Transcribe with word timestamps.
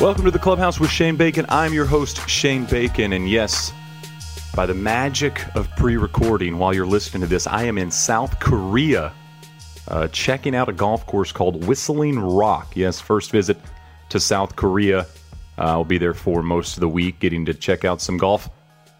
Welcome 0.00 0.26
to 0.26 0.30
the 0.30 0.38
Clubhouse 0.38 0.78
with 0.78 0.90
Shane 0.90 1.16
Bacon. 1.16 1.44
I'm 1.48 1.72
your 1.74 1.84
host, 1.84 2.28
Shane 2.28 2.66
Bacon, 2.66 3.14
and 3.14 3.28
yes, 3.28 3.72
by 4.54 4.64
the 4.64 4.72
magic 4.72 5.44
of 5.56 5.68
pre 5.76 5.96
recording 5.96 6.56
while 6.56 6.72
you're 6.72 6.86
listening 6.86 7.22
to 7.22 7.26
this, 7.26 7.48
I 7.48 7.64
am 7.64 7.78
in 7.78 7.90
South 7.90 8.38
Korea 8.38 9.12
uh, 9.88 10.06
checking 10.08 10.54
out 10.54 10.68
a 10.68 10.72
golf 10.72 11.04
course 11.04 11.32
called 11.32 11.66
Whistling 11.66 12.16
Rock. 12.16 12.76
Yes, 12.76 13.00
first 13.00 13.32
visit 13.32 13.58
to 14.10 14.20
South 14.20 14.54
Korea. 14.54 15.00
Uh, 15.00 15.62
I'll 15.62 15.84
be 15.84 15.98
there 15.98 16.14
for 16.14 16.44
most 16.44 16.76
of 16.76 16.80
the 16.80 16.88
week, 16.88 17.18
getting 17.18 17.44
to 17.46 17.52
check 17.52 17.84
out 17.84 18.00
some 18.00 18.18
golf 18.18 18.48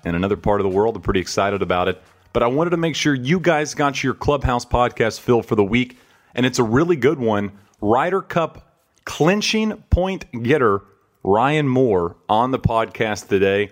in 0.04 0.16
another 0.16 0.36
part 0.36 0.60
of 0.60 0.64
the 0.64 0.76
world. 0.76 0.96
I'm 0.96 1.02
pretty 1.02 1.20
excited 1.20 1.62
about 1.62 1.86
it. 1.86 2.02
But 2.32 2.42
I 2.42 2.48
wanted 2.48 2.70
to 2.70 2.76
make 2.76 2.96
sure 2.96 3.14
you 3.14 3.38
guys 3.38 3.72
got 3.72 4.02
your 4.02 4.14
Clubhouse 4.14 4.64
podcast 4.64 5.20
fill 5.20 5.42
for 5.44 5.54
the 5.54 5.62
week, 5.62 5.96
and 6.34 6.44
it's 6.44 6.58
a 6.58 6.64
really 6.64 6.96
good 6.96 7.20
one. 7.20 7.52
Ryder 7.80 8.22
Cup 8.22 8.67
clinching 9.08 9.72
point 9.88 10.26
getter 10.42 10.82
Ryan 11.24 11.66
Moore 11.66 12.14
on 12.28 12.50
the 12.50 12.58
podcast 12.58 13.28
today. 13.28 13.70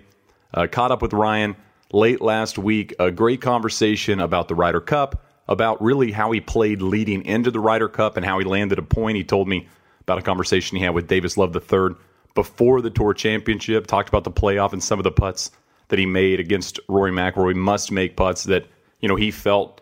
Uh, 0.51 0.65
caught 0.65 0.91
up 0.91 1.03
with 1.03 1.13
Ryan 1.13 1.55
late 1.93 2.21
last 2.21 2.57
week. 2.57 2.95
A 2.97 3.11
great 3.11 3.39
conversation 3.39 4.19
about 4.19 4.47
the 4.47 4.55
Ryder 4.55 4.81
Cup, 4.81 5.23
about 5.47 5.79
really 5.79 6.11
how 6.11 6.31
he 6.31 6.41
played 6.41 6.81
leading 6.81 7.23
into 7.23 7.51
the 7.51 7.59
Ryder 7.59 7.87
Cup 7.87 8.17
and 8.17 8.25
how 8.25 8.39
he 8.39 8.45
landed 8.45 8.79
a 8.79 8.81
point. 8.81 9.15
He 9.15 9.23
told 9.23 9.47
me 9.47 9.67
about 10.01 10.17
a 10.17 10.23
conversation 10.23 10.75
he 10.75 10.83
had 10.83 10.95
with 10.95 11.07
Davis 11.07 11.37
Love 11.37 11.55
III 11.55 11.95
before 12.33 12.81
the 12.81 12.89
Tour 12.89 13.13
Championship. 13.13 13.85
Talked 13.85 14.09
about 14.09 14.23
the 14.23 14.31
playoff 14.31 14.73
and 14.73 14.83
some 14.83 14.99
of 14.99 15.03
the 15.03 15.11
putts 15.11 15.51
that 15.89 15.99
he 15.99 16.07
made 16.07 16.39
against 16.39 16.79
Rory 16.89 17.11
McIlroy. 17.11 17.55
Must 17.55 17.91
make 17.91 18.17
putts 18.17 18.45
that 18.45 18.65
you 19.01 19.07
know 19.07 19.15
he 19.15 19.29
felt 19.29 19.81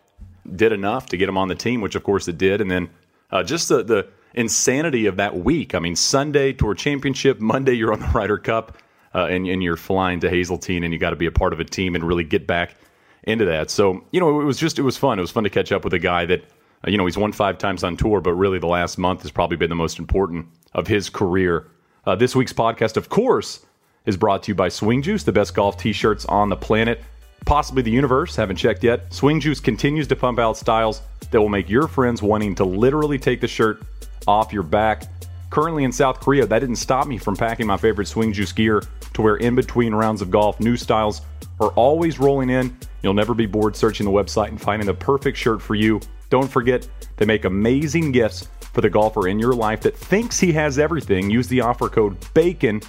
did 0.53 0.73
enough 0.73 1.05
to 1.07 1.17
get 1.17 1.29
him 1.29 1.37
on 1.37 1.47
the 1.47 1.55
team, 1.55 1.79
which 1.79 1.95
of 1.95 2.03
course 2.03 2.27
it 2.27 2.37
did. 2.37 2.59
And 2.59 2.69
then 2.69 2.89
uh, 3.31 3.41
just 3.41 3.69
the 3.69 3.83
the 3.83 4.07
insanity 4.35 5.07
of 5.07 5.15
that 5.15 5.37
week. 5.37 5.73
I 5.73 5.79
mean, 5.79 5.95
Sunday 5.95 6.53
Tour 6.53 6.75
Championship, 6.75 7.39
Monday 7.39 7.73
you're 7.73 7.93
on 7.93 7.99
the 7.99 8.07
Ryder 8.07 8.37
Cup 8.37 8.77
uh, 9.15 9.25
and, 9.25 9.47
and 9.47 9.63
you're 9.63 9.77
flying 9.77 10.19
to 10.19 10.29
Hazeltine, 10.29 10.83
and 10.83 10.93
you 10.93 10.99
got 10.99 11.11
to 11.11 11.15
be 11.15 11.25
a 11.25 11.31
part 11.31 11.53
of 11.53 11.59
a 11.59 11.63
team 11.63 11.95
and 11.95 12.03
really 12.03 12.23
get 12.23 12.45
back 12.45 12.75
into 13.23 13.45
that. 13.45 13.71
So 13.71 14.03
you 14.11 14.19
know, 14.19 14.41
it 14.41 14.43
was 14.43 14.57
just 14.57 14.77
it 14.77 14.83
was 14.83 14.97
fun. 14.97 15.17
It 15.17 15.21
was 15.21 15.31
fun 15.31 15.45
to 15.45 15.49
catch 15.49 15.71
up 15.71 15.83
with 15.83 15.93
a 15.93 15.99
guy 15.99 16.25
that 16.25 16.43
uh, 16.85 16.91
you 16.91 16.97
know 16.97 17.05
he's 17.05 17.17
won 17.17 17.31
five 17.31 17.57
times 17.57 17.83
on 17.83 17.97
tour, 17.97 18.21
but 18.21 18.33
really 18.33 18.59
the 18.59 18.67
last 18.67 18.97
month 18.97 19.21
has 19.23 19.31
probably 19.31 19.57
been 19.57 19.69
the 19.69 19.75
most 19.75 19.99
important 19.99 20.45
of 20.73 20.87
his 20.87 21.09
career. 21.09 21.67
Uh, 22.05 22.15
this 22.15 22.35
week's 22.35 22.53
podcast, 22.53 22.97
of 22.97 23.09
course, 23.09 23.65
is 24.05 24.17
brought 24.17 24.43
to 24.43 24.51
you 24.51 24.55
by 24.55 24.69
Swing 24.69 25.01
Juice, 25.01 25.23
the 25.23 25.31
best 25.31 25.55
golf 25.55 25.77
T-shirts 25.77 26.25
on 26.25 26.49
the 26.49 26.55
planet, 26.55 27.01
possibly 27.45 27.81
the 27.81 27.89
universe. 27.89 28.35
Haven't 28.35 28.57
checked 28.57 28.83
yet. 28.83 29.11
Swing 29.11 29.39
Juice 29.39 29.59
continues 29.59 30.07
to 30.07 30.15
pump 30.15 30.37
out 30.37 30.57
styles 30.57 31.01
that 31.31 31.41
will 31.41 31.49
make 31.49 31.69
your 31.69 31.87
friends 31.87 32.21
wanting 32.21 32.53
to 32.55 32.65
literally 32.65 33.17
take 33.17 33.41
the 33.41 33.47
shirt 33.47 33.81
off 34.27 34.53
your 34.53 34.63
back 34.63 35.03
currently 35.55 35.85
in 35.85 35.91
South 35.93 36.19
Korea, 36.19 36.45
that 36.45 36.59
didn't 36.59 36.75
stop 36.75 37.07
me 37.07 37.17
from 37.17 37.37
packing 37.37 37.65
my 37.65 37.77
favorite 37.77 38.07
swing 38.07 38.33
juice 38.33 38.51
gear 38.51 38.83
to 39.13 39.21
wear 39.21 39.37
in 39.37 39.55
between 39.55 39.95
rounds 39.95 40.21
of 40.21 40.29
golf. 40.29 40.59
New 40.59 40.75
styles 40.75 41.21
are 41.61 41.69
always 41.69 42.19
rolling 42.19 42.49
in. 42.49 42.77
You'll 43.01 43.13
never 43.13 43.33
be 43.33 43.45
bored 43.45 43.73
searching 43.73 44.05
the 44.05 44.11
website 44.11 44.49
and 44.49 44.61
finding 44.61 44.85
the 44.85 44.93
perfect 44.93 45.37
shirt 45.37 45.61
for 45.61 45.73
you. 45.73 46.01
Don't 46.29 46.51
forget, 46.51 46.85
they 47.15 47.25
make 47.25 47.45
amazing 47.45 48.11
gifts 48.11 48.49
for 48.73 48.81
the 48.81 48.89
golfer 48.89 49.29
in 49.29 49.39
your 49.39 49.53
life 49.53 49.79
that 49.81 49.95
thinks 49.95 50.37
he 50.41 50.51
has 50.51 50.77
everything. 50.77 51.29
Use 51.29 51.47
the 51.47 51.61
offer 51.61 51.87
code 51.87 52.19
BACON 52.33 52.83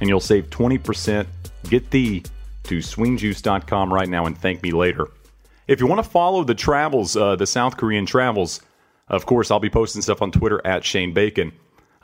and 0.00 0.08
you'll 0.08 0.18
save 0.18 0.50
20%. 0.50 1.24
Get 1.68 1.88
thee 1.90 2.24
to 2.64 2.78
swingjuice.com 2.78 3.94
right 3.94 4.08
now 4.08 4.26
and 4.26 4.36
thank 4.36 4.64
me 4.64 4.72
later. 4.72 5.06
If 5.68 5.78
you 5.78 5.86
want 5.86 6.02
to 6.02 6.10
follow 6.10 6.42
the 6.42 6.56
travels, 6.56 7.16
uh, 7.16 7.36
the 7.36 7.46
South 7.46 7.76
Korean 7.76 8.06
travels, 8.06 8.60
of 9.08 9.26
course, 9.26 9.50
I'll 9.50 9.60
be 9.60 9.70
posting 9.70 10.02
stuff 10.02 10.22
on 10.22 10.30
Twitter 10.30 10.60
at 10.66 10.84
Shane 10.84 11.12
Bacon. 11.12 11.52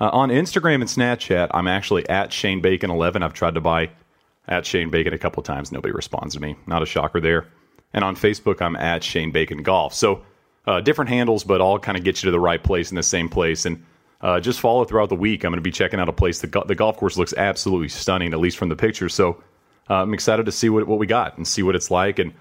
Uh, 0.00 0.10
on 0.12 0.30
Instagram 0.30 0.76
and 0.76 0.84
Snapchat, 0.84 1.48
I'm 1.52 1.68
actually 1.68 2.08
at 2.08 2.32
Shane 2.32 2.60
Bacon 2.60 2.90
11. 2.90 3.22
I've 3.22 3.32
tried 3.32 3.54
to 3.54 3.60
buy 3.60 3.90
at 4.48 4.66
Shane 4.66 4.90
Bacon 4.90 5.12
a 5.12 5.18
couple 5.18 5.42
times. 5.42 5.70
Nobody 5.70 5.92
responds 5.92 6.34
to 6.34 6.40
me. 6.40 6.56
Not 6.66 6.82
a 6.82 6.86
shocker 6.86 7.20
there. 7.20 7.46
And 7.92 8.04
on 8.04 8.16
Facebook, 8.16 8.60
I'm 8.60 8.76
at 8.76 9.04
Shane 9.04 9.30
Bacon 9.30 9.62
Golf. 9.62 9.94
So 9.94 10.22
uh, 10.66 10.80
different 10.80 11.10
handles, 11.10 11.44
but 11.44 11.60
all 11.60 11.78
kind 11.78 11.96
of 11.96 12.04
get 12.04 12.22
you 12.22 12.26
to 12.28 12.30
the 12.32 12.40
right 12.40 12.62
place 12.62 12.90
in 12.90 12.96
the 12.96 13.02
same 13.02 13.28
place. 13.28 13.66
And 13.66 13.84
uh, 14.20 14.40
just 14.40 14.60
follow 14.60 14.84
throughout 14.84 15.10
the 15.10 15.16
week. 15.16 15.44
I'm 15.44 15.52
going 15.52 15.58
to 15.58 15.62
be 15.62 15.70
checking 15.70 16.00
out 16.00 16.08
a 16.08 16.12
place. 16.12 16.40
The, 16.40 16.46
go- 16.46 16.64
the 16.64 16.74
golf 16.74 16.96
course 16.96 17.16
looks 17.16 17.34
absolutely 17.34 17.88
stunning, 17.88 18.32
at 18.32 18.40
least 18.40 18.56
from 18.56 18.70
the 18.70 18.76
picture. 18.76 19.08
So 19.08 19.42
uh, 19.88 19.96
I'm 19.96 20.14
excited 20.14 20.46
to 20.46 20.52
see 20.52 20.70
what, 20.70 20.86
what 20.86 20.98
we 20.98 21.06
got 21.06 21.36
and 21.36 21.46
see 21.46 21.62
what 21.62 21.76
it's 21.76 21.90
like 21.90 22.18
and 22.18 22.32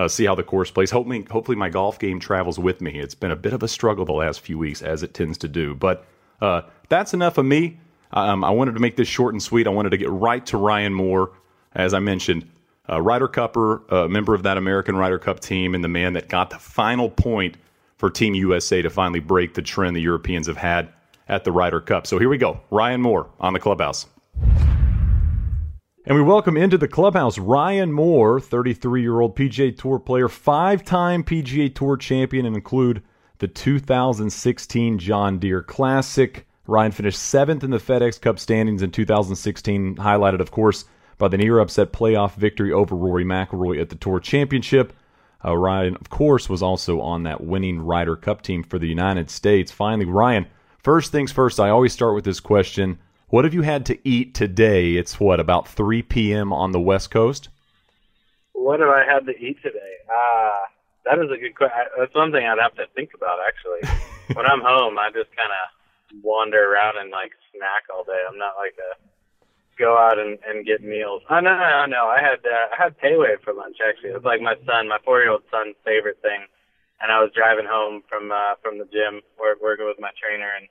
uh, 0.00 0.08
see 0.08 0.24
how 0.24 0.34
the 0.34 0.42
course 0.42 0.70
plays. 0.70 0.90
Hopefully, 0.90 1.26
hopefully, 1.30 1.56
my 1.58 1.68
golf 1.68 1.98
game 1.98 2.18
travels 2.18 2.58
with 2.58 2.80
me. 2.80 2.98
It's 2.98 3.14
been 3.14 3.30
a 3.30 3.36
bit 3.36 3.52
of 3.52 3.62
a 3.62 3.68
struggle 3.68 4.06
the 4.06 4.12
last 4.12 4.40
few 4.40 4.56
weeks, 4.56 4.80
as 4.80 5.02
it 5.02 5.12
tends 5.12 5.36
to 5.38 5.48
do. 5.48 5.74
But 5.74 6.06
uh, 6.40 6.62
that's 6.88 7.12
enough 7.12 7.36
of 7.36 7.44
me. 7.44 7.78
Um, 8.12 8.42
I 8.42 8.50
wanted 8.50 8.72
to 8.72 8.80
make 8.80 8.96
this 8.96 9.08
short 9.08 9.34
and 9.34 9.42
sweet. 9.42 9.66
I 9.66 9.70
wanted 9.70 9.90
to 9.90 9.98
get 9.98 10.08
right 10.08 10.44
to 10.46 10.56
Ryan 10.56 10.94
Moore, 10.94 11.32
as 11.74 11.92
I 11.92 11.98
mentioned, 11.98 12.48
uh, 12.88 13.00
Ryder 13.00 13.28
Cupper, 13.28 13.82
a 13.90 14.08
member 14.08 14.34
of 14.34 14.42
that 14.44 14.56
American 14.56 14.96
Ryder 14.96 15.18
Cup 15.18 15.38
team, 15.38 15.74
and 15.74 15.84
the 15.84 15.88
man 15.88 16.14
that 16.14 16.28
got 16.28 16.48
the 16.48 16.58
final 16.58 17.10
point 17.10 17.58
for 17.98 18.08
Team 18.08 18.34
USA 18.34 18.80
to 18.80 18.88
finally 18.88 19.20
break 19.20 19.52
the 19.52 19.62
trend 19.62 19.94
the 19.94 20.00
Europeans 20.00 20.46
have 20.46 20.56
had 20.56 20.88
at 21.28 21.44
the 21.44 21.52
Ryder 21.52 21.82
Cup. 21.82 22.06
So 22.06 22.18
here 22.18 22.30
we 22.30 22.38
go. 22.38 22.58
Ryan 22.70 23.02
Moore 23.02 23.28
on 23.38 23.52
the 23.52 23.60
clubhouse. 23.60 24.06
And 26.06 26.16
we 26.16 26.22
welcome 26.22 26.56
into 26.56 26.78
the 26.78 26.88
clubhouse 26.88 27.36
Ryan 27.36 27.92
Moore, 27.92 28.40
33 28.40 29.02
year 29.02 29.20
old 29.20 29.36
PGA 29.36 29.76
Tour 29.76 29.98
player, 29.98 30.30
five 30.30 30.82
time 30.82 31.22
PGA 31.22 31.74
Tour 31.74 31.98
champion, 31.98 32.46
and 32.46 32.56
include 32.56 33.02
the 33.36 33.46
2016 33.46 34.98
John 34.98 35.38
Deere 35.38 35.62
Classic. 35.62 36.46
Ryan 36.66 36.92
finished 36.92 37.18
seventh 37.18 37.62
in 37.62 37.70
the 37.70 37.76
FedEx 37.76 38.18
Cup 38.18 38.38
standings 38.38 38.82
in 38.82 38.90
2016, 38.90 39.96
highlighted, 39.96 40.40
of 40.40 40.50
course, 40.50 40.86
by 41.18 41.28
the 41.28 41.36
near 41.36 41.58
upset 41.58 41.92
playoff 41.92 42.34
victory 42.34 42.72
over 42.72 42.96
Rory 42.96 43.24
McIlroy 43.24 43.78
at 43.78 43.90
the 43.90 43.96
Tour 43.96 44.20
Championship. 44.20 44.94
Uh, 45.44 45.54
Ryan, 45.54 45.96
of 45.96 46.08
course, 46.08 46.48
was 46.48 46.62
also 46.62 47.02
on 47.02 47.24
that 47.24 47.42
winning 47.42 47.78
Ryder 47.78 48.16
Cup 48.16 48.40
team 48.40 48.62
for 48.62 48.78
the 48.78 48.88
United 48.88 49.28
States. 49.28 49.70
Finally, 49.70 50.06
Ryan, 50.06 50.46
first 50.82 51.12
things 51.12 51.30
first, 51.30 51.60
I 51.60 51.68
always 51.68 51.92
start 51.92 52.14
with 52.14 52.24
this 52.24 52.40
question. 52.40 52.98
What 53.30 53.44
have 53.44 53.54
you 53.54 53.62
had 53.62 53.86
to 53.86 53.98
eat 54.02 54.34
today? 54.34 54.98
It's 54.98 55.20
what, 55.20 55.38
about 55.38 55.68
3 55.68 56.02
p.m. 56.02 56.52
on 56.52 56.72
the 56.72 56.80
West 56.80 57.12
Coast? 57.12 57.48
What 58.54 58.80
have 58.80 58.88
I 58.90 59.06
had 59.06 59.24
to 59.26 59.38
eat 59.38 59.62
today? 59.62 59.94
Uh, 60.10 60.66
that 61.06 61.22
is 61.22 61.30
a 61.30 61.38
good 61.38 61.54
question. 61.54 61.94
That's 61.96 62.14
one 62.14 62.32
thing 62.34 62.42
I'd 62.42 62.58
have 62.58 62.74
to 62.74 62.90
think 62.98 63.14
about, 63.14 63.38
actually. 63.46 63.86
when 64.34 64.46
I'm 64.46 64.58
home, 64.58 64.98
I 64.98 65.14
just 65.14 65.30
kind 65.38 65.46
of 65.46 66.24
wander 66.26 66.58
around 66.58 66.98
and, 66.98 67.14
like, 67.14 67.30
snack 67.54 67.86
all 67.94 68.02
day. 68.02 68.18
I'm 68.18 68.36
not 68.36 68.58
like 68.58 68.74
a 68.82 68.98
go 69.78 69.94
out 69.94 70.18
and, 70.18 70.36
and 70.42 70.66
get 70.66 70.82
meals. 70.82 71.22
Oh, 71.30 71.38
no, 71.38 71.54
no, 71.54 71.86
no. 71.86 72.10
I 72.10 72.18
had 72.18 72.42
uh, 72.42 72.66
I 72.74 72.76
had 72.82 72.96
Wei 73.00 73.38
for 73.44 73.54
lunch 73.54 73.78
actually. 73.80 74.10
It 74.10 74.20
was 74.20 74.28
like 74.28 74.42
my 74.42 74.58
son, 74.66 74.92
my 74.92 74.98
four 75.06 75.22
year 75.22 75.30
old 75.30 75.46
son's 75.50 75.78
favorite 75.86 76.20
thing. 76.20 76.44
And 77.00 77.08
I 77.08 77.22
was 77.22 77.32
driving 77.32 77.64
home 77.64 78.02
from 78.10 78.28
uh, 78.28 78.60
from 78.60 78.76
the 78.76 78.84
gym, 78.92 79.22
work, 79.40 79.56
working 79.62 79.88
with 79.88 79.96
my 79.96 80.10
trainer, 80.20 80.52
and 80.52 80.68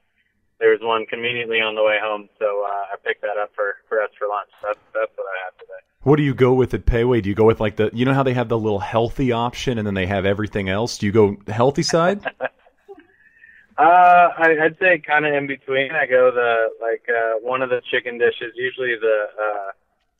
there 0.59 0.71
was 0.71 0.79
one 0.81 1.05
conveniently 1.05 1.61
on 1.61 1.75
the 1.75 1.83
way 1.83 1.97
home, 2.01 2.29
so 2.37 2.45
uh, 2.45 2.93
I 2.93 2.95
picked 3.05 3.21
that 3.21 3.37
up 3.41 3.51
for, 3.55 3.77
for 3.87 4.01
us 4.01 4.09
for 4.17 4.27
lunch. 4.27 4.49
That's 4.61 4.79
that's 4.93 5.11
what 5.15 5.25
I 5.25 5.37
had 5.45 5.59
today. 5.59 5.81
What 6.03 6.17
do 6.17 6.23
you 6.23 6.33
go 6.33 6.53
with 6.53 6.73
at 6.73 6.85
Pei 6.85 7.03
Wei? 7.03 7.21
Do 7.21 7.29
you 7.29 7.35
go 7.35 7.45
with 7.45 7.59
like 7.59 7.75
the 7.77 7.89
you 7.93 8.05
know 8.05 8.13
how 8.13 8.23
they 8.23 8.33
have 8.33 8.49
the 8.49 8.57
little 8.57 8.79
healthy 8.79 9.31
option 9.31 9.77
and 9.77 9.87
then 9.87 9.93
they 9.93 10.07
have 10.07 10.25
everything 10.25 10.69
else? 10.69 10.97
Do 10.97 11.05
you 11.05 11.11
go 11.11 11.37
healthy 11.47 11.83
side? 11.83 12.21
Uh, 13.79 14.27
I, 14.37 14.65
I'd 14.65 14.77
say 14.77 14.99
kind 14.99 15.25
of 15.25 15.33
in 15.33 15.47
between. 15.47 15.91
I 15.91 16.05
go 16.05 16.31
the 16.31 16.67
like 16.81 17.07
uh, 17.07 17.39
one 17.39 17.61
of 17.61 17.69
the 17.69 17.81
chicken 17.89 18.17
dishes, 18.17 18.51
usually 18.55 18.95
the 18.99 19.27
uh, 19.41 19.71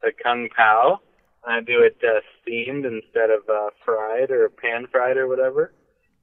the 0.02 0.12
kung 0.24 0.48
pao. 0.56 1.02
I 1.46 1.60
do 1.60 1.82
it 1.82 1.98
uh, 2.02 2.22
steamed 2.42 2.86
instead 2.86 3.30
of 3.30 3.50
uh, 3.50 3.72
fried 3.84 4.32
or 4.32 4.48
pan 4.48 4.88
fried 4.90 5.18
or 5.18 5.28
whatever, 5.28 5.74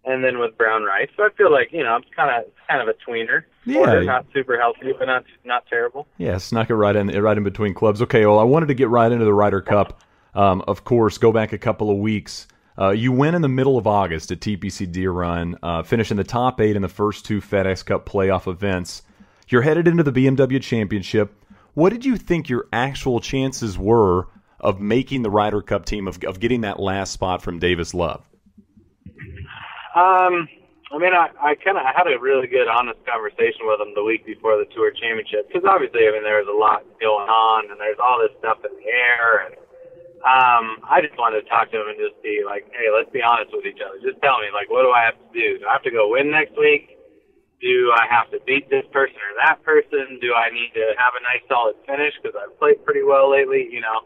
and 0.07 0.23
then 0.23 0.39
with 0.39 0.57
brown 0.57 0.85
rice. 0.85 1.09
So 1.17 1.25
I 1.25 1.29
feel 1.37 1.53
like 1.53 1.73
you 1.73 1.83
know 1.83 1.97
it's 1.97 2.07
kind 2.15 2.31
of 2.31 2.51
kind 2.69 2.81
of 2.81 2.89
a 2.89 3.11
tweener. 3.11 3.43
Yeah. 3.65 4.01
Not 4.01 4.27
super 4.33 4.59
healthy, 4.59 4.93
but 4.99 5.07
not 5.07 5.25
not 5.45 5.67
terrible. 5.67 6.07
Yeah, 6.17 6.39
snuck 6.39 6.71
it 6.71 6.75
right 6.75 6.97
in 6.97 7.09
right 7.09 7.37
in 7.37 7.45
between 7.45 7.75
clubs. 7.75 8.01
Okay, 8.01 8.25
well, 8.25 8.39
I 8.39 8.45
wanted 8.45 8.67
to 8.67 8.75
get 8.75 8.89
right 8.89 9.11
into 9.11 9.25
the 9.25 9.35
Ryder 9.35 9.61
Cup. 9.61 10.01
Um, 10.35 10.63
of 10.69 10.85
course, 10.85 11.19
go 11.19 11.33
back 11.33 11.53
a 11.53 11.59
couple 11.59 11.91
of 11.91 11.99
weeks. 11.99 12.47
Uh, 12.79 12.91
you 12.91 13.11
win 13.11 13.35
in 13.35 13.41
the 13.41 13.49
middle 13.49 13.79
of 13.79 13.87
August 13.87 14.31
at 14.31 14.41
TPC 14.41 14.91
Deere 14.93 15.11
Run, 15.11 15.59
uh, 15.63 15.83
finish 15.83 16.11
in 16.11 16.19
the 16.19 16.25
top 16.25 16.61
eight 16.61 16.77
in 16.77 16.83
the 16.83 16.89
first 16.89 17.25
two 17.25 17.41
FedEx 17.41 17.85
Cup 17.85 18.07
playoff 18.07 18.47
events. 18.47 19.03
You're 19.49 19.63
headed 19.63 19.89
into 19.89 20.03
the 20.03 20.13
BMW 20.13 20.61
Championship. 20.61 21.35
What 21.73 21.91
did 21.91 22.05
you 22.05 22.17
think 22.17 22.51
your 22.51 22.67
actual 22.73 23.21
chances 23.21 23.79
were 23.79 24.29
of 24.61 24.79
making 24.79 25.23
the 25.23 25.31
Ryder 25.31 25.63
Cup 25.63 25.87
team, 25.87 26.07
of, 26.07 26.23
of 26.25 26.39
getting 26.39 26.63
that 26.63 26.79
last 26.79 27.13
spot 27.13 27.43
from 27.43 27.59
Davis 27.59 27.95
Love? 27.95 28.23
Um, 29.97 30.47
I 30.93 31.01
mean, 31.01 31.17
I, 31.17 31.33
I 31.41 31.57
kind 31.57 31.81
of 31.81 31.89
had 31.89 32.07
a 32.07 32.21
really 32.21 32.47
good, 32.47 32.69
honest 32.69 33.01
conversation 33.09 33.67
with 33.67 33.81
him 33.81 33.97
the 33.97 34.05
week 34.05 34.29
before 34.29 34.61
the 34.61 34.69
Tour 34.71 34.93
Championship 34.93 35.49
because 35.49 35.65
obviously, 35.65 36.07
I 36.07 36.13
mean, 36.13 36.23
there 36.23 36.39
was 36.39 36.53
a 36.53 36.55
lot 36.55 36.85
going 37.01 37.27
on 37.27 37.73
and 37.73 37.81
there's 37.81 37.99
all 37.99 38.21
this 38.21 38.37
stuff 38.39 38.61
in 38.63 38.71
the 38.77 38.87
air 38.87 39.49
and 39.49 39.55
um, 40.23 40.83
I 40.85 41.01
just 41.03 41.17
wanted 41.19 41.43
to 41.43 41.49
talk 41.49 41.71
to 41.71 41.81
him 41.81 41.89
and 41.89 41.99
just 41.99 42.21
be 42.23 42.43
like, 42.45 42.67
hey, 42.71 42.93
let's 42.93 43.11
be 43.11 43.23
honest 43.23 43.51
with 43.57 43.67
each 43.67 43.83
other. 43.83 43.99
Just 44.03 44.21
tell 44.23 44.39
me, 44.43 44.51
like, 44.53 44.71
what 44.71 44.83
do 44.83 44.91
I 44.91 45.07
have 45.07 45.19
to 45.19 45.29
do? 45.35 45.59
Do 45.59 45.67
I 45.67 45.75
have 45.79 45.87
to 45.87 45.95
go 45.95 46.13
win 46.13 46.31
next 46.31 46.59
week? 46.59 46.97
do 47.61 47.93
I 47.97 48.05
have 48.09 48.31
to 48.33 48.39
beat 48.45 48.69
this 48.69 48.85
person 48.93 49.17
or 49.17 49.33
that 49.41 49.63
person? 49.65 50.21
Do 50.21 50.35
I 50.35 50.53
need 50.53 50.73
to 50.77 50.93
have 50.99 51.17
a 51.17 51.23
nice 51.25 51.45
solid 51.49 51.77
finish 51.89 52.13
because 52.21 52.37
I've 52.37 52.53
played 52.59 52.85
pretty 52.85 53.03
well 53.03 53.31
lately? 53.31 53.69
You 53.71 53.81
know, 53.81 54.05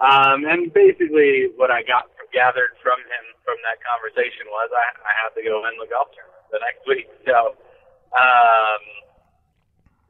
um, 0.00 0.44
and 0.48 0.72
basically 0.72 1.52
what 1.56 1.70
I 1.70 1.82
got 1.84 2.08
gathered 2.32 2.76
from 2.82 3.00
him 3.00 3.24
from 3.48 3.56
that 3.64 3.80
conversation 3.80 4.44
was 4.52 4.68
I, 4.68 4.86
I 5.08 5.12
have 5.24 5.32
to 5.32 5.40
go 5.40 5.64
win 5.64 5.80
the 5.80 5.88
golf 5.88 6.12
tournament 6.12 6.44
the 6.52 6.60
next 6.60 6.84
week. 6.84 7.08
So, 7.24 7.56
um, 8.12 8.82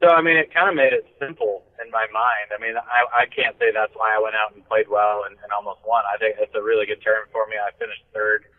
so 0.02 0.10
I 0.10 0.18
mean, 0.26 0.34
it 0.34 0.50
kind 0.50 0.66
of 0.66 0.74
made 0.74 0.90
it 0.90 1.06
simple 1.22 1.62
in 1.78 1.86
my 1.94 2.10
mind. 2.10 2.50
I 2.50 2.58
mean, 2.58 2.74
I, 2.74 3.06
I 3.14 3.24
can't 3.30 3.54
say 3.62 3.70
that's 3.70 3.94
why 3.94 4.10
I 4.10 4.18
went 4.18 4.34
out 4.34 4.58
and 4.58 4.66
played 4.66 4.90
well 4.90 5.22
and, 5.30 5.38
and 5.38 5.54
almost 5.54 5.86
won. 5.86 6.02
I 6.10 6.18
think 6.18 6.42
it's 6.42 6.54
a 6.58 6.62
really 6.62 6.82
good 6.90 6.98
term 6.98 7.30
for 7.30 7.46
me. 7.46 7.54
I 7.54 7.70
finished 7.78 8.02
third 8.10 8.50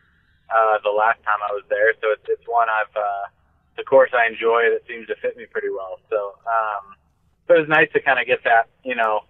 uh, 0.48 0.80
the 0.88 0.96
last 0.96 1.20
time 1.28 1.44
I 1.44 1.52
was 1.52 1.68
there, 1.68 1.92
so 2.00 2.16
it's 2.16 2.24
it's 2.32 2.48
one 2.48 2.72
I've 2.72 2.96
uh, 2.96 3.28
the 3.76 3.84
course 3.84 4.16
I 4.16 4.32
enjoy 4.32 4.72
that 4.72 4.88
seems 4.88 5.12
to 5.12 5.16
fit 5.20 5.36
me 5.36 5.44
pretty 5.44 5.70
well. 5.70 6.00
So, 6.08 6.40
um, 6.48 6.96
it 7.50 7.66
was 7.66 7.70
nice 7.70 7.90
to 7.94 8.00
kind 8.02 8.20
of 8.20 8.28
get 8.28 8.44
that, 8.44 8.70
you 8.84 8.94
know, 8.94 9.26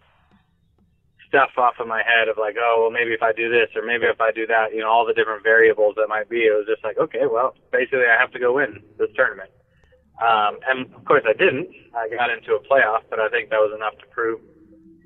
stuff 1.29 1.51
off 1.57 1.79
of 1.79 1.87
my 1.87 2.01
head 2.01 2.27
of 2.27 2.37
like, 2.37 2.55
oh, 2.59 2.81
well, 2.81 2.91
maybe 2.91 3.13
if 3.13 3.21
I 3.21 3.31
do 3.31 3.49
this 3.49 3.69
or 3.75 3.85
maybe 3.85 4.05
if 4.05 4.19
I 4.19 4.31
do 4.31 4.45
that, 4.47 4.73
you 4.73 4.81
know, 4.81 4.89
all 4.89 5.05
the 5.05 5.13
different 5.13 5.43
variables 5.43 5.95
that 5.95 6.09
might 6.09 6.27
be. 6.27 6.49
It 6.49 6.57
was 6.57 6.65
just 6.67 6.83
like, 6.83 6.97
okay, 6.97 7.29
well, 7.31 7.55
basically 7.71 8.09
I 8.09 8.19
have 8.19 8.31
to 8.33 8.39
go 8.39 8.53
win 8.53 8.81
this 8.97 9.09
tournament. 9.15 9.49
Um, 10.19 10.59
and 10.67 10.93
of 10.93 11.05
course 11.05 11.23
I 11.29 11.33
didn't. 11.33 11.69
I 11.95 12.09
got 12.09 12.29
into 12.29 12.55
a 12.55 12.59
playoff, 12.59 13.05
but 13.09 13.19
I 13.19 13.29
think 13.29 13.49
that 13.51 13.61
was 13.61 13.71
enough 13.73 13.97
to 14.01 14.07
prove 14.07 14.41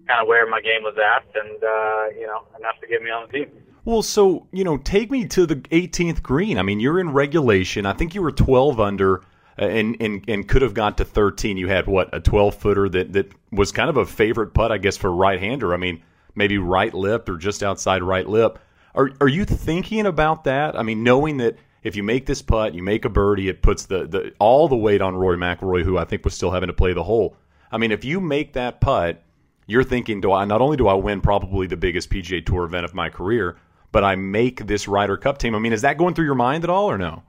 kind 0.08 0.22
of 0.22 0.28
where 0.28 0.48
my 0.50 0.62
game 0.62 0.82
was 0.82 0.96
at 0.98 1.28
and, 1.36 1.64
uh, 1.64 2.20
you 2.20 2.26
know, 2.26 2.48
enough 2.58 2.80
to 2.82 2.88
get 2.88 3.04
me 3.04 3.12
on 3.12 3.28
the 3.28 3.32
team. 3.32 3.52
Well, 3.86 4.02
so, 4.02 4.48
you 4.52 4.64
know, 4.64 4.78
take 4.78 5.12
me 5.12 5.28
to 5.28 5.46
the 5.46 5.58
18th 5.58 6.24
green. 6.24 6.58
I 6.58 6.64
mean, 6.64 6.80
you're 6.80 7.00
in 7.00 7.12
regulation. 7.12 7.86
I 7.86 7.94
think 7.94 8.16
you 8.16 8.22
were 8.22 8.32
12 8.32 8.80
under 8.80 9.22
uh, 9.60 9.66
and, 9.66 9.98
and, 10.00 10.24
and 10.28 10.48
could 10.48 10.62
have 10.62 10.74
got 10.74 10.98
to 10.98 11.06
13. 11.06 11.58
You 11.58 11.68
had 11.68 11.86
what, 11.86 12.10
a 12.14 12.20
12 12.20 12.56
footer 12.56 12.90
that, 12.90 13.14
that 13.14 13.32
was 13.52 13.72
kind 13.72 13.90
of 13.90 13.98
a 13.98 14.06
favorite 14.06 14.54
putt, 14.54 14.72
I 14.72 14.78
guess, 14.78 14.98
for 14.98 15.12
right 15.12 15.40
hander. 15.40 15.74
I 15.74 15.78
mean, 15.78 16.02
maybe 16.36 16.58
right 16.58 16.94
lip 16.94 17.30
or 17.30 17.38
just 17.38 17.64
outside 17.64 18.04
right 18.04 18.28
lip. 18.28 18.60
Are 18.96 19.10
are 19.22 19.28
you 19.28 19.46
thinking 19.46 20.06
about 20.06 20.44
that? 20.44 20.78
I 20.78 20.84
mean, 20.84 21.04
knowing 21.04 21.38
that 21.38 21.58
if 21.84 21.96
you 21.96 22.04
make 22.04 22.26
this 22.26 22.42
putt, 22.42 22.74
you 22.74 22.84
make 22.84 23.06
a 23.06 23.10
birdie, 23.10 23.50
it 23.50 23.62
puts 23.62 23.86
the, 23.86 24.08
the 24.08 24.34
all 24.40 24.68
the 24.68 24.76
weight 24.76 25.02
on 25.02 25.16
Rory 25.16 25.38
McIlroy, 25.38 25.84
who 25.84 25.98
I 25.98 26.06
think 26.06 26.24
was 26.24 26.34
still 26.34 26.52
having 26.52 26.68
to 26.68 26.74
play 26.74 26.94
the 26.94 27.04
hole. 27.04 27.36
I 27.72 27.78
mean, 27.78 27.92
if 27.92 28.06
you 28.06 28.22
make 28.22 28.54
that 28.54 28.82
putt, 28.82 29.24
you're 29.68 29.84
thinking, 29.84 30.22
do 30.22 30.32
I 30.32 30.46
not 30.46 30.62
only 30.62 30.78
do 30.78 30.88
I 30.88 30.94
win 30.94 31.22
probably 31.22 31.68
the 31.68 31.78
biggest 31.78 32.10
PGA 32.10 32.46
Tour 32.46 32.66
event 32.66 32.86
of 32.86 32.94
my 32.94 33.10
career, 33.10 33.58
but 33.92 34.04
I 34.04 34.16
make 34.16 34.68
this 34.68 34.88
Ryder 34.88 35.18
Cup 35.18 35.38
team. 35.38 35.56
I 35.56 35.60
mean, 35.60 35.74
is 35.74 35.82
that 35.82 35.98
going 35.98 36.14
through 36.14 36.26
your 36.26 36.36
mind 36.36 36.64
at 36.64 36.70
all, 36.70 36.90
or 36.90 36.98
no? 36.98 37.24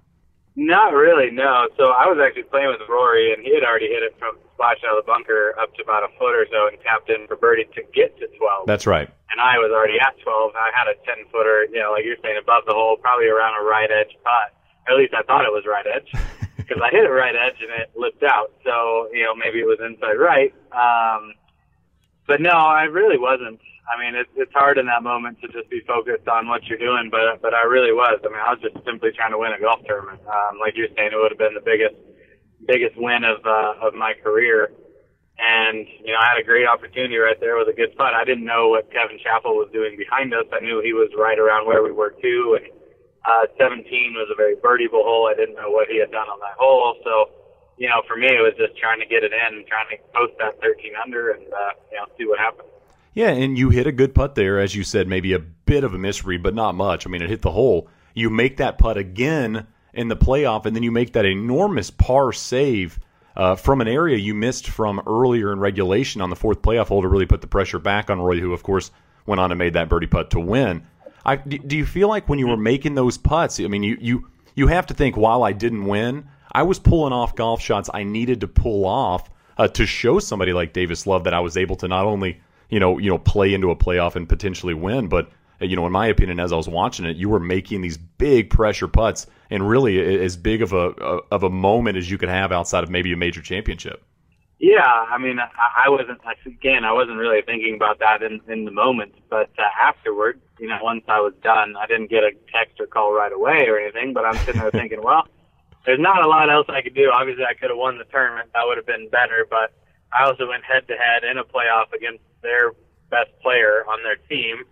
Not 0.57 0.93
really, 0.93 1.31
no. 1.31 1.69
So 1.77 1.85
I 1.85 2.07
was 2.07 2.19
actually 2.25 2.45
playing 2.45 2.69
with 2.69 2.89
Rory, 2.89 3.33
and 3.33 3.43
he 3.43 3.55
had 3.55 3.65
already 3.65 3.89
hit 3.89 4.03
it 4.03 4.15
from 4.19 4.37
splash 4.55 4.79
out 4.87 4.97
of 4.97 5.05
the 5.05 5.09
bunker 5.11 5.55
up 5.61 5.75
to 5.75 5.83
about 5.83 6.07
a 6.07 6.11
foot 6.19 6.35
or 6.35 6.47
so 6.51 6.71
and 6.71 6.79
tapped 6.81 7.11
in 7.11 7.27
for 7.27 7.37
birdie 7.37 7.69
to 7.75 7.83
get 7.93 8.17
to 8.19 8.27
12. 8.39 8.67
That's 8.67 8.87
right. 8.87 9.11
And 9.31 9.39
I 9.43 9.59
was 9.59 9.75
already 9.75 9.99
at 9.99 10.15
12. 10.23 10.55
I 10.55 10.71
had 10.71 10.87
a 10.87 10.97
10 11.03 11.27
footer, 11.31 11.67
you 11.71 11.83
know, 11.83 11.93
like 11.93 12.07
you're 12.07 12.21
saying, 12.23 12.39
above 12.39 12.65
the 12.67 12.73
hole, 12.73 12.97
probably 12.97 13.27
around 13.27 13.59
a 13.61 13.65
right 13.67 13.91
edge 13.91 14.15
putt. 14.23 14.55
At 14.87 14.97
least 14.97 15.13
I 15.13 15.23
thought 15.27 15.45
it 15.45 15.53
was 15.53 15.67
right 15.67 15.85
edge 15.85 16.09
because 16.57 16.79
I 16.79 16.91
hit 16.95 17.05
it 17.05 17.13
right 17.13 17.35
edge 17.35 17.59
and 17.61 17.71
it 17.83 17.91
lipped 17.99 18.23
out. 18.23 18.55
So, 18.65 19.11
you 19.13 19.27
know, 19.27 19.35
maybe 19.35 19.59
it 19.59 19.67
was 19.67 19.83
inside 19.83 20.17
right. 20.17 20.55
Um, 20.71 21.35
but 22.27 22.41
no, 22.41 22.55
I 22.55 22.85
really 22.85 23.19
wasn't. 23.19 23.61
I 23.85 24.01
mean, 24.01 24.15
it's 24.17 24.31
it's 24.35 24.53
hard 24.55 24.79
in 24.79 24.87
that 24.87 25.03
moment 25.03 25.41
to 25.43 25.49
just 25.49 25.69
be 25.69 25.85
focused 25.87 26.27
on 26.27 26.49
what 26.49 26.65
you're 26.65 26.81
doing, 26.81 27.11
but 27.13 27.43
but 27.43 27.53
I 27.53 27.69
really 27.69 27.93
was. 27.93 28.17
I 28.25 28.29
mean, 28.29 28.41
I 28.41 28.57
was 28.57 28.63
just 28.65 28.81
simply 28.85 29.13
trying 29.13 29.33
to 29.33 29.39
win 29.39 29.53
a 29.53 29.61
golf 29.61 29.85
tournament. 29.85 30.21
Um, 30.25 30.57
like 30.59 30.73
you're 30.75 30.89
saying, 30.97 31.13
it 31.13 31.21
would 31.21 31.33
have 31.33 31.39
been 31.39 31.53
the 31.53 31.61
biggest 31.61 31.97
biggest 32.67 32.97
win 32.97 33.25
of 33.25 33.45
uh, 33.45 33.87
of 33.87 33.95
my 33.95 34.15
career. 34.23 34.71
And 35.39 35.87
you 36.05 36.13
know, 36.13 36.21
I 36.21 36.31
had 36.35 36.39
a 36.39 36.47
great 36.47 36.67
opportunity 36.67 37.17
right 37.17 37.39
there 37.41 37.59
with 37.59 37.69
a 37.69 37.77
good 37.77 37.97
putt. 37.97 38.15
I 38.15 38.25
didn't 38.25 38.45
know 38.45 38.69
what 38.69 38.91
Kevin 38.93 39.19
Chappell 39.19 39.59
was 39.59 39.69
doing 39.73 39.97
behind 39.99 40.33
us. 40.33 40.47
I 40.53 40.61
knew 40.61 40.81
he 40.81 40.93
was 40.93 41.11
right 41.19 41.39
around 41.39 41.67
where 41.67 41.83
we 41.83 41.91
were 41.91 42.15
too. 42.23 42.59
And 42.61 42.71
uh, 43.27 43.51
17 43.59 44.15
was 44.15 44.31
a 44.31 44.37
very 44.37 44.55
birdieable 44.55 45.03
hole. 45.03 45.27
I 45.27 45.35
didn't 45.35 45.57
know 45.57 45.71
what 45.71 45.89
he 45.89 45.99
had 45.99 46.13
done 46.13 46.29
on 46.29 46.39
that 46.41 46.55
hole, 46.59 46.95
so 47.03 47.31
you 47.77 47.89
know, 47.89 48.03
for 48.07 48.17
me, 48.17 48.27
it 48.29 48.41
was 48.41 48.55
just 48.57 48.79
trying 48.79 49.01
to 49.01 49.07
get 49.07 49.25
it 49.25 49.33
in, 49.33 49.59
and 49.59 49.67
trying 49.67 49.89
to 49.91 49.97
post 50.15 50.35
that 50.39 50.61
13 50.61 50.93
under, 51.03 51.31
and 51.31 51.43
uh, 51.53 51.71
you 51.91 51.99
know, 51.99 52.07
see 52.17 52.27
what 52.27 52.39
happens. 52.39 52.69
Yeah, 53.15 53.31
and 53.31 53.57
you 53.57 53.71
hit 53.71 53.87
a 53.87 53.93
good 53.93 54.15
putt 54.15 54.35
there, 54.35 54.59
as 54.59 54.75
you 54.75 54.83
said, 54.83 55.07
maybe 55.09 55.33
a 55.33 55.39
bit 55.39 55.85
of 55.85 55.95
a 55.95 55.99
misread, 55.99 56.43
but 56.43 56.55
not 56.55 56.75
much. 56.75 57.07
I 57.07 57.11
mean, 57.11 57.23
it 57.23 57.31
hit 57.31 57.43
the 57.43 57.53
hole. 57.53 57.89
You 58.13 58.31
make 58.31 58.57
that 58.59 58.79
putt 58.79 58.97
again 58.97 59.67
in 59.95 60.09
the 60.09 60.17
playoff, 60.17 60.67
and 60.67 60.75
then 60.75 60.83
you 60.83 60.91
make 60.91 61.13
that 61.13 61.25
enormous 61.25 61.91
par 61.91 62.33
save 62.33 62.99
uh, 63.37 63.57
from 63.57 63.81
an 63.81 63.89
area 63.89 64.17
you 64.17 64.35
missed 64.35 64.69
from 64.69 65.03
earlier 65.07 65.53
in 65.53 65.59
regulation 65.59 66.21
on 66.21 66.31
the 66.31 66.37
fourth 66.37 66.63
playoff 66.63 66.89
hole 66.89 67.03
to 67.03 67.09
really 67.09 67.27
put 67.27 67.41
the 67.41 67.47
pressure 67.47 67.79
back 67.79 68.11
on 68.11 68.21
Rory, 68.21 68.41
who 68.41 68.53
of 68.53 68.63
course 68.63 68.91
went 69.27 69.41
on 69.41 69.51
and 69.51 69.59
made 69.59 69.73
that 69.73 69.89
birdie 69.89 70.07
putt 70.07 70.31
to 70.31 70.41
win. 70.41 70.87
I, 71.25 71.37
do 71.37 71.77
you 71.77 71.87
feel 71.87 72.09
like 72.09 72.29
when 72.29 72.39
you 72.39 72.47
were 72.47 72.57
making 72.57 72.95
those 72.95 73.17
putts, 73.17 73.59
I 73.59 73.67
mean, 73.67 73.83
you 73.83 73.97
you 74.01 74.29
you 74.55 74.67
have 74.67 74.87
to 74.87 74.95
think 74.95 75.17
while 75.17 75.43
I 75.43 75.53
didn't 75.53 75.87
win, 75.87 76.27
I 76.53 76.63
was 76.63 76.79
pulling 76.79 77.13
off 77.13 77.35
golf 77.35 77.61
shots 77.61 77.91
I 77.93 78.05
needed 78.05 78.41
to 78.43 78.49
pull 78.49 78.85
off 78.85 79.31
uh, 79.57 79.69
to 79.69 79.87
show 79.87 80.19
somebody 80.19 80.53
like 80.53 80.73
Davis 80.73 81.07
Love 81.07 81.25
that 81.25 81.35
I 81.35 81.41
was 81.41 81.57
able 81.57 81.77
to 81.77 81.89
not 81.89 82.05
only 82.05 82.41
you 82.69 82.79
know 82.79 82.99
you 82.99 83.09
know 83.11 83.19
play 83.19 83.55
into 83.55 83.71
a 83.71 83.77
playoff 83.77 84.17
and 84.17 84.29
potentially 84.29 84.75
win, 84.75 85.09
but 85.09 85.31
you 85.61 85.77
know, 85.77 85.87
in 85.87 85.93
my 85.93 86.07
opinion, 86.07 86.41
as 86.41 86.53
I 86.53 86.57
was 86.57 86.69
watching 86.69 87.05
it, 87.07 87.17
you 87.17 87.29
were 87.29 87.41
making 87.41 87.81
these 87.81 87.97
big 87.97 88.51
pressure 88.51 88.89
putts 88.89 89.27
and 89.51 89.69
really 89.69 90.01
as 90.23 90.37
big 90.37 90.63
of 90.63 90.73
a 90.73 90.95
of 91.31 91.43
a 91.43 91.51
moment 91.51 91.97
as 91.97 92.11
you 92.11 92.19
could 92.19 92.29
have 92.29 92.53
outside 92.53 92.85
of 92.85 92.91
maybe 92.91 93.13
a 93.13 93.17
major 93.17 93.43
championship. 93.43 94.03
Yeah, 94.59 94.87
I 94.87 95.19
mean, 95.19 95.39
I 95.41 95.89
wasn't 95.89 96.21
again, 96.47 96.85
I 96.85 96.93
wasn't 96.93 97.19
really 97.19 97.43
thinking 97.43 97.75
about 97.75 97.99
that 97.99 98.23
in 98.23 98.41
in 98.49 98.65
the 98.65 98.71
moment, 98.71 99.15
but 99.29 99.51
uh, 99.59 99.63
afterward, 99.81 100.41
you 100.59 100.69
know, 100.69 100.79
once 100.83 101.05
I 101.09 101.21
was 101.21 101.35
done, 101.43 101.75
I 101.77 101.87
didn't 101.87 102.11
get 102.11 102.25
a 102.25 102.33
text 102.53 102.81
or 102.81 102.87
call 102.87 103.13
right 103.13 103.33
away 103.33 103.67
or 103.69 103.79
anything, 103.79 104.13
but 104.13 104.25
I'm 104.25 104.37
sitting 104.39 104.61
there 104.61 104.71
thinking, 104.83 105.03
well, 105.03 105.27
there's 105.85 106.01
not 106.01 106.25
a 106.25 106.29
lot 106.29 106.51
else 106.51 106.67
I 106.69 106.83
could 106.83 106.95
do. 106.95 107.11
Obviously, 107.13 107.45
I 107.45 107.55
could 107.55 107.71
have 107.71 107.79
won 107.79 107.99
the 107.99 108.05
tournament; 108.05 108.51
that 108.55 108.63
would 108.65 108.79
have 108.79 108.87
been 108.87 109.09
better, 109.11 109.47
but 109.49 109.73
I 110.19 110.25
also 110.25 110.49
went 110.49 110.65
head 110.65 110.89
to 110.89 110.95
head 110.95 111.25
in 111.25 111.39
a 111.39 111.45
playoff 111.45 111.93
against 111.93 112.25
their 112.43 112.73
best 113.11 113.31
player 113.43 113.85
on 113.87 114.03
their 114.03 114.17
team 114.17 114.65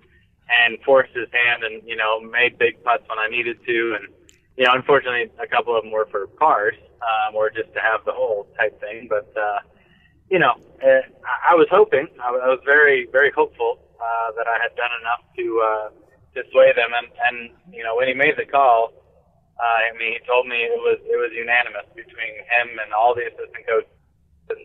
and 0.60 0.78
forced 0.84 1.14
his 1.14 1.28
hand 1.32 1.64
and, 1.64 1.82
you 1.86 1.96
know, 1.96 2.20
made 2.20 2.58
big 2.58 2.82
putts 2.84 3.04
when 3.08 3.18
I 3.18 3.28
needed 3.28 3.58
to. 3.66 3.96
And, 3.98 4.08
you 4.56 4.64
know, 4.64 4.72
unfortunately, 4.74 5.30
a 5.42 5.46
couple 5.46 5.76
of 5.76 5.82
them 5.82 5.92
were 5.92 6.06
for 6.10 6.26
pars, 6.26 6.74
um, 7.00 7.34
or 7.34 7.50
just 7.50 7.72
to 7.74 7.80
have 7.80 8.04
the 8.04 8.12
hole 8.12 8.46
type 8.58 8.78
thing. 8.80 9.08
But, 9.08 9.32
uh, 9.36 9.60
you 10.30 10.38
know, 10.38 10.54
uh, 10.82 11.02
I 11.48 11.54
was 11.54 11.68
hoping, 11.70 12.08
I 12.22 12.30
was 12.30 12.60
very, 12.64 13.08
very 13.12 13.30
hopeful, 13.30 13.80
uh, 14.00 14.32
that 14.36 14.46
I 14.46 14.58
had 14.62 14.74
done 14.76 14.90
enough 15.00 15.22
to, 15.36 15.44
uh, 15.60 15.88
sway 16.50 16.72
them. 16.74 16.90
And, 16.96 17.08
and, 17.28 17.38
you 17.72 17.84
know, 17.84 17.96
when 17.96 18.08
he 18.08 18.14
made 18.14 18.36
the 18.36 18.46
call, 18.46 18.92
uh, 19.60 19.78
I 19.88 19.96
mean, 19.98 20.12
he 20.12 20.20
told 20.26 20.48
me 20.48 20.56
it 20.64 20.80
was, 20.80 20.98
it 21.04 21.16
was 21.16 21.30
unanimous 21.32 21.86
between 21.94 22.34
him 22.48 22.78
and 22.82 22.92
all 22.92 23.14
the 23.14 23.28
assistant 23.28 23.64
coaches. 23.68 23.92
And, 24.48 24.58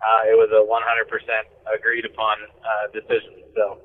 uh, 0.00 0.30
it 0.30 0.36
was 0.36 0.50
a 0.52 0.62
100% 0.62 1.44
agreed 1.74 2.04
upon, 2.04 2.36
uh, 2.62 2.86
decision. 2.92 3.42
So, 3.54 3.80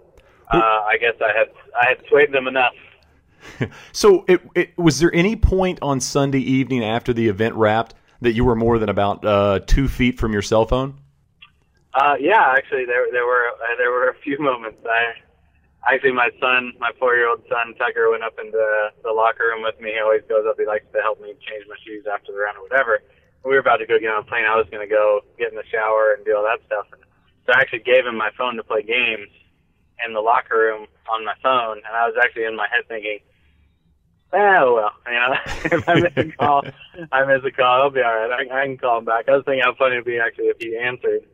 uh, 0.49 0.57
I 0.57 0.97
guess 0.99 1.15
I 1.21 1.37
had 1.37 1.49
I 1.79 1.89
had 1.89 1.97
swayed 2.07 2.31
them 2.31 2.47
enough. 2.47 2.73
so, 3.91 4.25
it, 4.27 4.41
it, 4.55 4.77
was 4.77 4.99
there 4.99 5.13
any 5.13 5.35
point 5.35 5.79
on 5.81 5.99
Sunday 5.99 6.39
evening 6.39 6.83
after 6.83 7.13
the 7.13 7.27
event 7.27 7.55
wrapped 7.55 7.95
that 8.21 8.33
you 8.33 8.43
were 8.43 8.55
more 8.55 8.79
than 8.79 8.89
about 8.89 9.23
uh, 9.23 9.59
two 9.65 9.87
feet 9.87 10.19
from 10.19 10.33
your 10.33 10.41
cell 10.41 10.65
phone? 10.65 10.99
Uh, 11.93 12.15
yeah, 12.19 12.53
actually, 12.55 12.85
there 12.85 13.07
there 13.11 13.25
were 13.25 13.47
uh, 13.47 13.75
there 13.77 13.91
were 13.91 14.09
a 14.09 14.15
few 14.23 14.37
moments. 14.43 14.79
I 14.85 15.13
actually, 15.93 16.11
my 16.11 16.29
son, 16.39 16.73
my 16.79 16.91
four 16.99 17.15
year 17.15 17.29
old 17.29 17.41
son 17.47 17.73
Tucker, 17.77 18.09
went 18.11 18.23
up 18.23 18.37
into 18.39 18.57
the 19.03 19.11
locker 19.11 19.45
room 19.53 19.63
with 19.63 19.79
me. 19.79 19.93
He 19.93 19.99
always 19.99 20.21
goes 20.27 20.45
up. 20.47 20.55
He 20.59 20.65
likes 20.65 20.85
to 20.93 21.01
help 21.01 21.21
me 21.21 21.33
change 21.47 21.65
my 21.67 21.75
shoes 21.85 22.05
after 22.11 22.31
the 22.31 22.39
round 22.39 22.57
or 22.57 22.63
whatever. 22.63 23.01
We 23.45 23.51
were 23.51 23.63
about 23.63 23.77
to 23.77 23.87
go 23.87 23.97
get 23.97 24.11
on 24.11 24.21
a 24.21 24.27
plane. 24.27 24.45
I 24.45 24.57
was 24.57 24.67
going 24.69 24.85
to 24.85 24.91
go 24.91 25.21
get 25.37 25.49
in 25.49 25.55
the 25.55 25.63
shower 25.71 26.13
and 26.13 26.25
do 26.25 26.35
all 26.35 26.43
that 26.43 26.59
stuff. 26.67 26.91
And 26.91 27.01
so 27.47 27.53
I 27.55 27.61
actually 27.61 27.87
gave 27.87 28.05
him 28.05 28.17
my 28.17 28.31
phone 28.37 28.57
to 28.57 28.63
play 28.63 28.83
games 28.83 29.31
in 30.05 30.13
the 30.13 30.21
locker 30.21 30.57
room 30.57 30.87
on 31.11 31.25
my 31.25 31.33
phone, 31.41 31.77
and 31.77 31.95
I 31.95 32.07
was 32.07 32.15
actually 32.21 32.45
in 32.45 32.55
my 32.55 32.67
head 32.67 32.87
thinking, 32.87 33.19
oh 34.33 34.75
well, 34.75 34.91
you 35.07 35.13
know, 35.13 35.35
if 35.77 35.89
I 35.89 35.95
miss 35.95 36.13
a 36.15 36.31
call, 36.37 36.63
I 37.11 37.25
miss 37.25 37.43
a 37.45 37.51
call. 37.51 37.81
I'll 37.81 37.89
be 37.89 38.01
all 38.01 38.15
right. 38.15 38.47
I, 38.49 38.61
I 38.61 38.65
can 38.65 38.77
call 38.77 38.99
him 38.99 39.05
back. 39.05 39.27
I 39.27 39.35
was 39.35 39.43
thinking 39.45 39.63
how 39.63 39.75
funny 39.75 39.95
it'd 39.95 40.05
be 40.05 40.19
actually 40.19 40.45
if 40.45 40.57
he 40.59 40.77
answered 40.77 41.25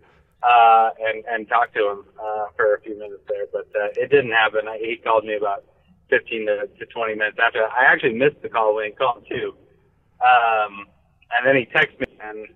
uh, 0.44 0.90
and 1.00 1.24
and 1.26 1.48
talked 1.48 1.74
to 1.76 1.90
him 1.90 2.04
uh, 2.20 2.46
for 2.56 2.76
a 2.76 2.82
few 2.82 2.98
minutes 2.98 3.24
there, 3.28 3.46
but 3.52 3.68
uh, 3.76 3.90
it 3.96 4.10
didn't 4.10 4.32
happen. 4.32 4.68
I, 4.68 4.78
he 4.78 4.98
called 4.98 5.26
me 5.26 5.36
about 5.36 5.64
15 6.10 6.46
to, 6.46 6.68
to 6.68 6.86
20 6.86 7.16
minutes 7.16 7.38
after. 7.42 7.64
I 7.64 7.86
actually 7.88 8.14
missed 8.14 8.42
the 8.42 8.50
call 8.50 8.76
when 8.76 8.86
he 8.86 8.92
called 8.92 9.26
too, 9.30 9.56
um, 10.22 10.86
and 11.38 11.46
then 11.46 11.56
he 11.56 11.66
texted 11.66 12.00
me, 12.00 12.18
and 12.22 12.48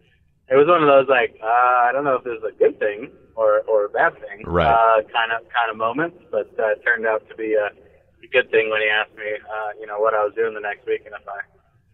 it 0.49 0.55
was 0.55 0.67
one 0.67 0.81
of 0.81 0.87
those 0.87 1.07
like, 1.09 1.37
uh, 1.41 1.45
I 1.45 1.91
don't 1.93 2.03
know 2.03 2.15
if 2.15 2.23
this 2.23 2.37
is 2.37 2.43
a 2.43 2.57
good 2.57 2.79
thing 2.79 3.11
or 3.39 3.61
or 3.61 3.85
a 3.85 3.89
bad 3.89 4.13
thing, 4.19 4.43
right. 4.45 4.67
uh, 4.67 5.01
kind 5.15 5.31
of 5.31 5.47
kind 5.49 5.71
of 5.71 5.77
moments. 5.77 6.17
But 6.29 6.51
uh, 6.59 6.75
it 6.75 6.83
turned 6.83 7.07
out 7.07 7.27
to 7.29 7.35
be 7.35 7.53
a, 7.53 7.67
a 7.67 8.27
good 8.33 8.51
thing 8.51 8.69
when 8.69 8.81
he 8.81 8.89
asked 8.89 9.15
me, 9.15 9.31
uh, 9.31 9.79
you 9.79 9.87
know, 9.87 9.99
what 9.99 10.13
I 10.13 10.23
was 10.23 10.33
doing 10.35 10.53
the 10.53 10.59
next 10.59 10.85
week 10.85 11.03
and 11.05 11.15
if 11.15 11.27
I 11.27 11.39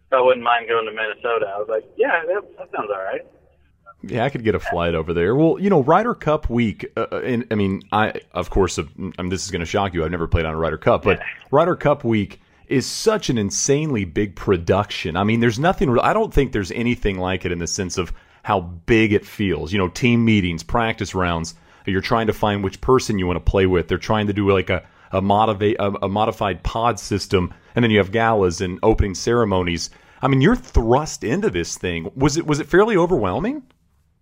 if 0.08 0.14
I 0.14 0.22
wouldn't 0.22 0.44
mind 0.44 0.68
going 0.68 0.86
to 0.86 0.92
Minnesota. 0.92 1.46
I 1.54 1.60
was 1.60 1.68
like, 1.70 1.84
yeah, 1.98 2.24
that, 2.26 2.58
that 2.58 2.70
sounds 2.76 2.90
all 2.90 3.04
right. 3.04 3.22
Yeah, 4.02 4.24
I 4.26 4.30
could 4.30 4.44
get 4.44 4.54
a 4.54 4.60
flight 4.60 4.94
over 4.94 5.14
there. 5.14 5.36
Well, 5.36 5.58
you 5.60 5.70
know, 5.70 5.82
Ryder 5.82 6.14
Cup 6.16 6.50
week. 6.50 6.86
Uh, 6.98 7.06
uh 7.12 7.22
and 7.24 7.46
I 7.52 7.56
mean, 7.56 7.82
I 7.92 8.14
of 8.34 8.50
course, 8.50 8.80
I 8.80 8.84
mean, 8.98 9.30
this 9.30 9.46
is 9.46 9.52
going 9.52 9.62
to 9.62 9.66
shock 9.66 9.94
you. 9.94 10.04
I've 10.04 10.12
never 10.12 10.28
played 10.28 10.46
on 10.46 10.54
a 10.54 10.58
Ryder 10.58 10.78
Cup, 10.78 11.04
but 11.04 11.20
yeah. 11.20 11.26
Ryder 11.52 11.76
Cup 11.76 12.04
week 12.04 12.40
is 12.68 12.88
such 12.88 13.30
an 13.30 13.38
insanely 13.38 14.06
big 14.06 14.36
production. 14.36 15.16
I 15.16 15.24
mean, 15.24 15.40
there's 15.40 15.60
nothing. 15.60 15.98
I 16.00 16.14
don't 16.14 16.34
think 16.34 16.52
there's 16.52 16.72
anything 16.72 17.20
like 17.20 17.46
it 17.46 17.52
in 17.52 17.60
the 17.60 17.68
sense 17.68 17.98
of 17.98 18.12
how 18.46 18.60
big 18.62 19.12
it 19.12 19.26
feels. 19.26 19.74
You 19.74 19.80
know, 19.80 19.88
team 19.88 20.24
meetings, 20.24 20.62
practice 20.62 21.16
rounds. 21.16 21.56
You're 21.88 22.00
trying 22.00 22.28
to 22.28 22.34
find 22.34 22.64
which 22.64 22.80
person 22.80 23.18
you 23.18 23.26
want 23.26 23.44
to 23.44 23.52
play 23.52 23.66
with. 23.66 23.88
They're 23.88 23.98
trying 23.98 24.28
to 24.28 24.34
do 24.34 24.52
like 24.52 24.70
a 24.70 24.88
a, 25.12 25.20
motivate, 25.20 25.78
a, 25.80 26.06
a 26.06 26.10
modified 26.10 26.62
pod 26.62 27.00
system, 27.00 27.52
and 27.74 27.82
then 27.82 27.90
you 27.90 27.98
have 27.98 28.12
galas 28.12 28.62
and 28.62 28.78
opening 28.84 29.16
ceremonies. 29.16 29.90
I 30.22 30.28
mean, 30.28 30.42
you're 30.42 30.56
thrust 30.56 31.24
into 31.24 31.50
this 31.50 31.76
thing. 31.76 32.12
Was 32.16 32.38
it 32.38 32.46
was 32.46 32.60
it 32.60 32.68
fairly 32.68 32.96
overwhelming? 32.96 33.64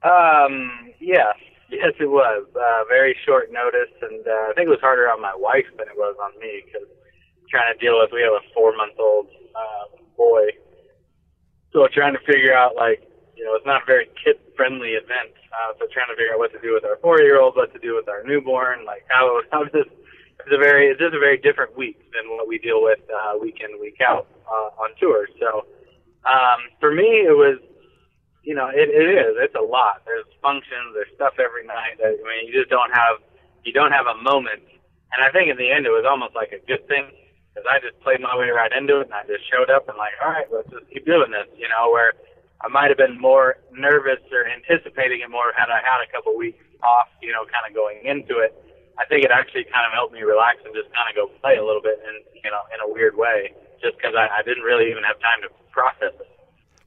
Um, 0.04 0.94
yes, 1.02 1.36
yes, 1.70 1.92
it 2.00 2.10
was. 2.10 2.48
Uh, 2.56 2.84
very 2.88 3.18
short 3.26 3.52
notice, 3.52 3.92
and 4.02 4.26
uh, 4.26 4.52
I 4.52 4.54
think 4.56 4.68
it 4.68 4.72
was 4.72 4.80
harder 4.82 5.10
on 5.10 5.22
my 5.22 5.36
wife 5.36 5.68
than 5.78 5.88
it 5.90 5.98
was 5.98 6.16
on 6.24 6.40
me 6.40 6.64
because 6.66 6.88
trying 7.50 7.74
to 7.74 7.80
deal 7.86 8.00
with. 8.00 8.12
We 8.14 8.22
have 8.22 8.32
a 8.32 8.54
four 8.54 8.74
month 8.78 8.94
old 9.00 9.28
uh, 9.54 9.98
boy, 10.16 10.48
so 11.74 11.86
trying 11.94 12.14
to 12.14 12.24
figure 12.26 12.54
out 12.54 12.78
like 12.78 13.04
you 13.36 13.44
know 13.44 13.56
it's 13.56 13.66
not 13.66 13.84
a 13.84 13.86
very 13.86 14.10
kid 14.24 14.38
friendly 14.56 14.96
event. 14.96 15.34
Uh, 15.54 15.74
so 15.78 15.86
trying 15.94 16.10
to 16.10 16.18
figure 16.18 16.34
out 16.34 16.40
what 16.40 16.52
to 16.54 16.62
do 16.62 16.74
with 16.74 16.86
our 16.86 16.98
four 17.02 17.22
year 17.22 17.40
old, 17.40 17.56
what 17.56 17.74
to 17.74 17.80
do 17.80 17.96
with 17.96 18.08
our 18.08 18.24
newborn, 18.24 18.86
like 18.86 19.06
how 19.10 19.42
how 19.52 19.64
does 19.66 19.86
it's 19.86 20.52
a 20.52 20.58
very 20.58 20.90
it's 20.90 21.00
just 21.00 21.14
a 21.16 21.20
very 21.20 21.38
different 21.38 21.78
week 21.78 22.00
than 22.14 22.30
what 22.36 22.48
we 22.48 22.58
deal 22.58 22.84
with 22.84 23.00
uh, 23.10 23.38
week 23.40 23.62
in 23.62 23.80
week 23.80 24.00
out 24.02 24.28
uh, 24.48 24.84
on 24.84 24.92
tour. 25.00 25.28
So 25.40 25.66
um, 26.26 26.72
for 26.80 26.94
me, 26.94 27.26
it 27.26 27.36
was 27.36 27.60
you 28.44 28.54
know, 28.54 28.68
it, 28.68 28.92
it 28.92 29.08
is. 29.08 29.40
It's 29.40 29.56
a 29.56 29.64
lot. 29.64 30.04
There's 30.06 30.28
functions. 30.44 30.92
There's 30.94 31.10
stuff 31.16 31.40
every 31.40 31.64
night. 31.64 31.96
That, 31.98 32.20
I 32.20 32.24
mean, 32.28 32.52
you 32.52 32.54
just 32.54 32.70
don't 32.70 32.92
have 32.92 33.24
you 33.64 33.72
don't 33.72 33.96
have 33.96 34.06
a 34.06 34.20
moment. 34.20 34.62
And 35.16 35.24
I 35.24 35.32
think 35.32 35.48
in 35.48 35.56
the 35.56 35.72
end, 35.72 35.88
it 35.88 35.96
was 35.96 36.04
almost 36.04 36.36
like 36.36 36.52
a 36.52 36.60
good 36.68 36.84
thing 36.92 37.08
because 37.50 37.64
I 37.70 37.80
just 37.80 37.96
played 38.04 38.20
my 38.20 38.36
way 38.36 38.52
right 38.52 38.72
into 38.74 39.00
it, 39.00 39.08
and 39.08 39.16
I 39.16 39.24
just 39.24 39.48
showed 39.48 39.72
up 39.72 39.88
and 39.88 39.96
like, 39.96 40.12
all 40.20 40.30
right, 40.30 40.50
let's 40.52 40.68
just 40.68 40.90
keep 40.92 41.08
doing 41.08 41.32
this. 41.32 41.48
You 41.56 41.72
know, 41.72 41.88
where 41.90 42.14
I 42.64 42.70
might 42.70 42.90
have 42.90 42.98
been 42.98 43.20
more 43.20 43.60
nervous 43.72 44.24
or 44.32 44.48
anticipating 44.48 45.20
it 45.20 45.30
more 45.30 45.52
had 45.56 45.70
I 45.70 45.84
had 45.84 46.00
a 46.08 46.10
couple 46.12 46.36
weeks 46.38 46.64
off. 46.82 47.08
You 47.22 47.32
know, 47.32 47.44
kind 47.46 47.68
of 47.68 47.76
going 47.76 48.00
into 48.04 48.40
it. 48.40 48.56
I 48.98 49.06
think 49.06 49.26
it 49.26 49.32
actually 49.32 49.66
kind 49.66 49.86
of 49.86 49.92
helped 49.94 50.14
me 50.14 50.22
relax 50.22 50.60
and 50.64 50.74
just 50.74 50.88
kind 50.94 51.10
of 51.10 51.16
go 51.16 51.28
play 51.42 51.58
a 51.58 51.66
little 51.66 51.82
bit, 51.82 52.00
and 52.06 52.24
you 52.44 52.50
know, 52.50 52.62
in 52.74 52.80
a 52.80 52.90
weird 52.92 53.18
way, 53.18 53.54
just 53.82 53.98
because 53.98 54.16
I, 54.16 54.30
I 54.40 54.42
didn't 54.44 54.64
really 54.64 54.90
even 54.92 55.04
have 55.04 55.20
time 55.20 55.42
to 55.44 55.50
process 55.72 56.14
it. 56.20 56.30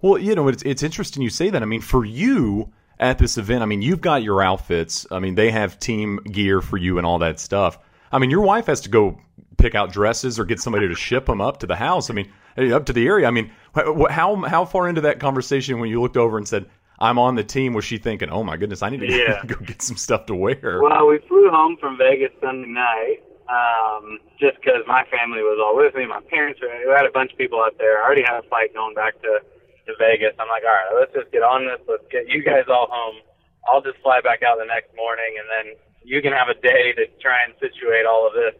Well, 0.01 0.19
you 0.19 0.35
know, 0.35 0.49
it's 0.49 0.63
it's 0.63 0.83
interesting 0.83 1.23
you 1.23 1.31
say 1.31 1.51
that. 1.51 1.63
I 1.63 1.67
mean, 1.67 1.81
for 1.81 2.05
you 2.05 2.73
at 2.99 3.19
this 3.19 3.37
event, 3.37 3.63
I 3.63 3.67
mean, 3.67 3.83
you've 3.83 4.01
got 4.01 4.23
your 4.23 4.43
outfits. 4.43 5.07
I 5.11 5.19
mean, 5.19 5.35
they 5.35 5.51
have 5.51 5.79
team 5.79 6.21
gear 6.31 6.61
for 6.61 6.77
you 6.77 6.99
and 6.99 7.07
all 7.07 7.19
that 7.19 7.41
stuff. 7.41 7.79
I 8.13 8.19
mean, 8.19 8.31
your 8.31 8.43
wife 8.43 8.67
has 8.67 8.81
to 8.83 8.89
go 8.89 9.19
pick 9.59 9.75
out 9.75 9.93
dresses 9.93 10.39
or 10.39 10.45
get 10.45 10.61
somebody 10.61 10.89
to 10.89 10.95
ship 10.95 11.27
them 11.27 11.41
up 11.41 11.59
to 11.61 11.67
the 11.67 11.77
house. 11.77 12.09
I 12.09 12.15
mean, 12.15 12.31
up 12.59 12.87
to 12.87 12.93
the 12.93 13.07
area. 13.07 13.27
I 13.27 13.31
mean, 13.31 13.53
how 13.75 14.37
how 14.47 14.65
far 14.65 14.89
into 14.89 15.03
that 15.03 15.21
conversation 15.21 15.79
when 15.81 15.91
you 15.91 16.01
looked 16.01 16.17
over 16.17 16.39
and 16.39 16.47
said, 16.47 16.67
"I'm 16.99 17.19
on 17.19 17.35
the 17.35 17.45
team," 17.45 17.75
was 17.75 17.85
she 17.85 17.99
thinking, 17.99 18.31
"Oh 18.31 18.43
my 18.43 18.57
goodness, 18.57 18.83
I 18.83 18.91
need 18.91 19.01
to 19.01 19.07
yeah. 19.13 19.45
go 19.45 19.57
get 19.57 19.83
some 19.83 19.97
stuff 19.97 20.27
to 20.27 20.35
wear"? 20.35 20.81
Well, 20.83 21.07
we 21.07 21.19
flew 21.29 21.51
home 21.51 21.77
from 21.81 21.99
Vegas 21.99 22.33
Sunday 22.41 22.69
night, 22.69 23.23
um, 23.49 24.19
just 24.41 24.57
because 24.61 24.83
my 24.87 25.05
family 25.11 25.43
was 25.43 25.61
all 25.63 25.77
with 25.77 25.95
me. 25.95 26.07
My 26.07 26.21
parents 26.31 26.61
were. 26.61 26.69
We 26.69 26.93
had 26.93 27.07
a 27.07 27.13
bunch 27.13 27.33
of 27.33 27.39
people 27.39 27.61
out 27.61 27.77
there. 27.79 28.03
I 28.03 28.07
already 28.07 28.23
had 28.23 28.43
a 28.45 28.49
flight 28.49 28.75
going 28.75 28.95
back 28.95 29.21
to 29.23 29.41
to 29.87 29.93
Vegas. 29.99 30.35
I'm 30.39 30.49
like, 30.49 30.67
all 30.67 30.75
right, 30.75 30.99
let's 30.99 31.15
just 31.15 31.31
get 31.33 31.43
on 31.43 31.65
this. 31.65 31.81
Let's 31.89 32.07
get 32.11 32.29
you 32.29 32.43
guys 32.43 32.67
all 32.69 32.89
home. 32.91 33.23
I'll 33.69 33.83
just 33.83 33.99
fly 34.03 34.21
back 34.21 34.43
out 34.43 34.59
the 34.59 34.67
next 34.67 34.95
morning, 34.95 35.39
and 35.39 35.47
then 35.51 35.67
you 36.05 36.23
can 36.23 36.33
have 36.33 36.49
a 36.49 36.55
day 36.55 36.93
to 36.95 37.07
try 37.19 37.43
and 37.43 37.55
situate 37.59 38.07
all 38.07 38.27
of 38.27 38.35
this 38.35 38.55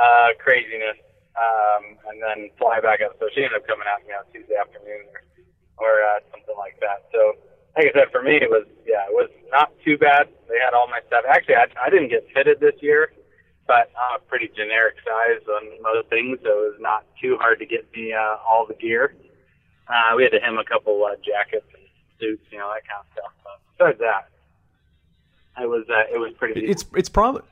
uh, 0.00 0.32
craziness, 0.40 0.96
um, 1.38 1.96
and 2.10 2.18
then 2.22 2.50
fly 2.58 2.80
back 2.80 3.00
up. 3.00 3.16
So 3.20 3.28
she 3.34 3.44
ended 3.44 3.62
up 3.62 3.66
coming 3.66 3.86
out, 3.86 4.02
you 4.02 4.12
know, 4.14 4.24
Tuesday 4.32 4.58
afternoon 4.58 5.06
or, 5.14 5.22
or 5.78 5.92
uh, 6.02 6.18
something 6.30 6.56
like 6.58 6.78
that. 6.80 7.06
So, 7.12 7.38
like 7.76 7.90
I 7.90 7.92
said, 7.94 8.08
for 8.10 8.22
me, 8.22 8.36
it 8.42 8.50
was 8.50 8.66
yeah, 8.86 9.06
it 9.06 9.14
was 9.14 9.30
not 9.50 9.70
too 9.84 9.96
bad. 9.96 10.26
They 10.50 10.58
had 10.58 10.74
all 10.74 10.90
my 10.90 11.00
stuff. 11.06 11.22
Actually, 11.28 11.62
I, 11.62 11.70
I 11.78 11.90
didn't 11.90 12.10
get 12.10 12.26
fitted 12.34 12.58
this 12.58 12.74
year, 12.82 13.12
but 13.66 13.90
I'm 13.94 14.18
a 14.18 14.22
pretty 14.26 14.50
generic 14.50 14.98
size 15.06 15.46
on 15.46 15.70
most 15.82 16.10
things, 16.10 16.38
so 16.42 16.50
it 16.50 16.74
was 16.74 16.80
not 16.82 17.06
too 17.22 17.38
hard 17.38 17.58
to 17.60 17.66
get 17.66 17.86
me 17.94 18.12
uh, 18.12 18.42
all 18.42 18.66
the 18.66 18.74
gear. 18.74 19.14
Uh, 19.86 20.14
we 20.16 20.22
had 20.22 20.32
to 20.32 20.40
hem 20.40 20.58
a 20.58 20.64
couple 20.64 21.02
uh, 21.04 21.14
jackets 21.22 21.66
and 21.74 21.82
suits, 22.18 22.42
you 22.50 22.58
know, 22.58 22.70
that 22.74 22.82
kind 22.86 23.02
of 23.02 23.08
stuff. 23.14 23.32
But 23.42 23.58
besides 23.78 23.98
that, 24.02 25.62
it 25.62 25.68
was 25.68 25.86
uh, 25.88 26.12
it 26.12 26.18
was 26.18 26.32
pretty. 26.38 26.66
It's 26.66 26.84
it's 26.94 27.08
probably 27.08 27.42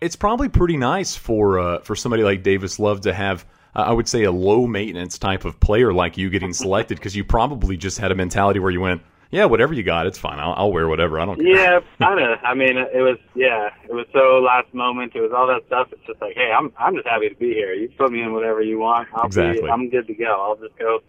it's 0.00 0.16
probably 0.16 0.48
pretty 0.48 0.76
nice 0.76 1.14
for 1.14 1.58
uh, 1.58 1.80
for 1.80 1.96
somebody 1.96 2.22
like 2.22 2.42
Davis 2.42 2.78
Love 2.78 3.02
to 3.02 3.12
have. 3.12 3.44
Uh, 3.74 3.82
I 3.82 3.92
would 3.92 4.08
say 4.08 4.24
a 4.24 4.32
low 4.32 4.66
maintenance 4.66 5.18
type 5.18 5.44
of 5.44 5.60
player 5.60 5.92
like 5.92 6.18
you 6.18 6.28
getting 6.30 6.52
selected 6.52 6.98
because 6.98 7.14
you 7.14 7.24
probably 7.24 7.76
just 7.76 7.98
had 7.98 8.10
a 8.10 8.16
mentality 8.16 8.58
where 8.58 8.72
you 8.72 8.80
went, 8.80 9.00
yeah, 9.30 9.44
whatever 9.44 9.72
you 9.72 9.84
got, 9.84 10.08
it's 10.08 10.18
fine. 10.18 10.40
I'll, 10.40 10.54
I'll 10.56 10.72
wear 10.72 10.88
whatever. 10.88 11.20
I 11.20 11.24
don't 11.24 11.36
care. 11.36 11.46
Yeah, 11.46 11.80
kind 12.00 12.18
of. 12.18 12.38
I 12.42 12.54
mean, 12.54 12.76
it 12.76 13.00
was 13.00 13.18
yeah, 13.34 13.70
it 13.88 13.92
was 13.92 14.06
so 14.12 14.40
last 14.44 14.74
moment. 14.74 15.12
It 15.14 15.20
was 15.20 15.30
all 15.32 15.46
that 15.46 15.64
stuff. 15.66 15.88
It's 15.92 16.04
just 16.06 16.20
like, 16.20 16.34
hey, 16.34 16.50
I'm 16.50 16.72
I'm 16.78 16.96
just 16.96 17.06
happy 17.06 17.28
to 17.28 17.36
be 17.36 17.52
here. 17.52 17.72
You 17.74 17.88
put 17.96 18.10
me 18.10 18.22
in 18.22 18.32
whatever 18.32 18.60
you 18.60 18.78
want. 18.78 19.08
I'll 19.14 19.26
exactly. 19.26 19.62
Be, 19.62 19.68
I'm 19.68 19.88
good 19.88 20.06
to 20.08 20.14
go. 20.14 20.40
I'll 20.40 20.56
just 20.56 20.76
go 20.78 21.00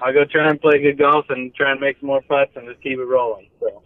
I'll 0.00 0.12
go 0.12 0.24
try 0.24 0.48
and 0.48 0.60
play 0.60 0.80
good 0.80 0.98
golf 0.98 1.26
and 1.28 1.54
try 1.54 1.72
and 1.72 1.80
make 1.80 1.98
some 2.00 2.08
more 2.08 2.22
putts 2.22 2.52
and 2.54 2.68
just 2.68 2.80
keep 2.82 2.98
it 2.98 3.04
rolling. 3.04 3.48
So. 3.60 3.82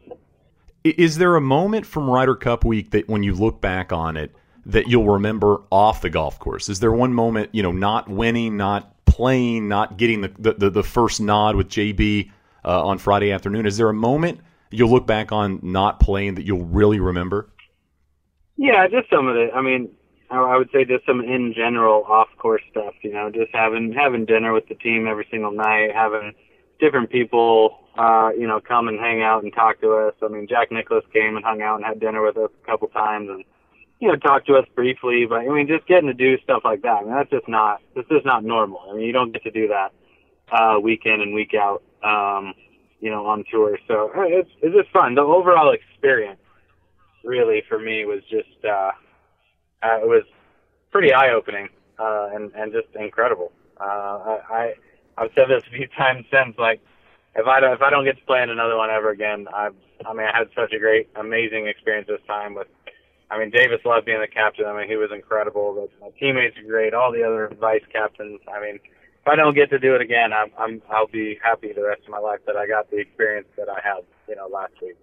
Is 0.85 1.19
there 1.19 1.37
a 1.37 1.41
moment 1.41 1.87
from 1.87 2.11
Ryder 2.11 2.35
Cup 2.35 2.65
week 2.65 2.91
that 2.91 3.09
when 3.09 3.23
you 3.23 3.35
look 3.35 3.61
back 3.61 3.93
on 3.93 4.17
it 4.17 4.33
that 4.67 4.89
you'll 4.89 5.11
remember 5.11 5.63
off 5.71 6.01
the 6.01 6.11
golf 6.11 6.39
course? 6.39 6.69
Is 6.69 6.81
there 6.81 6.93
one 6.93 7.15
moment, 7.15 7.51
you 7.53 7.63
know, 7.63 7.73
not 7.73 8.09
winning, 8.09 8.57
not 8.57 9.05
playing, 9.05 9.69
not 9.69 9.97
getting 9.97 10.21
the 10.23 10.29
the, 10.39 10.71
the 10.71 10.83
first 10.83 11.21
nod 11.21 11.57
with 11.57 11.69
JB 11.69 12.31
uh, 12.65 12.85
on 12.85 12.99
Friday 12.99 13.33
afternoon? 13.33 13.67
Is 13.67 13.77
there 13.77 13.89
a 13.89 13.95
moment 13.95 14.41
you'll 14.71 14.91
look 14.91 15.07
back 15.07 15.33
on 15.33 15.61
not 15.63 16.01
playing 16.01 16.35
that 16.37 16.45
you'll 16.45 16.65
really 16.65 17.01
remember? 17.01 17.49
Yeah, 18.57 18.87
just 18.89 19.11
some 19.11 19.29
of 19.29 19.37
it. 19.37 19.51
I 19.55 19.61
mean, 19.61 19.91
I 20.31 20.57
would 20.57 20.71
say 20.73 20.85
just 20.85 21.05
some 21.05 21.21
in 21.21 21.53
general 21.55 22.05
off 22.05 22.29
course 22.39 22.63
stuff. 22.71 22.95
You 23.03 23.13
know, 23.13 23.31
just 23.31 23.53
having 23.53 23.93
having 23.93 24.25
dinner 24.25 24.53
with 24.53 24.69
the 24.69 24.75
team 24.75 25.07
every 25.07 25.27
single 25.31 25.53
night, 25.53 25.91
having 25.95 26.33
different 26.81 27.11
people, 27.11 27.79
uh, 27.97 28.31
you 28.37 28.47
know, 28.47 28.61
come 28.61 28.89
and 28.89 28.99
hang 28.99 29.23
out 29.23 29.43
and 29.43 29.53
talk 29.53 29.81
to 29.81 29.93
us. 29.93 30.15
I 30.23 30.29
mean, 30.29 30.47
Jack 30.49 30.73
Nicklaus 30.73 31.05
came 31.13 31.37
and 31.37 31.45
hung 31.45 31.63
out 31.63 31.77
and 31.77 31.85
had 31.85 32.01
dinner 32.01 32.25
with 32.25 32.37
us 32.37 32.51
a 32.63 32.67
couple 32.67 32.89
times 32.89 33.29
and 33.29 33.45
you 34.03 34.09
know 34.09 34.17
talked 34.17 34.49
to 34.49 34.57
us 34.57 34.67
briefly. 34.77 35.27
But 35.29 35.41
I 35.41 35.49
mean, 35.49 35.69
just 35.69 35.87
getting 35.89 36.09
to 36.09 36.15
do 36.15 36.39
stuff 36.45 36.63
like 36.65 36.83
that. 36.83 36.99
I 36.99 37.03
mean, 37.05 37.15
that's 37.15 37.31
just 37.31 37.49
not 37.49 37.81
this 37.97 38.07
is 38.11 38.23
not 38.27 38.45
normal. 38.45 38.81
I 38.91 38.95
mean, 38.97 39.07
you 39.07 39.13
don't 39.15 39.33
get 39.33 39.45
to 39.45 39.53
do 39.53 39.69
that 39.69 39.93
uh, 40.53 40.81
week 40.81 41.03
in 41.07 41.23
and 41.23 41.35
week 41.35 41.55
out. 41.55 41.83
Um, 42.05 42.55
you 43.01 43.11
know, 43.11 43.27
on 43.27 43.45
tour. 43.51 43.79
So 43.89 44.11
it's 44.17 44.51
it's 44.63 44.77
just 44.77 44.91
fun. 44.91 45.15
The 45.17 45.23
overall 45.23 45.73
experience, 45.73 46.41
really, 47.25 47.63
for 47.69 47.79
me 47.79 48.05
was 48.07 48.23
just. 48.31 48.65
uh 48.65 48.93
uh, 49.83 49.99
it 50.03 50.09
was 50.09 50.25
pretty 50.93 51.13
eye 51.13 51.33
opening 51.33 51.69
uh, 51.99 52.29
and 52.35 52.53
and 52.55 52.73
just 52.73 52.89
incredible. 52.97 53.53
Uh, 53.81 53.85
I, 53.85 54.41
I 54.51 54.75
I've 55.19 55.31
said 55.37 55.47
this 55.49 55.65
a 55.69 55.77
few 55.77 55.89
times 55.99 56.27
since. 56.33 56.57
Like, 56.59 56.81
if 57.37 57.47
I 57.47 57.61
don't 57.61 57.75
if 57.75 57.83
I 57.83 57.91
don't 57.91 58.05
get 58.05 58.19
to 58.19 58.25
play 58.27 58.43
in 58.43 58.51
another 58.51 58.77
one 58.77 58.91
ever 58.91 59.11
again, 59.11 59.47
I 59.53 59.71
I 60.07 60.15
mean 60.15 60.27
I 60.27 60.37
had 60.37 60.49
such 60.57 60.73
a 60.73 60.79
great, 60.79 61.11
amazing 61.17 61.67
experience 61.69 62.09
this 62.09 62.21
time 62.27 62.55
with. 62.55 62.69
I 63.33 63.39
mean, 63.39 63.51
Davis 63.51 63.81
Love 63.87 64.05
being 64.05 64.21
the 64.21 64.29
captain. 64.29 64.67
I 64.67 64.77
mean, 64.77 64.89
he 64.89 64.97
was 64.97 65.11
incredible. 65.11 65.75
But 65.75 66.05
my 66.05 66.11
teammates 66.21 66.57
are 66.59 66.69
great. 66.69 66.93
All 66.93 67.11
the 67.11 67.25
other 67.25 67.51
vice 67.59 67.85
captains. 67.91 68.41
I 68.47 68.61
mean, 68.61 68.75
if 68.75 69.27
I 69.27 69.37
don't 69.37 69.55
get 69.55 69.71
to 69.71 69.79
do 69.79 69.95
it 69.95 70.03
again, 70.03 70.33
I'm, 70.35 70.51
I'm 70.59 70.83
I'll 70.91 71.07
be 71.07 71.39
happy 71.43 71.73
the 71.73 71.83
rest 71.83 72.03
of 72.05 72.11
my 72.11 72.19
life 72.19 72.41
that 72.47 72.57
I 72.57 72.67
got 72.67 72.91
the 72.91 72.99
experience 72.99 73.49
that 73.57 73.69
I 73.71 73.81
had, 73.83 74.05
you 74.29 74.37
know, 74.37 74.49
last 74.49 74.75
week. 74.83 74.97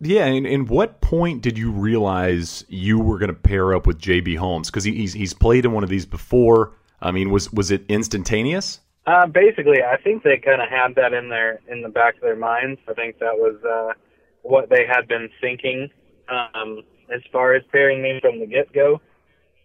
Yeah, 0.00 0.26
and, 0.26 0.46
and 0.46 0.68
what 0.68 1.00
point 1.00 1.40
did 1.40 1.56
you 1.56 1.70
realize 1.70 2.64
you 2.68 2.98
were 2.98 3.18
going 3.18 3.28
to 3.28 3.34
pair 3.34 3.74
up 3.74 3.86
with 3.86 4.00
JB 4.00 4.36
Holmes? 4.38 4.68
Because 4.68 4.82
he, 4.82 4.94
he's 4.94 5.12
he's 5.12 5.32
played 5.32 5.64
in 5.64 5.72
one 5.72 5.84
of 5.84 5.88
these 5.88 6.04
before. 6.04 6.72
I 7.00 7.12
mean, 7.12 7.30
was 7.30 7.52
was 7.52 7.70
it 7.70 7.84
instantaneous? 7.88 8.80
Uh, 9.06 9.26
basically, 9.26 9.84
I 9.84 9.98
think 10.02 10.24
they 10.24 10.38
kind 10.38 10.60
of 10.60 10.68
had 10.68 10.96
that 10.96 11.12
in 11.12 11.28
their 11.28 11.60
in 11.68 11.82
the 11.82 11.88
back 11.88 12.16
of 12.16 12.22
their 12.22 12.36
minds. 12.36 12.80
I 12.88 12.94
think 12.94 13.20
that 13.20 13.36
was 13.36 13.56
uh, 13.64 13.94
what 14.42 14.68
they 14.68 14.84
had 14.84 15.06
been 15.06 15.28
thinking 15.40 15.90
um, 16.28 16.82
as 17.14 17.22
far 17.32 17.54
as 17.54 17.62
pairing 17.72 18.02
me 18.02 18.18
from 18.20 18.40
the 18.40 18.46
get 18.46 18.72
go. 18.72 19.00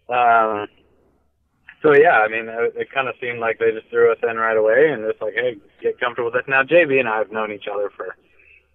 Um, 0.08 0.66
so 1.82 1.94
yeah, 1.94 2.22
I 2.22 2.28
mean, 2.28 2.48
it, 2.48 2.74
it 2.76 2.92
kind 2.92 3.08
of 3.08 3.14
seemed 3.20 3.40
like 3.40 3.58
they 3.58 3.72
just 3.72 3.88
threw 3.90 4.12
us 4.12 4.18
in 4.22 4.36
right 4.36 4.56
away 4.56 4.90
and 4.90 5.04
just 5.08 5.20
like, 5.20 5.34
hey, 5.34 5.56
get 5.80 5.98
comfortable 5.98 6.30
with 6.30 6.34
this. 6.34 6.48
Now, 6.48 6.62
JB 6.62 7.00
and 7.00 7.08
I 7.08 7.18
have 7.18 7.32
known 7.32 7.50
each 7.50 7.66
other 7.72 7.90
for 7.96 8.16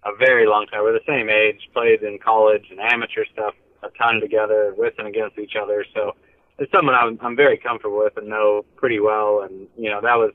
a 0.04 0.14
very 0.18 0.46
long 0.46 0.66
time. 0.66 0.82
We're 0.82 0.92
the 0.92 1.08
same 1.08 1.28
age, 1.30 1.68
played 1.72 2.02
in 2.02 2.18
college 2.18 2.64
and 2.70 2.80
amateur 2.80 3.24
stuff 3.32 3.54
a 3.82 3.88
ton 3.96 4.20
together, 4.20 4.74
with 4.76 4.94
and 4.98 5.06
against 5.06 5.38
each 5.38 5.54
other. 5.60 5.84
So 5.94 6.12
it's 6.58 6.70
someone 6.72 6.94
I'm, 6.94 7.18
I'm 7.22 7.36
very 7.36 7.56
comfortable 7.56 7.98
with 7.98 8.16
and 8.16 8.28
know 8.28 8.64
pretty 8.76 9.00
well. 9.00 9.42
And 9.42 9.68
you 9.76 9.90
know 9.90 10.00
that 10.00 10.16
was 10.16 10.32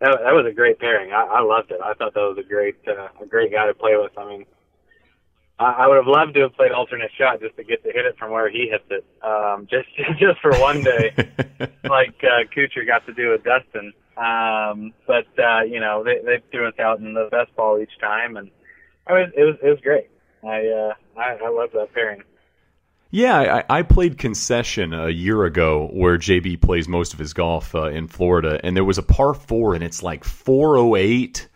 that, 0.00 0.18
that 0.24 0.32
was 0.32 0.46
a 0.48 0.54
great 0.54 0.78
pairing. 0.78 1.12
I, 1.12 1.22
I 1.22 1.40
loved 1.40 1.70
it. 1.70 1.80
I 1.82 1.94
thought 1.94 2.14
that 2.14 2.20
was 2.20 2.38
a 2.38 2.48
great 2.48 2.76
uh, 2.86 3.08
a 3.20 3.26
great 3.26 3.52
guy 3.52 3.66
to 3.66 3.74
play 3.74 3.96
with. 3.96 4.16
I 4.16 4.26
mean, 4.28 4.46
I, 5.58 5.86
would 5.86 5.96
have 5.96 6.06
loved 6.06 6.34
to 6.34 6.40
have 6.42 6.54
played 6.54 6.72
alternate 6.72 7.10
shot 7.16 7.40
just 7.40 7.56
to 7.56 7.64
get 7.64 7.82
to 7.84 7.90
hit 7.90 8.04
it 8.04 8.18
from 8.18 8.30
where 8.30 8.50
he 8.50 8.68
hits 8.70 8.84
it, 8.90 9.04
um, 9.22 9.66
just 9.70 9.88
just 10.18 10.40
for 10.40 10.52
one 10.60 10.82
day, 10.82 11.14
like 11.84 12.16
uh, 12.22 12.44
Kuchar 12.54 12.86
got 12.86 13.06
to 13.06 13.14
do 13.14 13.30
with 13.30 13.42
Dustin. 13.42 13.92
Um, 14.16 14.92
but 15.06 15.26
uh, 15.38 15.62
you 15.62 15.80
know, 15.80 16.04
they 16.04 16.20
they 16.24 16.42
threw 16.50 16.68
us 16.68 16.78
out 16.78 16.98
in 16.98 17.14
the 17.14 17.28
best 17.30 17.54
ball 17.56 17.78
each 17.78 17.98
time, 18.00 18.36
and 18.36 18.50
I 19.06 19.12
was 19.14 19.32
it 19.36 19.44
was 19.44 19.56
it 19.62 19.68
was 19.68 19.80
great. 19.80 20.10
I 20.44 20.66
uh, 20.66 20.94
I, 21.18 21.38
I 21.44 21.48
love 21.48 21.70
that 21.72 21.92
pairing. 21.94 22.22
Yeah, 23.10 23.62
I, 23.68 23.78
I, 23.78 23.82
played 23.82 24.18
Concession 24.18 24.92
a 24.92 25.08
year 25.08 25.44
ago 25.44 25.88
where 25.92 26.18
JB 26.18 26.60
plays 26.60 26.88
most 26.88 27.14
of 27.14 27.20
his 27.20 27.32
golf 27.32 27.72
uh, 27.74 27.84
in 27.84 28.08
Florida, 28.08 28.60
and 28.64 28.76
there 28.76 28.84
was 28.84 28.98
a 28.98 29.02
par 29.02 29.32
four, 29.32 29.74
and 29.74 29.84
it's 29.84 30.02
like 30.02 30.24
408, 30.24 31.48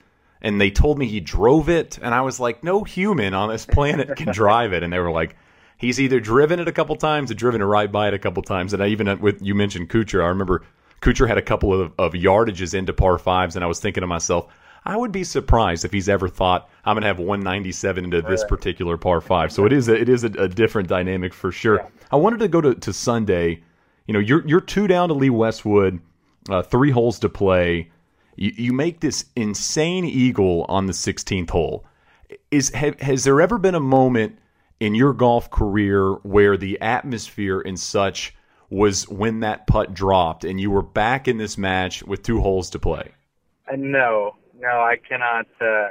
and 0.43 0.61
they 0.61 0.71
told 0.71 0.99
me 0.99 1.07
he 1.07 1.21
drove 1.21 1.69
it, 1.69 1.99
and 2.01 2.15
I 2.15 2.23
was 2.23 2.41
like, 2.41 2.65
no 2.65 2.85
human 2.85 3.35
on 3.35 3.49
this 3.51 3.67
planet 3.67 4.17
can 4.17 4.33
drive 4.33 4.73
it, 4.73 4.83
and 4.83 4.93
they 4.93 4.99
were 4.99 5.11
like, 5.11 5.37
he's 5.77 6.01
either 6.01 6.21
driven 6.21 6.61
it 6.61 6.69
a 6.69 6.73
couple 6.73 6.97
times 6.97 7.31
or 7.31 7.35
driven 7.35 7.61
it 7.61 7.65
right 7.65 7.91
by 7.91 8.09
it 8.09 8.15
a 8.15 8.19
couple 8.19 8.43
times, 8.43 8.73
and 8.73 8.83
I 8.83 8.89
even 8.89 9.21
with 9.21 9.43
you 9.43 9.55
mentioned 9.55 9.91
Kuchar, 9.91 10.23
I 10.25 10.29
remember 10.29 10.63
Kuchar 11.01 11.27
had 11.27 11.39
a 11.39 11.43
couple 11.43 11.79
of, 11.79 11.93
of 11.99 12.13
yardages 12.13 12.75
into 12.75 12.93
par 12.93 13.19
fives, 13.19 13.57
and 13.57 13.65
I 13.65 13.69
was 13.69 13.81
thinking 13.81 14.03
to 14.03 14.07
myself, 14.07 14.49
I 14.85 14.97
would 14.97 15.13
be 15.13 15.25
surprised 15.25 15.85
if 15.85 15.93
he's 15.93 16.09
ever 16.09 16.29
thought 16.29 16.71
I'm 16.85 16.95
going 16.95 17.03
to 17.03 17.09
have 17.09 17.19
197 17.19 18.05
into 18.05 18.23
this 18.23 18.45
particular 18.45 18.97
par 18.97 19.21
five. 19.21 19.53
So 19.53 19.67
it 19.67 19.73
is 19.73 19.89
a, 19.89 20.01
it 20.01 20.09
is 20.09 20.25
a, 20.25 20.29
a 20.29 20.49
different 20.49 20.89
dynamic 20.89 21.35
for 21.35 21.53
sure. 21.53 21.77
Yeah. 21.77 21.89
I 22.11 22.17
wanted 22.17 22.41
to 22.41 22.49
go 22.49 22.61
to, 22.61 22.75
to 22.75 22.93
Sunday. 22.93 23.63
You 24.07 24.15
know, 24.15 24.21
you're 24.21 24.47
you're 24.47 24.61
two 24.61 24.87
down 24.87 25.09
to 25.09 25.15
Lee 25.15 25.31
Westwood, 25.31 26.01
uh, 26.49 26.63
three 26.63 26.91
holes 26.91 27.19
to 27.21 27.29
play. 27.29 27.91
You, 28.41 28.53
you 28.57 28.73
make 28.73 29.01
this 29.01 29.27
insane 29.37 30.05
eagle 30.05 30.65
on 30.69 30.87
the 30.87 30.93
16th 30.93 31.51
hole. 31.51 31.85
Is 32.51 32.71
have, 32.71 32.99
has 33.01 33.23
there 33.25 33.41
ever 33.41 33.59
been 33.59 33.75
a 33.77 33.81
moment 33.81 34.39
in 34.81 34.95
your 34.95 35.13
golf 35.13 35.51
career 35.51 36.15
where 36.23 36.57
the 36.57 36.81
atmosphere 36.81 37.61
and 37.61 37.79
such 37.79 38.35
was 38.71 39.07
when 39.09 39.41
that 39.41 39.67
putt 39.67 39.93
dropped 39.93 40.45
and 40.45 40.61
you 40.61 40.71
were 40.71 40.83
back 40.83 41.29
in 41.29 41.37
this 41.37 41.59
match 41.59 42.03
with 42.05 42.23
two 42.23 42.41
holes 42.41 42.71
to 42.71 42.79
play? 42.79 43.11
Uh, 43.71 43.77
no, 43.77 44.37
no, 44.59 44.69
I 44.69 44.97
cannot. 44.97 45.47
Uh, 45.61 45.89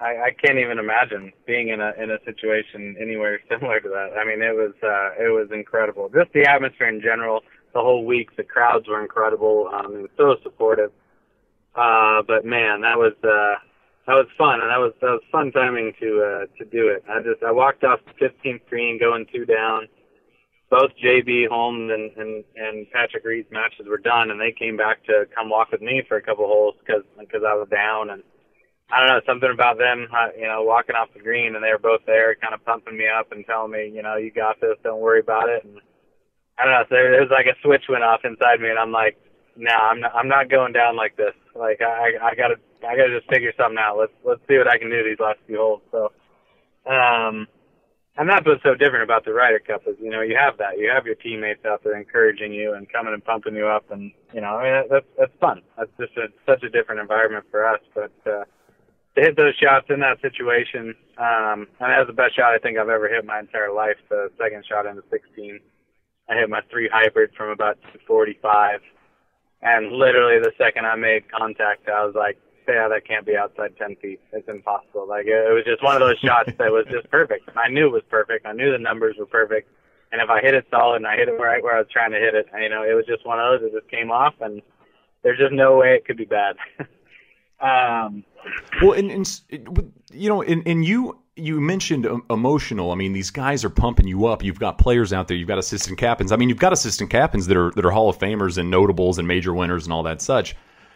I, 0.00 0.26
I 0.26 0.30
can't 0.44 0.58
even 0.58 0.78
imagine 0.78 1.32
being 1.46 1.68
in 1.68 1.80
a 1.80 1.92
in 1.96 2.10
a 2.10 2.18
situation 2.24 2.96
anywhere 3.00 3.40
similar 3.48 3.80
to 3.80 3.88
that. 3.88 4.18
I 4.18 4.24
mean, 4.26 4.42
it 4.42 4.54
was 4.54 4.74
uh, 4.82 5.22
it 5.24 5.32
was 5.32 5.48
incredible. 5.50 6.10
Just 6.10 6.32
the 6.34 6.46
atmosphere 6.46 6.88
in 6.88 7.00
general. 7.00 7.40
The 7.72 7.80
whole 7.80 8.04
week, 8.04 8.36
the 8.36 8.44
crowds 8.44 8.86
were 8.86 9.02
incredible. 9.02 9.68
Um, 9.72 9.96
it 9.96 10.02
was 10.02 10.10
so 10.16 10.36
supportive. 10.44 10.92
Uh, 11.74 12.22
but 12.26 12.44
man, 12.44 12.82
that 12.82 12.98
was 12.98 13.14
uh, 13.24 13.58
that 14.06 14.14
was 14.14 14.26
fun, 14.38 14.60
and 14.60 14.70
that 14.70 14.78
was 14.78 14.92
that 15.00 15.10
was 15.10 15.22
fun 15.32 15.52
timing 15.52 15.92
to 16.00 16.22
uh, 16.22 16.46
to 16.58 16.64
do 16.64 16.88
it. 16.88 17.04
I 17.08 17.18
just 17.20 17.42
I 17.42 17.52
walked 17.52 17.84
off 17.84 18.00
the 18.06 18.26
15th 18.26 18.66
green, 18.68 18.98
going 18.98 19.26
two 19.32 19.44
down 19.44 19.88
both 20.74 20.90
JB 20.98 21.46
Holmes 21.48 21.90
and, 21.92 22.10
and 22.16 22.44
and 22.56 22.90
Patrick 22.90 23.24
Reed's 23.24 23.50
matches 23.52 23.86
were 23.86 23.98
done, 23.98 24.30
and 24.30 24.40
they 24.40 24.50
came 24.50 24.76
back 24.76 25.04
to 25.04 25.24
come 25.34 25.48
walk 25.48 25.70
with 25.70 25.80
me 25.80 26.02
for 26.08 26.16
a 26.16 26.22
couple 26.22 26.46
holes 26.46 26.74
because 26.80 27.04
because 27.18 27.42
I 27.46 27.54
was 27.54 27.68
down, 27.70 28.10
and 28.10 28.22
I 28.90 28.98
don't 28.98 29.08
know 29.08 29.20
something 29.26 29.50
about 29.54 29.78
them, 29.78 30.08
uh, 30.10 30.34
you 30.36 30.48
know, 30.48 30.62
walking 30.62 30.96
off 30.96 31.14
the 31.14 31.22
green, 31.22 31.54
and 31.54 31.62
they 31.62 31.70
were 31.70 31.78
both 31.78 32.02
there, 32.06 32.34
kind 32.34 32.54
of 32.54 32.64
pumping 32.64 32.96
me 32.96 33.06
up 33.06 33.30
and 33.30 33.46
telling 33.46 33.70
me, 33.70 33.90
you 33.94 34.02
know, 34.02 34.16
you 34.16 34.30
got 34.30 34.60
this, 34.60 34.76
don't 34.82 35.00
worry 35.00 35.20
about 35.20 35.48
it, 35.48 35.64
and 35.64 35.78
I 36.58 36.64
don't 36.64 36.74
know, 36.74 36.84
so 36.88 36.94
there 36.94 37.22
was 37.22 37.30
like 37.30 37.46
a 37.46 37.58
switch 37.62 37.84
went 37.88 38.04
off 38.04 38.24
inside 38.24 38.60
me, 38.60 38.68
and 38.70 38.78
I'm 38.78 38.92
like, 38.92 39.16
no, 39.56 39.70
nah, 39.70 39.88
I'm 39.90 40.00
not, 40.00 40.14
I'm 40.14 40.28
not 40.28 40.50
going 40.50 40.72
down 40.72 40.96
like 40.96 41.16
this. 41.16 41.34
Like 41.54 41.80
I 41.80 42.18
I 42.20 42.34
gotta 42.34 42.56
I 42.86 42.96
gotta 42.96 43.18
just 43.18 43.30
figure 43.30 43.52
something 43.56 43.78
out. 43.78 43.98
Let's 43.98 44.12
let's 44.24 44.40
see 44.48 44.58
what 44.58 44.68
I 44.68 44.78
can 44.78 44.90
do 44.90 45.02
these 45.04 45.20
last 45.20 45.38
few 45.46 45.56
holes. 45.56 45.82
So, 45.90 46.12
um, 46.90 47.46
and 48.16 48.28
that's 48.28 48.46
what's 48.46 48.62
so 48.62 48.74
different 48.74 49.02
about 49.02 49.24
the 49.24 49.32
Ryder 49.32 49.58
Cup 49.58 49.82
is, 49.86 49.96
you 50.00 50.10
know, 50.10 50.20
you 50.20 50.36
have 50.36 50.58
that. 50.58 50.78
You 50.78 50.90
have 50.94 51.06
your 51.06 51.16
teammates 51.16 51.64
out 51.64 51.82
there 51.82 51.98
encouraging 51.98 52.52
you 52.52 52.74
and 52.74 52.90
coming 52.90 53.12
and 53.12 53.24
pumping 53.24 53.56
you 53.56 53.66
up, 53.66 53.90
and 53.90 54.12
you 54.32 54.40
know, 54.40 54.56
I 54.56 54.62
mean, 54.62 54.88
that's 54.90 55.06
that's 55.18 55.32
fun. 55.40 55.62
That's 55.76 55.90
just 55.98 56.16
a, 56.16 56.28
such 56.46 56.62
a 56.62 56.70
different 56.70 57.00
environment 57.00 57.46
for 57.50 57.66
us. 57.66 57.80
But 57.94 58.12
uh, 58.26 58.44
to 59.16 59.20
hit 59.20 59.36
those 59.36 59.54
shots 59.56 59.86
in 59.90 60.00
that 60.00 60.20
situation, 60.22 60.94
um, 61.18 61.66
and 61.78 61.90
that 61.90 61.98
was 61.98 62.06
the 62.08 62.18
best 62.18 62.36
shot 62.36 62.54
I 62.54 62.58
think 62.58 62.78
I've 62.78 62.88
ever 62.88 63.08
hit 63.08 63.24
my 63.24 63.40
entire 63.40 63.72
life. 63.72 63.96
The 64.08 64.30
second 64.38 64.64
shot 64.66 64.86
into 64.86 65.02
16, 65.10 65.60
I 66.28 66.34
hit 66.34 66.48
my 66.50 66.60
three 66.70 66.88
hybrid 66.92 67.30
from 67.36 67.50
about 67.50 67.78
245, 68.06 68.80
and 69.64 69.92
literally 69.92 70.38
the 70.38 70.52
second 70.58 70.86
I 70.86 70.94
made 70.94 71.24
contact, 71.32 71.88
I 71.88 72.04
was 72.04 72.14
like, 72.14 72.38
yeah, 72.68 72.88
that 72.88 73.06
can't 73.06 73.26
be 73.26 73.36
outside 73.36 73.76
10 73.76 73.96
feet. 73.96 74.20
It's 74.32 74.48
impossible. 74.48 75.08
Like, 75.08 75.26
it 75.26 75.52
was 75.52 75.64
just 75.66 75.82
one 75.82 75.96
of 75.96 76.00
those 76.00 76.18
shots 76.18 76.52
that 76.58 76.70
was 76.70 76.86
just 76.90 77.10
perfect. 77.10 77.48
I 77.56 77.68
knew 77.68 77.86
it 77.86 77.92
was 77.92 78.02
perfect. 78.08 78.46
I 78.46 78.52
knew 78.52 78.70
the 78.70 78.78
numbers 78.78 79.16
were 79.18 79.26
perfect. 79.26 79.70
And 80.12 80.22
if 80.22 80.30
I 80.30 80.40
hit 80.40 80.54
it 80.54 80.66
solid 80.70 80.96
and 80.96 81.06
I 81.06 81.16
hit 81.16 81.28
it 81.28 81.32
right 81.32 81.62
where 81.62 81.74
I 81.74 81.78
was 81.78 81.88
trying 81.90 82.12
to 82.12 82.18
hit 82.18 82.34
it, 82.34 82.46
you 82.60 82.68
know, 82.68 82.84
it 82.84 82.94
was 82.94 83.04
just 83.06 83.26
one 83.26 83.40
of 83.40 83.60
those 83.60 83.72
that 83.72 83.80
just 83.80 83.90
came 83.90 84.10
off, 84.10 84.34
and 84.40 84.62
there's 85.22 85.38
just 85.38 85.52
no 85.52 85.76
way 85.76 85.94
it 85.94 86.04
could 86.04 86.16
be 86.16 86.24
bad. 86.24 86.56
um, 87.60 88.24
well, 88.80 88.92
and, 88.92 89.10
and 89.10 89.42
you 90.12 90.28
know, 90.28 90.42
and, 90.42 90.62
and 90.66 90.84
you 90.84 91.18
you 91.36 91.60
mentioned 91.60 92.06
emotional. 92.30 92.92
I 92.92 92.94
mean, 92.94 93.12
these 93.12 93.30
guys 93.30 93.64
are 93.64 93.70
pumping 93.70 94.06
you 94.06 94.26
up. 94.26 94.44
You've 94.44 94.60
got 94.60 94.78
players 94.78 95.12
out 95.12 95.28
there. 95.28 95.36
You've 95.36 95.48
got 95.48 95.58
assistant 95.58 95.98
captains. 95.98 96.32
I 96.32 96.36
mean, 96.36 96.48
you've 96.48 96.58
got 96.58 96.72
assistant 96.72 97.10
captains 97.10 97.46
that 97.46 97.56
are 97.56 97.70
that 97.72 97.84
are 97.84 97.90
Hall 97.90 98.08
of 98.08 98.18
Famers 98.18 98.58
and 98.58 98.70
notables 98.70 99.18
and 99.18 99.26
major 99.26 99.52
winners 99.52 99.84
and 99.84 99.92
all 99.92 100.04
that 100.04 100.22
such 100.22 100.54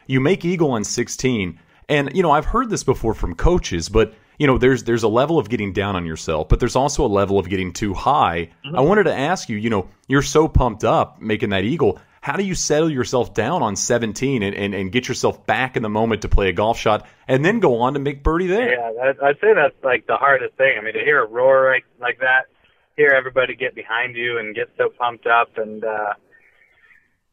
you 0.09 0.18
make 0.18 0.44
eagle 0.44 0.72
on 0.72 0.83
16 0.83 1.61
and 1.88 2.16
you 2.16 2.22
know 2.22 2.33
i've 2.33 2.46
heard 2.46 2.68
this 2.68 2.83
before 2.83 3.14
from 3.14 3.37
coaches 3.37 3.88
but 3.88 4.14
you 4.38 4.46
know 4.48 4.59
there's 4.59 4.83
there's 4.83 5.05
a 5.05 5.09
level 5.09 5.38
of 5.38 5.48
getting 5.48 5.72
down 5.72 5.94
on 5.94 6.05
yourself 6.05 6.48
but 6.48 6.59
there's 6.59 6.74
also 6.74 7.05
a 7.05 7.07
level 7.07 7.38
of 7.38 7.48
getting 7.48 7.72
too 7.72 7.94
high 7.94 8.51
mm-hmm. 8.64 8.77
i 8.77 8.81
wanted 8.81 9.05
to 9.05 9.14
ask 9.14 9.48
you 9.48 9.57
you 9.57 9.70
know 9.70 9.88
you're 10.09 10.22
so 10.22 10.48
pumped 10.48 10.83
up 10.83 11.20
making 11.20 11.51
that 11.51 11.62
eagle 11.62 12.01
how 12.20 12.37
do 12.37 12.44
you 12.44 12.54
settle 12.54 12.90
yourself 12.90 13.35
down 13.35 13.62
on 13.62 13.76
17 13.76 14.42
and, 14.42 14.54
and, 14.54 14.74
and 14.74 14.92
get 14.92 15.09
yourself 15.09 15.46
back 15.46 15.76
in 15.76 15.83
the 15.83 15.88
moment 15.88 16.22
to 16.22 16.28
play 16.28 16.48
a 16.48 16.52
golf 16.52 16.78
shot 16.78 17.07
and 17.26 17.44
then 17.44 17.61
go 17.61 17.81
on 17.81 17.94
to 17.94 18.00
make 18.00 18.22
birdie 18.22 18.46
there 18.46 18.72
yeah 18.72 19.12
i'd 19.22 19.40
say 19.40 19.54
that's 19.54 19.76
like 19.83 20.07
the 20.07 20.16
hardest 20.16 20.54
thing 20.57 20.76
i 20.78 20.83
mean 20.83 20.94
to 20.94 21.00
hear 21.00 21.22
a 21.22 21.26
roar 21.26 21.70
like, 21.72 21.85
like 22.00 22.18
that 22.20 22.46
hear 22.96 23.11
everybody 23.16 23.54
get 23.54 23.74
behind 23.74 24.16
you 24.16 24.38
and 24.38 24.54
get 24.54 24.68
so 24.76 24.88
pumped 24.98 25.26
up 25.26 25.57
and 25.57 25.85
uh 25.85 26.12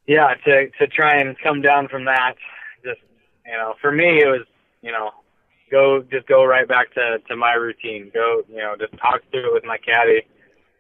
yeah 0.08 0.34
to 0.46 0.70
to 0.80 0.88
try 0.88 1.18
and 1.18 1.36
come 1.44 1.62
down 1.62 1.88
from 1.88 2.06
that 2.06 2.36
just, 2.86 3.02
you 3.46 3.54
know, 3.54 3.74
for 3.82 3.92
me, 3.92 4.22
it 4.22 4.28
was, 4.28 4.46
you 4.82 4.92
know, 4.92 5.10
go 5.72 6.04
just 6.12 6.28
go 6.28 6.46
right 6.46 6.68
back 6.68 6.94
to 6.94 7.18
to 7.28 7.36
my 7.36 7.54
routine. 7.54 8.12
Go, 8.14 8.44
you 8.48 8.58
know, 8.58 8.76
just 8.80 8.94
talk 9.02 9.22
through 9.32 9.50
it 9.50 9.54
with 9.54 9.66
my 9.66 9.78
caddy, 9.78 10.22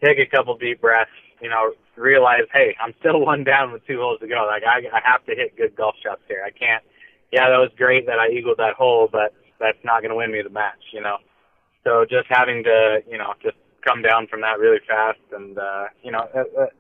take 0.03 0.19
a 0.19 0.29
couple 0.29 0.55
deep 0.57 0.79
breaths. 0.79 1.09
You 1.41 1.49
know, 1.49 1.73
realize, 1.95 2.47
hey, 2.53 2.75
I'm 2.81 2.93
still 2.99 3.19
one 3.25 3.43
down 3.43 3.71
with 3.71 3.85
two 3.85 3.99
holes 3.99 4.19
to 4.21 4.27
go. 4.27 4.47
Like 4.47 4.63
I, 4.63 4.87
I 4.95 5.01
have 5.03 5.25
to 5.25 5.35
hit 5.35 5.57
good 5.57 5.75
golf 5.75 5.95
shots 6.03 6.21
here. 6.27 6.43
I 6.45 6.51
can't. 6.51 6.83
Yeah, 7.31 7.49
that 7.49 7.57
was 7.57 7.71
great 7.75 8.05
that 8.05 8.19
I 8.19 8.29
eagled 8.29 8.57
that 8.57 8.75
hole, 8.75 9.09
but 9.11 9.33
that's 9.59 9.77
not 9.83 10.01
going 10.01 10.11
to 10.11 10.15
win 10.15 10.31
me 10.31 10.41
the 10.41 10.49
match. 10.49 10.93
You 10.93 11.01
know, 11.01 11.17
so 11.83 12.05
just 12.09 12.27
having 12.29 12.63
to, 12.63 13.01
you 13.09 13.17
know, 13.17 13.33
just 13.41 13.57
come 13.85 14.01
down 14.01 14.27
from 14.27 14.41
that 14.41 14.59
really 14.59 14.79
fast, 14.87 15.19
and 15.31 15.57
uh, 15.57 15.85
you 16.03 16.11
know, 16.11 16.27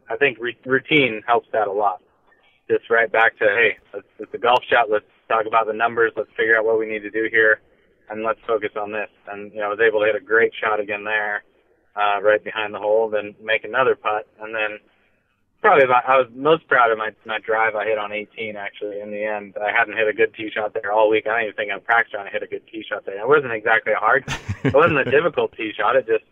I 0.09 0.17
think 0.17 0.39
routine 0.39 1.21
helps 1.27 1.47
that 1.53 1.67
a 1.67 1.71
lot. 1.71 2.01
Just 2.67 2.89
right 2.89 3.11
back 3.11 3.37
to, 3.37 3.45
hey, 3.45 3.77
it's, 3.93 4.07
it's 4.17 4.33
a 4.33 4.39
golf 4.39 4.63
shot. 4.67 4.89
Let's 4.89 5.05
talk 5.29 5.45
about 5.45 5.67
the 5.67 5.73
numbers. 5.73 6.13
Let's 6.15 6.31
figure 6.35 6.57
out 6.57 6.65
what 6.65 6.79
we 6.79 6.87
need 6.87 7.03
to 7.03 7.11
do 7.11 7.27
here, 7.29 7.61
and 8.09 8.23
let's 8.23 8.39
focus 8.47 8.71
on 8.75 8.91
this. 8.91 9.09
And 9.27 9.53
you 9.53 9.59
know, 9.59 9.67
I 9.67 9.69
was 9.69 9.79
able 9.79 9.99
to 9.99 10.07
hit 10.07 10.15
a 10.15 10.25
great 10.25 10.51
shot 10.59 10.79
again 10.79 11.03
there, 11.03 11.43
uh, 11.95 12.21
right 12.21 12.43
behind 12.43 12.73
the 12.73 12.79
hole, 12.79 13.09
then 13.09 13.35
make 13.41 13.63
another 13.63 13.95
putt, 13.95 14.27
and 14.41 14.53
then 14.53 14.79
probably 15.61 15.85
about, 15.85 16.07
I 16.07 16.17
was 16.17 16.27
most 16.35 16.67
proud 16.67 16.91
of 16.91 16.97
my 16.97 17.11
my 17.25 17.39
drive 17.39 17.75
I 17.75 17.85
hit 17.85 17.97
on 17.97 18.11
18 18.11 18.55
actually. 18.55 18.99
In 18.99 19.11
the 19.11 19.23
end, 19.23 19.55
I 19.61 19.71
hadn't 19.71 19.97
hit 19.97 20.07
a 20.07 20.13
good 20.13 20.33
tee 20.33 20.51
shot 20.53 20.73
there 20.73 20.91
all 20.91 21.09
week. 21.09 21.27
I 21.27 21.31
don't 21.31 21.43
even 21.43 21.55
think 21.55 21.71
I 21.71 21.79
practiced 21.79 22.13
trying 22.13 22.25
to 22.25 22.31
hit 22.31 22.43
a 22.43 22.47
good 22.47 22.65
tee 22.67 22.85
shot 22.87 23.05
there. 23.05 23.19
It 23.19 23.27
wasn't 23.27 23.53
exactly 23.53 23.93
a 23.93 23.99
hard, 23.99 24.23
it 24.63 24.73
wasn't 24.73 24.99
a 24.99 25.11
difficult 25.11 25.55
tee 25.55 25.71
shot. 25.75 25.95
It 25.95 26.07
just 26.07 26.25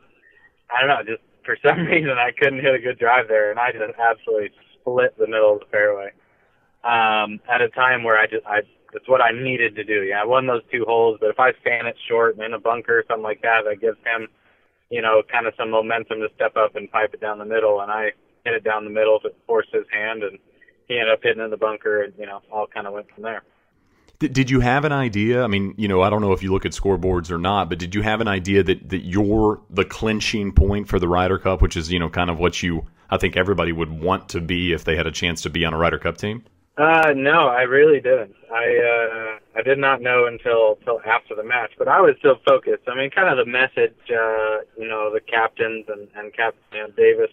I 0.69 0.81
don't 0.81 0.89
know, 0.89 1.03
just 1.03 1.23
for 1.45 1.57
some 1.65 1.85
reason 1.91 2.11
I 2.11 2.31
couldn't 2.31 2.61
hit 2.61 2.73
a 2.73 2.79
good 2.79 2.99
drive 2.99 3.27
there, 3.27 3.51
and 3.51 3.59
I 3.59 3.71
just 3.71 3.99
absolutely 3.99 4.51
split 4.79 5.17
the 5.17 5.27
middle 5.27 5.53
of 5.53 5.59
the 5.61 5.71
fairway. 5.71 6.11
Um, 6.83 7.39
at 7.47 7.61
a 7.61 7.69
time 7.69 8.03
where 8.03 8.19
I 8.19 8.27
just 8.27 8.45
I 8.45 8.61
it's 8.95 9.09
what 9.09 9.21
I 9.21 9.31
needed 9.31 9.75
to 9.75 9.83
do. 9.83 10.03
Yeah, 10.03 10.21
I 10.21 10.25
won 10.25 10.47
those 10.47 10.61
two 10.71 10.85
holes, 10.85 11.17
but 11.19 11.29
if 11.29 11.39
I 11.39 11.51
fan 11.63 11.85
it 11.87 11.95
short 12.07 12.35
and 12.35 12.43
in 12.43 12.53
a 12.53 12.59
bunker 12.59 12.99
or 12.99 13.03
something 13.07 13.23
like 13.23 13.41
that, 13.41 13.61
that 13.65 13.81
gives 13.81 13.97
him, 14.05 14.27
you 14.89 15.01
know, 15.01 15.23
kind 15.31 15.47
of 15.47 15.53
some 15.57 15.71
momentum 15.71 16.19
to 16.19 16.29
step 16.35 16.55
up 16.55 16.75
and 16.75 16.91
pipe 16.91 17.13
it 17.13 17.21
down 17.21 17.39
the 17.39 17.45
middle. 17.45 17.81
And 17.81 17.91
I 17.91 18.11
hit 18.45 18.53
it 18.53 18.63
down 18.63 18.83
the 18.83 18.89
middle 18.89 19.19
to 19.21 19.29
force 19.47 19.67
his 19.71 19.85
hand, 19.91 20.23
and 20.23 20.39
he 20.87 20.95
ended 20.95 21.13
up 21.13 21.19
hitting 21.23 21.43
in 21.43 21.49
the 21.49 21.57
bunker, 21.57 22.03
and 22.03 22.13
you 22.17 22.25
know, 22.25 22.41
all 22.51 22.67
kind 22.67 22.87
of 22.87 22.93
went 22.93 23.09
from 23.13 23.23
there. 23.23 23.43
Did 24.19 24.49
you 24.49 24.61
have 24.61 24.85
an 24.85 24.93
idea? 24.93 25.43
I 25.43 25.47
mean, 25.47 25.73
you 25.77 25.89
know, 25.89 26.01
I 26.01 26.09
don't 26.09 26.21
know 26.21 26.31
if 26.31 26.41
you 26.41 26.53
look 26.53 26.65
at 26.65 26.71
scoreboards 26.71 27.29
or 27.29 27.37
not, 27.37 27.67
but 27.67 27.77
did 27.77 27.93
you 27.93 28.03
have 28.03 28.21
an 28.21 28.27
idea 28.27 28.63
that 28.63 28.89
that 28.89 29.01
you're 29.01 29.61
the 29.69 29.83
clinching 29.83 30.53
point 30.53 30.87
for 30.87 30.99
the 30.99 31.07
Ryder 31.07 31.39
Cup, 31.39 31.61
which 31.61 31.75
is 31.75 31.91
you 31.91 31.99
know 31.99 32.09
kind 32.09 32.29
of 32.29 32.39
what 32.39 32.63
you 32.63 32.85
I 33.09 33.17
think 33.17 33.35
everybody 33.35 33.71
would 33.71 33.91
want 33.91 34.29
to 34.29 34.41
be 34.41 34.71
if 34.71 34.85
they 34.85 34.95
had 34.95 35.07
a 35.07 35.11
chance 35.11 35.41
to 35.41 35.49
be 35.49 35.65
on 35.65 35.73
a 35.73 35.77
Ryder 35.77 35.99
Cup 35.99 36.17
team? 36.17 36.43
Uh, 36.77 37.13
no, 37.15 37.47
I 37.47 37.63
really 37.63 37.99
didn't. 37.99 38.33
I 38.51 38.65
uh, 38.65 39.59
I 39.59 39.61
did 39.61 39.77
not 39.77 40.01
know 40.01 40.25
until 40.25 40.77
until 40.79 41.01
after 41.05 41.35
the 41.35 41.43
match, 41.43 41.71
but 41.77 41.87
I 41.87 41.99
was 42.01 42.15
still 42.19 42.37
focused. 42.47 42.87
I 42.87 42.95
mean, 42.95 43.11
kind 43.11 43.27
of 43.27 43.45
the 43.45 43.51
message, 43.51 43.93
uh, 44.09 44.65
you 44.79 44.87
know, 44.87 45.11
the 45.13 45.21
captains 45.21 45.85
and 45.87 46.07
and 46.15 46.33
Captain 46.33 46.63
you 46.71 46.79
know, 46.79 46.89
Davis 46.95 47.29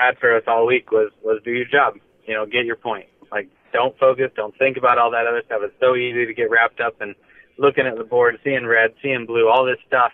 had 0.00 0.18
for 0.18 0.36
us 0.36 0.44
all 0.46 0.66
week 0.66 0.90
was 0.90 1.10
was 1.22 1.40
do 1.44 1.52
your 1.52 1.66
job. 1.66 1.94
You 2.26 2.34
know, 2.34 2.46
get 2.46 2.64
your 2.64 2.76
point. 2.76 3.06
Like, 3.30 3.48
don't 3.72 3.96
focus, 3.98 4.30
don't 4.36 4.56
think 4.58 4.76
about 4.76 4.98
all 4.98 5.10
that 5.10 5.26
other 5.26 5.42
stuff. 5.46 5.60
It's 5.62 5.74
so 5.80 5.96
easy 5.96 6.26
to 6.26 6.34
get 6.34 6.50
wrapped 6.50 6.80
up 6.80 7.00
in 7.00 7.14
looking 7.58 7.86
at 7.86 7.96
the 7.96 8.04
board, 8.04 8.38
seeing 8.44 8.66
red, 8.66 8.94
seeing 9.02 9.26
blue, 9.26 9.48
all 9.48 9.64
this 9.64 9.78
stuff. 9.86 10.12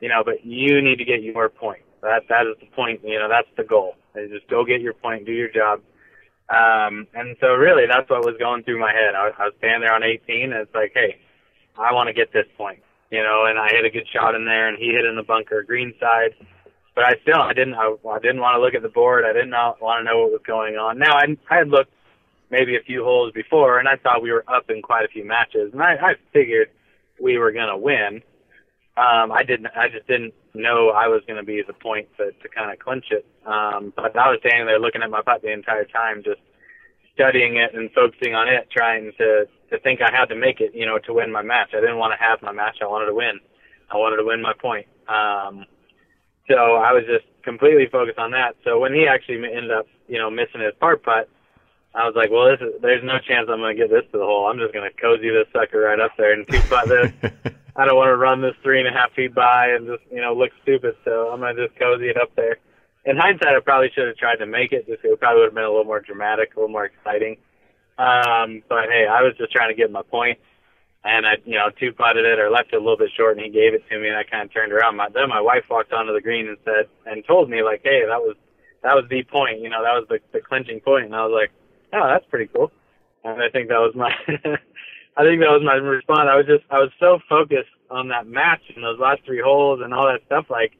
You 0.00 0.08
know, 0.08 0.22
but 0.24 0.44
you 0.44 0.82
need 0.82 0.96
to 0.96 1.04
get 1.04 1.22
your 1.22 1.48
point. 1.48 1.82
That 2.02 2.24
that 2.28 2.46
is 2.46 2.56
the 2.60 2.66
point. 2.74 3.00
You 3.04 3.18
know, 3.18 3.28
that's 3.28 3.48
the 3.56 3.64
goal. 3.64 3.96
Is 4.14 4.30
just 4.30 4.48
go 4.48 4.64
get 4.64 4.80
your 4.80 4.94
point, 4.94 5.26
do 5.26 5.32
your 5.32 5.50
job 5.50 5.80
um, 6.48 7.06
and 7.14 7.36
so 7.40 7.54
really 7.54 7.86
that's 7.88 8.08
what 8.10 8.24
was 8.24 8.36
going 8.38 8.64
through 8.64 8.78
my 8.78 8.92
head. 8.92 9.14
I 9.14 9.24
was, 9.26 9.34
I 9.38 9.44
was 9.44 9.54
standing 9.58 9.80
there 9.80 9.94
on 9.94 10.02
18 10.02 10.52
and 10.52 10.60
it's 10.60 10.74
like, 10.74 10.92
hey, 10.92 11.16
I 11.78 11.92
want 11.92 12.08
to 12.08 12.12
get 12.12 12.32
this 12.32 12.46
point, 12.58 12.82
you 13.10 13.22
know, 13.22 13.46
and 13.46 13.58
I 13.58 13.68
hit 13.70 13.84
a 13.84 13.90
good 13.90 14.06
shot 14.12 14.34
in 14.34 14.44
there 14.44 14.68
and 14.68 14.76
he 14.78 14.92
hit 14.92 15.06
in 15.06 15.16
the 15.16 15.22
bunker 15.22 15.62
green 15.62 15.94
side. 15.98 16.36
But 16.94 17.04
I 17.04 17.14
still, 17.22 17.40
I 17.40 17.52
didn't, 17.52 17.74
I, 17.74 17.94
I 18.08 18.18
didn't 18.20 18.40
want 18.40 18.56
to 18.56 18.60
look 18.60 18.74
at 18.74 18.82
the 18.82 18.88
board. 18.88 19.24
I 19.24 19.32
didn't 19.32 19.50
want 19.50 20.00
to 20.00 20.04
know 20.04 20.22
what 20.22 20.32
was 20.32 20.40
going 20.46 20.76
on. 20.76 20.98
Now 20.98 21.16
I, 21.16 21.26
I 21.50 21.58
had 21.58 21.68
looked 21.68 21.92
maybe 22.50 22.76
a 22.76 22.80
few 22.86 23.02
holes 23.02 23.32
before 23.32 23.78
and 23.78 23.88
I 23.88 23.96
thought 23.96 24.22
we 24.22 24.30
were 24.30 24.44
up 24.48 24.70
in 24.70 24.80
quite 24.80 25.04
a 25.04 25.08
few 25.08 25.24
matches 25.24 25.72
and 25.72 25.82
I, 25.82 25.94
I 25.94 26.14
figured 26.32 26.70
we 27.20 27.38
were 27.38 27.52
to 27.52 27.76
win. 27.76 28.22
Um, 28.96 29.32
I 29.32 29.42
didn't, 29.42 29.66
I 29.74 29.88
just 29.88 30.06
didn't 30.06 30.34
know 30.54 30.90
I 30.90 31.08
was 31.08 31.22
going 31.26 31.38
to 31.38 31.44
be 31.44 31.62
the 31.66 31.72
point 31.72 32.06
to, 32.16 32.30
to 32.30 32.48
kind 32.48 32.70
of 32.70 32.78
clinch 32.78 33.06
it. 33.10 33.26
Um, 33.44 33.92
but 33.96 34.16
I 34.16 34.30
was 34.30 34.38
standing 34.40 34.66
there 34.66 34.78
looking 34.78 35.02
at 35.02 35.10
my 35.10 35.20
putt 35.20 35.42
the 35.42 35.52
entire 35.52 35.84
time, 35.84 36.22
just 36.24 36.40
studying 37.14 37.56
it 37.56 37.74
and 37.74 37.90
focusing 37.90 38.34
on 38.34 38.46
it, 38.48 38.68
trying 38.70 39.10
to, 39.18 39.46
to 39.70 39.78
think 39.80 40.00
I 40.00 40.14
had 40.14 40.26
to 40.26 40.36
make 40.36 40.60
it, 40.60 40.72
you 40.74 40.86
know, 40.86 40.98
to 40.98 41.12
win 41.12 41.32
my 41.32 41.42
match. 41.42 41.70
I 41.72 41.80
didn't 41.80 41.98
want 41.98 42.14
to 42.16 42.24
have 42.24 42.40
my 42.42 42.52
match. 42.52 42.78
I 42.82 42.86
wanted 42.86 43.06
to 43.06 43.14
win. 43.14 43.40
I 43.90 43.96
wanted 43.96 44.16
to 44.16 44.24
win 44.24 44.42
my 44.42 44.52
point. 44.54 44.86
Um, 45.08 45.66
so 46.48 46.76
I 46.76 46.92
was 46.92 47.04
just 47.06 47.24
completely 47.42 47.86
focused 47.90 48.18
on 48.18 48.32
that. 48.32 48.56
So 48.64 48.78
when 48.78 48.92
he 48.92 49.06
actually 49.06 49.36
ended 49.44 49.70
up, 49.70 49.86
you 50.08 50.18
know, 50.18 50.30
missing 50.30 50.60
his 50.60 50.74
part 50.80 51.02
putt, 51.02 51.28
I 51.94 52.06
was 52.06 52.14
like, 52.16 52.30
well, 52.30 52.50
this 52.50 52.60
is, 52.60 52.80
there's 52.82 53.04
no 53.04 53.18
chance 53.20 53.48
I'm 53.48 53.60
going 53.60 53.76
to 53.76 53.80
get 53.80 53.90
this 53.90 54.04
to 54.12 54.18
the 54.18 54.24
hole. 54.24 54.48
I'm 54.48 54.58
just 54.58 54.74
going 54.74 54.88
to 54.88 55.00
cozy 55.00 55.30
this 55.30 55.46
sucker 55.52 55.80
right 55.80 56.00
up 56.00 56.12
there 56.18 56.32
and 56.32 56.46
two 56.48 56.60
putt 56.68 56.88
this. 56.88 57.12
I 57.76 57.86
don't 57.86 57.96
want 57.96 58.08
to 58.08 58.16
run 58.16 58.40
this 58.40 58.54
three 58.62 58.80
and 58.80 58.88
a 58.88 58.92
half 58.92 59.12
feet 59.12 59.34
by 59.34 59.68
and 59.68 59.86
just, 59.86 60.02
you 60.10 60.20
know, 60.20 60.34
look 60.34 60.50
stupid. 60.62 60.96
So 61.04 61.30
I'm 61.30 61.40
going 61.40 61.54
to 61.56 61.66
just 61.66 61.78
cozy 61.78 62.08
it 62.08 62.16
up 62.16 62.34
there. 62.34 62.58
In 63.04 63.16
hindsight, 63.16 63.54
I 63.54 63.60
probably 63.60 63.90
should 63.94 64.06
have 64.08 64.16
tried 64.16 64.36
to 64.36 64.46
make 64.46 64.72
it. 64.72 64.86
Just 64.86 65.04
it 65.04 65.20
probably 65.20 65.40
would 65.40 65.48
have 65.48 65.54
been 65.54 65.64
a 65.64 65.70
little 65.70 65.84
more 65.84 66.00
dramatic, 66.00 66.54
a 66.54 66.60
little 66.60 66.72
more 66.72 66.86
exciting. 66.86 67.36
Um, 67.98 68.62
but 68.68 68.90
hey, 68.90 69.06
I 69.06 69.22
was 69.22 69.34
just 69.38 69.52
trying 69.52 69.70
to 69.70 69.74
get 69.74 69.90
my 69.90 70.02
point, 70.02 70.38
and 71.04 71.26
I, 71.26 71.34
you 71.44 71.54
know, 71.54 71.68
two 71.78 71.92
putted 71.92 72.24
it 72.24 72.38
or 72.38 72.50
left 72.50 72.72
it 72.72 72.76
a 72.76 72.78
little 72.80 72.96
bit 72.96 73.10
short, 73.16 73.36
and 73.36 73.44
he 73.44 73.52
gave 73.52 73.74
it 73.74 73.84
to 73.90 73.98
me, 74.00 74.08
and 74.08 74.16
I 74.16 74.24
kind 74.24 74.44
of 74.44 74.52
turned 74.52 74.72
around. 74.72 74.96
My, 74.96 75.08
then 75.12 75.28
my 75.28 75.40
wife 75.40 75.64
walked 75.68 75.92
onto 75.92 76.14
the 76.14 76.20
green 76.20 76.48
and 76.48 76.56
said, 76.64 76.88
and 77.04 77.24
told 77.26 77.50
me 77.50 77.62
like, 77.62 77.82
hey, 77.84 78.02
that 78.08 78.20
was 78.20 78.36
that 78.82 78.94
was 78.94 79.04
the 79.10 79.22
point. 79.24 79.60
You 79.60 79.68
know, 79.68 79.84
that 79.84 79.92
was 79.92 80.06
the 80.08 80.18
the 80.32 80.40
clinching 80.40 80.80
point, 80.80 81.06
and 81.06 81.14
I 81.14 81.24
was 81.26 81.36
like, 81.36 81.52
oh, 81.92 82.08
that's 82.08 82.24
pretty 82.30 82.50
cool. 82.54 82.72
And 83.22 83.42
I 83.42 83.48
think 83.50 83.68
that 83.68 83.80
was 83.80 83.94
my 83.94 84.10
I 85.16 85.22
think 85.22 85.40
that 85.40 85.52
was 85.52 85.62
my 85.64 85.74
response. 85.76 86.28
I 86.30 86.36
was 86.36 86.46
just 86.46 86.64
I 86.70 86.78
was 86.80 86.90
so 86.98 87.20
focused 87.28 87.72
on 87.90 88.08
that 88.08 88.26
match 88.26 88.62
and 88.74 88.82
those 88.82 88.98
last 88.98 89.20
three 89.24 89.42
holes 89.44 89.80
and 89.84 89.92
all 89.92 90.06
that 90.06 90.24
stuff. 90.26 90.46
Like 90.48 90.72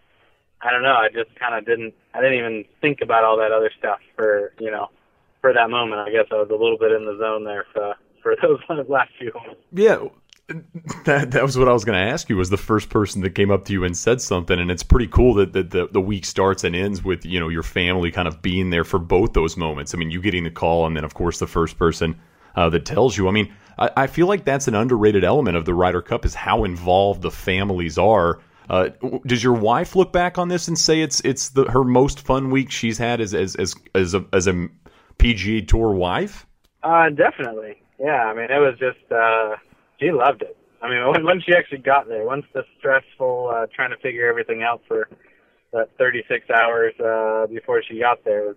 I 0.60 0.70
don't 0.70 0.82
know. 0.82 0.96
I 0.96 1.08
just 1.12 1.34
kind 1.38 1.54
of 1.54 1.66
didn't. 1.66 1.92
I 2.14 2.20
didn't 2.20 2.38
even 2.38 2.64
think 2.80 3.00
about 3.02 3.24
all 3.24 3.37
that 3.38 3.52
other 3.52 3.70
stuff 3.78 4.00
for 4.16 4.52
you 4.58 4.70
know 4.70 4.88
for 5.40 5.52
that 5.52 5.68
moment. 5.68 6.00
I 6.00 6.10
guess 6.10 6.26
I 6.32 6.37
was 6.37 6.48
a 6.48 6.56
little 6.56 6.78
bit 6.78 6.92
in 6.92 7.04
the 7.04 7.18
zone 7.18 7.44
there 7.44 7.66
for 7.72 7.94
for 8.24 8.34
those 8.42 8.88
last 8.88 9.12
few. 9.18 9.30
Yeah. 9.70 10.08
That 11.04 11.30
that 11.30 11.42
was 11.42 11.56
what 11.56 11.68
I 11.68 11.72
was 11.72 11.87
going 11.87 11.96
to 11.96 12.12
ask 12.12 12.28
you. 12.28 12.37
Was 12.37 12.50
the 12.50 12.58
first 12.58 12.90
person 12.90 13.22
that 13.22 13.30
came 13.30 13.50
up 13.50 13.64
to 13.66 13.72
you 13.72 13.82
and 13.84 13.96
said 13.96 14.20
something, 14.20 14.58
and 14.58 14.70
it's 14.70 14.82
pretty 14.82 15.06
cool 15.06 15.32
that, 15.34 15.54
that 15.54 15.70
the 15.70 15.88
the 15.90 16.02
week 16.02 16.26
starts 16.26 16.64
and 16.64 16.76
ends 16.76 17.02
with 17.02 17.24
you 17.24 17.40
know 17.40 17.48
your 17.48 17.62
family 17.62 18.10
kind 18.10 18.28
of 18.28 18.42
being 18.42 18.68
there 18.68 18.84
for 18.84 18.98
both 18.98 19.32
those 19.32 19.56
moments. 19.56 19.94
I 19.94 19.96
mean, 19.96 20.10
you 20.10 20.20
getting 20.20 20.44
the 20.44 20.50
call, 20.50 20.87
and 20.87 20.94
then 20.94 21.02
of 21.02 21.14
course 21.14 21.38
the 21.38 21.46
first 21.46 21.78
person 21.78 22.20
uh, 22.56 22.68
that 22.68 22.84
tells 22.84 23.16
you. 23.16 23.26
I 23.26 23.30
mean, 23.30 23.54
I, 23.78 23.90
I 23.96 24.06
feel 24.06 24.26
like 24.26 24.44
that's 24.44 24.68
an 24.68 24.74
underrated 24.74 25.24
element 25.24 25.56
of 25.56 25.64
the 25.64 25.72
Ryder 25.72 26.02
Cup 26.02 26.26
is 26.26 26.34
how 26.34 26.64
involved 26.64 27.22
the 27.22 27.30
families 27.30 27.96
are. 27.96 28.40
Uh, 28.68 28.90
does 29.26 29.42
your 29.42 29.54
wife 29.54 29.96
look 29.96 30.12
back 30.12 30.37
on 30.37 30.48
this 30.48 30.68
and 30.68 30.78
say 30.78 31.00
it's 31.00 31.20
it's 31.20 31.50
the 31.50 31.64
her 31.70 31.84
most 31.84 32.20
fun 32.20 32.50
week 32.50 32.70
she's 32.70 32.98
had 32.98 33.22
as 33.22 33.34
as 33.34 33.56
as 33.56 33.74
as 33.94 34.12
a, 34.12 34.24
as 34.34 34.46
a 34.46 34.68
PGA 35.18 35.66
Tour 35.66 35.94
wife? 35.94 36.46
Uh, 36.82 37.08
definitely. 37.08 37.82
Yeah, 37.98 38.24
I 38.24 38.35
mean 38.35 38.50
it 38.50 38.59
was 38.59 38.76
just 38.78 39.12
uh, 39.12 39.57
she 40.00 40.11
loved 40.12 40.42
it. 40.42 40.57
I 40.83 40.88
mean 40.90 41.07
when, 41.12 41.24
when 41.24 41.40
she 41.40 41.54
actually 41.54 41.78
got 41.78 42.09
there, 42.09 42.24
once 42.24 42.44
the 42.52 42.64
stressful 42.78 43.52
uh, 43.54 43.66
trying 43.74 43.90
to 43.90 43.98
figure 43.98 44.28
everything 44.28 44.62
out 44.62 44.83
for 44.88 45.09
that 45.72 45.90
36 45.98 46.48
hours 46.50 46.94
uh, 47.00 47.46
before 47.46 47.83
she 47.83 47.98
got 47.98 48.24
there 48.24 48.42
was 48.42 48.57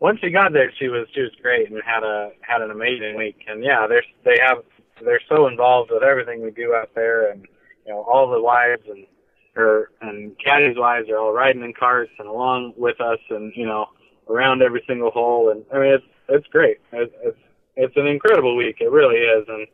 once 0.00 0.20
she 0.20 0.30
got 0.30 0.52
there, 0.52 0.72
she 0.78 0.88
was 0.88 1.06
she 1.14 1.22
was 1.22 1.32
great 1.42 1.70
and 1.70 1.80
had 1.84 2.04
a 2.04 2.30
had 2.40 2.62
an 2.62 2.70
amazing 2.70 3.16
week. 3.16 3.44
And 3.48 3.64
yeah, 3.64 3.86
they're 3.88 4.04
they 4.24 4.38
have 4.40 4.58
they're 5.04 5.20
so 5.28 5.46
involved 5.46 5.90
with 5.92 6.02
everything 6.02 6.42
we 6.42 6.50
do 6.50 6.74
out 6.74 6.90
there, 6.94 7.30
and 7.30 7.46
you 7.86 7.92
know 7.92 8.02
all 8.02 8.30
the 8.30 8.40
wives 8.40 8.82
and 8.88 9.06
her 9.54 9.90
and 10.00 10.36
Caddy's 10.38 10.78
wives 10.78 11.08
are 11.08 11.18
all 11.18 11.32
riding 11.32 11.62
in 11.62 11.72
carts 11.72 12.12
and 12.18 12.28
along 12.28 12.74
with 12.76 13.00
us, 13.00 13.18
and 13.30 13.52
you 13.56 13.66
know 13.66 13.86
around 14.28 14.62
every 14.62 14.82
single 14.86 15.10
hole. 15.10 15.50
And 15.50 15.64
I 15.72 15.78
mean 15.78 15.94
it's 15.94 16.06
it's 16.28 16.46
great. 16.48 16.78
It's 16.92 17.12
it's, 17.24 17.38
it's 17.78 17.96
an 17.96 18.06
incredible 18.06 18.56
week. 18.56 18.76
It 18.80 18.90
really 18.90 19.16
is. 19.16 19.46
And 19.48 19.66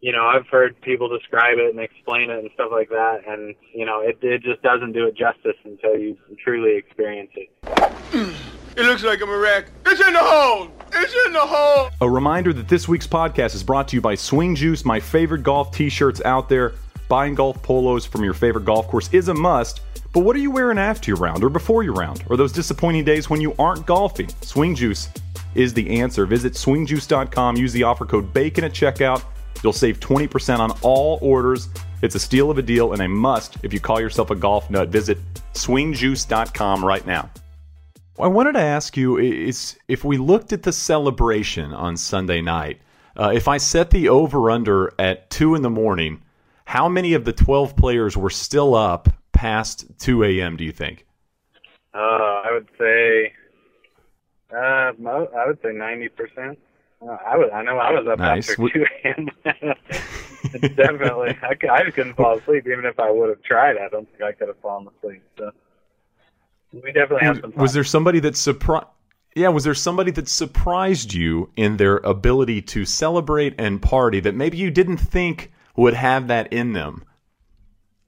you 0.00 0.12
know 0.12 0.24
I've 0.24 0.46
heard 0.48 0.80
people 0.82 1.08
describe 1.08 1.58
it 1.58 1.70
and 1.70 1.80
explain 1.80 2.30
it 2.30 2.38
and 2.38 2.50
stuff 2.54 2.70
like 2.72 2.88
that, 2.90 3.20
and 3.26 3.54
you 3.74 3.86
know 3.86 4.00
it 4.00 4.18
it 4.22 4.42
just 4.42 4.62
doesn't 4.62 4.92
do 4.92 5.06
it 5.06 5.16
justice 5.16 5.56
until 5.64 5.96
you 5.96 6.16
truly 6.42 6.76
experience 6.76 7.30
it. 7.34 7.50
Mm. 8.12 8.34
It 8.74 8.86
looks 8.86 9.04
like 9.04 9.20
I'm 9.20 9.28
a 9.28 9.36
wreck. 9.36 9.66
It's 9.84 10.00
in 10.00 10.14
the 10.14 10.18
hole! 10.18 10.70
It's 10.94 11.14
in 11.26 11.34
the 11.34 11.40
hole! 11.40 11.90
A 12.00 12.08
reminder 12.08 12.54
that 12.54 12.68
this 12.68 12.88
week's 12.88 13.06
podcast 13.06 13.54
is 13.54 13.62
brought 13.62 13.86
to 13.88 13.96
you 13.96 14.00
by 14.00 14.14
Swing 14.14 14.54
Juice, 14.54 14.84
my 14.84 14.98
favorite 14.98 15.42
golf 15.42 15.72
t 15.72 15.88
shirts 15.88 16.22
out 16.24 16.48
there. 16.48 16.72
Buying 17.08 17.34
golf 17.34 17.62
polos 17.62 18.06
from 18.06 18.24
your 18.24 18.32
favorite 18.32 18.64
golf 18.64 18.88
course 18.88 19.12
is 19.12 19.28
a 19.28 19.34
must, 19.34 19.82
but 20.14 20.20
what 20.20 20.34
are 20.34 20.38
you 20.38 20.50
wearing 20.50 20.78
after 20.78 21.10
your 21.10 21.18
round 21.18 21.44
or 21.44 21.50
before 21.50 21.82
your 21.82 21.92
round 21.92 22.24
or 22.30 22.38
those 22.38 22.52
disappointing 22.52 23.04
days 23.04 23.28
when 23.28 23.42
you 23.42 23.54
aren't 23.58 23.86
golfing? 23.86 24.30
Swing 24.40 24.74
Juice 24.74 25.10
is 25.54 25.74
the 25.74 26.00
answer. 26.00 26.26
Visit 26.26 26.54
swingjuice.com, 26.54 27.56
use 27.56 27.72
the 27.72 27.82
offer 27.82 28.06
code 28.06 28.32
BACON 28.32 28.64
at 28.64 28.72
checkout. 28.72 29.24
You'll 29.62 29.72
save 29.72 30.00
20% 30.00 30.58
on 30.58 30.72
all 30.82 31.18
orders. 31.22 31.68
It's 32.02 32.14
a 32.14 32.20
steal 32.20 32.50
of 32.50 32.58
a 32.58 32.62
deal 32.62 32.92
and 32.92 33.02
a 33.02 33.08
must 33.08 33.56
if 33.62 33.72
you 33.72 33.80
call 33.80 34.00
yourself 34.00 34.30
a 34.30 34.34
golf 34.34 34.68
nut. 34.70 34.88
Visit 34.88 35.18
swingjuice.com 35.54 36.84
right 36.84 37.06
now. 37.06 37.30
I 38.18 38.26
wanted 38.26 38.52
to 38.52 38.60
ask 38.60 38.96
you 38.96 39.18
is 39.18 39.78
if 39.88 40.04
we 40.04 40.18
looked 40.18 40.52
at 40.52 40.62
the 40.62 40.72
celebration 40.72 41.72
on 41.72 41.96
Sunday 41.96 42.42
night, 42.42 42.80
uh, 43.16 43.32
if 43.34 43.48
I 43.48 43.56
set 43.56 43.90
the 43.90 44.08
over 44.08 44.50
under 44.50 44.92
at 44.98 45.30
two 45.30 45.54
in 45.54 45.62
the 45.62 45.70
morning, 45.70 46.22
how 46.64 46.88
many 46.88 47.14
of 47.14 47.24
the 47.24 47.32
twelve 47.32 47.76
players 47.76 48.16
were 48.16 48.30
still 48.30 48.74
up 48.74 49.08
past 49.32 49.86
two 49.98 50.24
a.m. 50.24 50.56
Do 50.56 50.64
you 50.64 50.72
think? 50.72 51.06
Uh, 51.94 51.98
I 51.98 52.48
would 52.52 52.68
say, 52.78 53.32
uh, 54.54 54.92
I 55.36 55.46
would 55.46 55.58
say 55.62 55.72
ninety 55.72 56.08
percent. 56.08 56.58
Uh, 57.02 57.16
I 57.26 57.36
was, 57.36 57.50
I 57.52 57.62
know 57.62 57.78
I 57.78 57.90
was 57.92 58.06
up 58.06 58.18
nice. 58.18 58.50
after 58.50 58.68
two 58.68 58.86
a.m. 59.04 59.28
Definitely, 60.76 61.36
I, 61.42 61.56
I 61.70 61.90
couldn't 61.90 62.14
fall 62.14 62.38
asleep 62.38 62.66
even 62.66 62.84
if 62.84 62.98
I 63.00 63.10
would 63.10 63.28
have 63.28 63.42
tried. 63.42 63.76
I 63.78 63.88
don't 63.88 64.08
think 64.10 64.22
I 64.22 64.32
could 64.32 64.48
have 64.48 64.58
fallen 64.60 64.88
asleep. 64.98 65.22
So 65.38 65.50
we 66.72 66.92
definitely 66.92 67.26
have 67.26 67.40
some. 67.40 67.52
Fun. 67.52 67.60
Was 67.60 67.72
there 67.72 67.84
somebody 67.84 68.20
that 68.20 68.36
surprised? 68.36 68.86
Yeah, 69.34 69.48
was 69.48 69.64
there 69.64 69.74
somebody 69.74 70.10
that 70.12 70.28
surprised 70.28 71.14
you 71.14 71.50
in 71.56 71.78
their 71.78 71.96
ability 71.98 72.60
to 72.62 72.84
celebrate 72.84 73.54
and 73.58 73.80
party 73.80 74.20
that 74.20 74.34
maybe 74.34 74.58
you 74.58 74.70
didn't 74.70 74.98
think 74.98 75.52
would 75.74 75.94
have 75.94 76.28
that 76.28 76.52
in 76.52 76.74
them? 76.74 77.04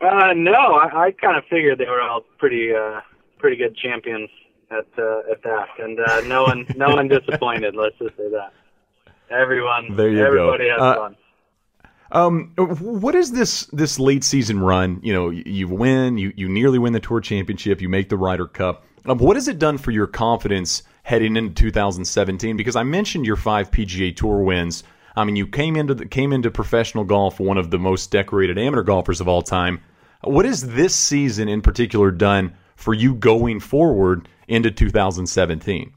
Uh, 0.03 0.35
no, 0.35 0.53
I, 0.53 1.07
I 1.07 1.11
kind 1.13 1.39
of 1.39 1.45
figured 1.49 1.79
they 1.79 1.87
were 1.87 2.03
all 2.03 2.21
pretty, 2.37 2.75
uh, 2.75 3.01
pretty 3.39 3.57
good 3.57 3.75
champions 3.75 4.29
at 4.75 4.87
uh, 4.99 5.31
at 5.31 5.43
that, 5.43 5.69
and 5.79 5.99
uh, 6.01 6.21
no 6.23 6.43
one, 6.43 6.67
no 6.77 6.91
one 6.91 7.09
disappointed. 7.09 7.75
Let's 7.75 7.97
just 7.99 8.17
say 8.17 8.29
that. 8.31 8.53
Everyone, 9.31 9.97
there 9.97 10.11
you 10.11 10.25
everybody 10.25 10.65
go. 10.65 10.71
has 10.73 10.81
uh, 10.81 10.95
fun. 10.95 11.17
Um, 12.13 12.53
what 12.57 13.15
is 13.15 13.33
this 13.33 13.67
this 13.67 13.99
late 13.99 14.25
season 14.25 14.61
run? 14.61 15.01
You 15.03 15.13
know, 15.13 15.31
you 15.31 15.69
win, 15.69 16.19
you 16.19 16.33
you 16.37 16.49
nearly 16.49 16.79
win 16.79 16.93
the 16.93 17.01
Tour 17.01 17.21
Championship, 17.21 17.81
you 17.81 17.89
make 17.89 18.09
the 18.09 18.17
Ryder 18.17 18.47
Cup. 18.47 18.85
Um, 19.07 19.19
what 19.19 19.37
has 19.37 19.49
it 19.49 19.59
done 19.59 19.79
for 19.79 19.91
your 19.91 20.07
confidence 20.07 20.83
heading 21.03 21.37
into 21.37 21.55
2017? 21.55 22.57
Because 22.57 22.77
I 22.77 22.83
mentioned 22.83 23.27
your 23.27 23.37
five 23.37 23.71
PGA 23.71 24.15
Tour 24.15 24.43
wins. 24.43 24.85
I 25.17 25.25
mean, 25.25 25.37
you 25.37 25.47
came 25.47 25.77
into 25.77 25.95
the, 25.95 26.07
came 26.07 26.33
into 26.33 26.51
professional 26.51 27.05
golf 27.05 27.39
one 27.39 27.59
of 27.59 27.71
the 27.71 27.79
most 27.79 28.11
decorated 28.11 28.59
amateur 28.59 28.83
golfers 28.83 29.21
of 29.21 29.29
all 29.29 29.43
time. 29.43 29.81
What 30.23 30.45
has 30.45 30.63
this 30.69 30.95
season 30.95 31.49
in 31.49 31.61
particular 31.61 32.11
done 32.11 32.55
for 32.77 32.95
you 32.95 33.15
going 33.15 33.61
forward 33.61 34.29
into 34.49 34.71
2017? 34.71 35.93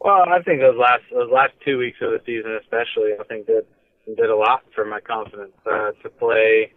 Well, 0.00 0.24
I 0.28 0.42
think 0.42 0.60
those 0.60 0.78
last 0.78 1.02
those 1.12 1.30
last 1.32 1.52
two 1.64 1.78
weeks 1.78 1.98
of 2.00 2.10
the 2.10 2.20
season, 2.24 2.58
especially, 2.62 3.12
I 3.18 3.24
think 3.24 3.46
that 3.46 3.64
did 4.06 4.30
a 4.30 4.36
lot 4.36 4.62
for 4.74 4.84
my 4.84 5.00
confidence 5.00 5.52
uh, 5.66 5.90
to 6.02 6.08
play. 6.10 6.72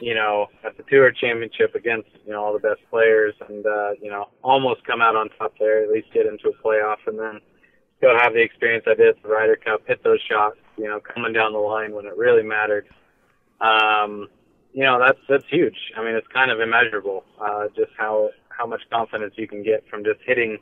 You 0.00 0.14
know, 0.14 0.46
at 0.64 0.76
the 0.76 0.84
Tour 0.84 1.10
Championship 1.10 1.74
against 1.74 2.08
you 2.24 2.32
know 2.32 2.44
all 2.44 2.52
the 2.52 2.58
best 2.58 2.80
players, 2.90 3.34
and 3.48 3.64
uh, 3.66 3.90
you 4.00 4.10
know 4.10 4.28
almost 4.42 4.84
come 4.84 5.00
out 5.00 5.16
on 5.16 5.28
top 5.38 5.54
there, 5.58 5.82
at 5.82 5.90
least 5.90 6.08
get 6.12 6.26
into 6.26 6.48
a 6.48 6.62
playoff, 6.62 6.98
and 7.06 7.18
then 7.18 7.40
go 8.00 8.16
have 8.20 8.32
the 8.32 8.42
experience 8.42 8.84
I 8.86 8.94
did 8.94 9.08
at 9.08 9.22
the 9.22 9.28
Ryder 9.28 9.56
Cup, 9.56 9.82
hit 9.86 10.04
those 10.04 10.20
shots, 10.28 10.58
you 10.76 10.84
know, 10.84 11.00
coming 11.00 11.32
down 11.32 11.52
the 11.52 11.58
line 11.58 11.92
when 11.92 12.06
it 12.06 12.16
really 12.16 12.42
mattered. 12.42 12.86
Um, 13.60 14.28
you 14.72 14.84
know, 14.84 15.00
that's 15.04 15.18
that's 15.28 15.48
huge. 15.50 15.76
I 15.96 16.04
mean, 16.04 16.14
it's 16.14 16.28
kind 16.28 16.50
of 16.50 16.60
immeasurable, 16.60 17.24
uh, 17.40 17.66
just 17.74 17.90
how 17.98 18.30
how 18.58 18.66
much 18.66 18.82
confidence 18.90 19.34
you 19.36 19.48
can 19.48 19.62
get 19.62 19.88
from 19.88 20.04
just 20.04 20.20
hitting 20.26 20.58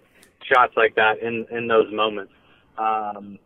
shots 0.52 0.74
like 0.76 0.94
that 0.94 1.18
in 1.20 1.46
in 1.50 1.66
those 1.66 1.92
moments. 1.92 2.32
Um, 2.78 3.38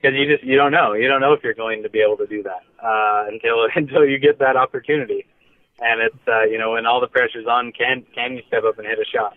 because 0.00 0.16
you 0.16 0.26
just 0.26 0.42
you 0.42 0.56
don't 0.56 0.72
know 0.72 0.94
you 0.94 1.06
don't 1.06 1.20
know 1.20 1.34
if 1.34 1.44
you're 1.44 1.54
going 1.54 1.82
to 1.82 1.90
be 1.90 2.00
able 2.00 2.16
to 2.16 2.26
do 2.26 2.42
that 2.42 2.64
uh, 2.82 3.26
until 3.28 3.66
until 3.76 4.04
you 4.04 4.18
get 4.18 4.38
that 4.38 4.56
opportunity, 4.56 5.26
and 5.80 6.00
it's 6.00 6.26
uh, 6.26 6.44
you 6.44 6.58
know 6.58 6.72
when 6.72 6.86
all 6.86 7.00
the 7.00 7.06
pressure's 7.06 7.46
on, 7.46 7.72
can 7.72 8.04
can 8.14 8.34
you 8.34 8.42
step 8.48 8.64
up 8.64 8.78
and 8.78 8.86
hit 8.86 8.98
a 8.98 9.04
shot 9.04 9.36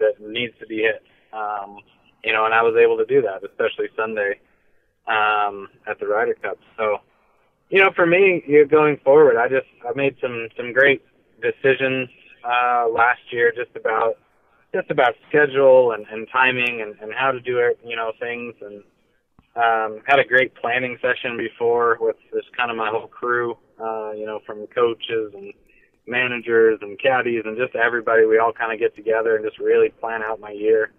that, 0.00 0.20
needs 0.20 0.54
to 0.60 0.66
be 0.66 0.78
hit? 0.78 1.02
Um, 1.32 1.78
you 2.24 2.32
know, 2.32 2.46
and 2.46 2.54
I 2.54 2.62
was 2.62 2.74
able 2.76 2.96
to 2.98 3.06
do 3.06 3.22
that, 3.22 3.44
especially 3.44 3.88
Sunday 3.94 4.40
um, 5.06 5.68
at 5.86 6.00
the 6.00 6.06
Ryder 6.06 6.34
Cup. 6.34 6.58
So, 6.76 6.98
you 7.68 7.78
know, 7.78 7.90
for 7.94 8.06
me, 8.06 8.42
you 8.46 8.62
know, 8.62 8.66
going 8.66 8.96
forward, 9.04 9.36
I 9.36 9.48
just 9.48 9.68
I 9.86 9.92
made 9.94 10.16
some 10.20 10.48
some 10.56 10.72
great 10.72 11.02
decisions 11.40 12.08
uh, 12.48 12.88
last 12.88 13.20
year, 13.30 13.52
just 13.54 13.76
about 13.76 14.16
just 14.74 14.90
about 14.90 15.14
schedule 15.28 15.92
and, 15.92 16.06
and 16.10 16.26
timing 16.30 16.82
and, 16.82 16.94
and 17.00 17.12
how 17.12 17.32
to 17.32 17.40
do 17.40 17.58
it, 17.58 17.78
you 17.84 17.96
know, 17.96 18.12
things 18.20 18.54
and 18.60 18.82
um, 19.56 20.02
had 20.06 20.18
a 20.18 20.24
great 20.24 20.54
planning 20.54 20.98
session 21.00 21.36
before 21.36 21.96
with 22.00 22.16
this 22.32 22.44
kind 22.56 22.70
of 22.70 22.76
my 22.76 22.90
whole 22.90 23.08
crew, 23.08 23.56
uh, 23.80 24.12
you 24.12 24.26
know, 24.26 24.40
from 24.46 24.66
coaches 24.68 25.32
and 25.34 25.52
managers 26.06 26.78
and 26.82 27.00
caddies 27.00 27.42
and 27.44 27.56
just 27.56 27.74
everybody. 27.74 28.24
We 28.24 28.38
all 28.38 28.52
kind 28.52 28.72
of 28.72 28.78
get 28.78 28.94
together 28.94 29.36
and 29.36 29.44
just 29.44 29.58
really 29.58 29.88
plan 29.88 30.22
out 30.22 30.40
my 30.40 30.52
year. 30.52 30.92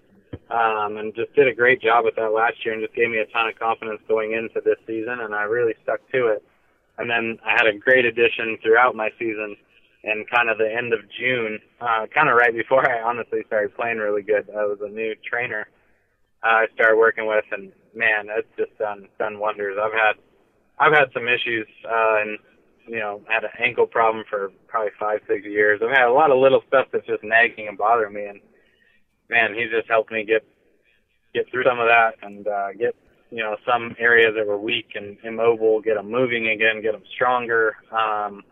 Um, 0.50 0.98
and 0.98 1.14
just 1.16 1.34
did 1.36 1.48
a 1.48 1.54
great 1.54 1.82
job 1.82 2.06
with 2.06 2.16
that 2.16 2.34
last 2.34 2.66
year 2.66 2.74
and 2.74 2.84
just 2.84 2.96
gave 2.96 3.10
me 3.10 3.18
a 3.18 3.26
ton 3.28 3.48
of 3.48 3.58
confidence 3.58 4.02
going 4.08 4.34
into 4.34 4.62
this 4.66 4.78
season 4.86 5.22
and 5.22 5.34
I 5.34 5.44
really 5.44 5.74
stuck 5.84 6.00
to 6.12 6.28
it. 6.28 6.44
And 6.98 7.10
then 7.10 7.38
I 7.46 7.52
had 7.52 7.68
a 7.68 7.78
great 7.78 8.06
addition 8.06 8.58
throughout 8.62 8.96
my 8.96 9.10
season 9.18 9.56
and 10.04 10.30
kind 10.30 10.50
of 10.50 10.58
the 10.58 10.72
end 10.72 10.94
of 10.94 11.02
June, 11.20 11.60
uh, 11.82 12.08
kind 12.14 12.30
of 12.30 12.36
right 12.36 12.54
before 12.54 12.90
I 12.90 13.02
honestly 13.02 13.42
started 13.48 13.76
playing 13.76 13.98
really 13.98 14.22
good. 14.22 14.50
I 14.50 14.66
was 14.66 14.80
a 14.82 14.90
new 14.90 15.14
trainer 15.30 15.68
uh, 16.44 16.48
I 16.48 16.66
started 16.74 16.98
working 16.98 17.28
with, 17.28 17.46
and 17.52 17.72
man, 17.94 18.28
that's 18.28 18.48
just 18.58 18.78
done 18.78 19.08
done 19.18 19.40
wonders. 19.40 19.78
I've 19.82 19.94
had 19.94 20.16
I've 20.80 20.94
had 20.94 21.12
some 21.14 21.28
issues, 21.28 21.68
uh, 21.86 22.22
and 22.22 22.40
you 22.88 23.00
know, 23.00 23.22
had 23.28 23.44
an 23.44 23.52
ankle 23.60 23.86
problem 23.86 24.24
for 24.30 24.52
probably 24.68 24.92
five 25.00 25.20
six 25.28 25.46
years. 25.46 25.82
I've 25.84 25.96
had 25.96 26.08
a 26.08 26.14
lot 26.14 26.32
of 26.32 26.40
little 26.40 26.64
stuff 26.68 26.88
that's 26.92 27.06
just 27.06 27.24
nagging 27.24 27.68
and 27.68 27.78
bothering 27.78 28.14
me, 28.14 28.26
and 28.26 28.40
man, 29.30 29.54
he's 29.54 29.70
just 29.70 29.90
helped 29.90 30.12
me 30.12 30.24
get 30.24 30.46
get 31.34 31.50
through 31.52 31.66
some 31.66 31.80
of 31.80 31.88
that 31.88 32.14
and 32.22 32.48
uh, 32.48 32.72
get 32.72 32.96
you 33.32 33.44
know 33.44 33.58
some 33.68 33.96
areas 34.00 34.34
that 34.38 34.48
were 34.48 34.58
weak 34.58 34.92
and 34.96 35.18
immobile, 35.24 35.82
get 35.82 35.96
them 35.96 36.10
moving 36.10 36.48
again, 36.48 36.82
get 36.82 36.94
them 36.94 37.04
stronger. 37.14 37.76
Um, 37.92 38.44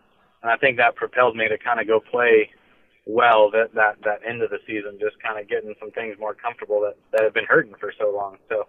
and 0.42 0.50
I 0.50 0.56
think 0.56 0.76
that 0.76 0.96
propelled 0.96 1.36
me 1.36 1.48
to 1.48 1.58
kind 1.58 1.80
of 1.80 1.86
go 1.86 2.00
play 2.00 2.50
well 3.06 3.50
that 3.50 3.72
that 3.74 3.96
that 4.04 4.20
end 4.28 4.42
of 4.42 4.50
the 4.50 4.58
season, 4.66 4.98
just 5.00 5.20
kind 5.22 5.40
of 5.40 5.48
getting 5.48 5.74
some 5.80 5.90
things 5.92 6.16
more 6.20 6.34
comfortable 6.34 6.80
that 6.82 6.96
that 7.12 7.22
have 7.22 7.34
been 7.34 7.46
hurting 7.46 7.74
for 7.80 7.92
so 7.98 8.12
long. 8.14 8.36
So 8.48 8.66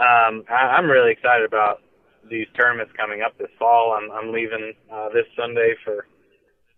um, 0.00 0.44
I, 0.50 0.76
I'm 0.76 0.90
really 0.90 1.12
excited 1.12 1.46
about 1.46 1.80
these 2.28 2.46
tournaments 2.56 2.92
coming 2.96 3.22
up 3.22 3.38
this 3.38 3.50
fall. 3.58 3.92
I'm 3.92 4.10
I'm 4.10 4.32
leaving 4.32 4.74
uh, 4.92 5.08
this 5.10 5.26
Sunday 5.36 5.74
for 5.84 6.06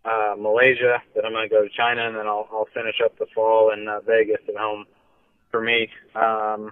uh, 0.05 0.37
Malaysia. 0.39 1.03
Then 1.15 1.25
I'm 1.25 1.33
going 1.33 1.49
to 1.49 1.55
go 1.55 1.63
to 1.63 1.71
China, 1.77 2.07
and 2.07 2.17
then 2.17 2.27
I'll 2.27 2.49
I'll 2.53 2.69
finish 2.75 2.97
up 3.05 3.19
the 3.19 3.27
fall 3.35 3.73
in 3.73 3.89
uh, 3.89 4.01
Vegas 4.01 4.41
at 4.49 4.57
home 4.57 4.85
for 5.51 5.61
me. 5.61 5.89
Um, 6.15 6.71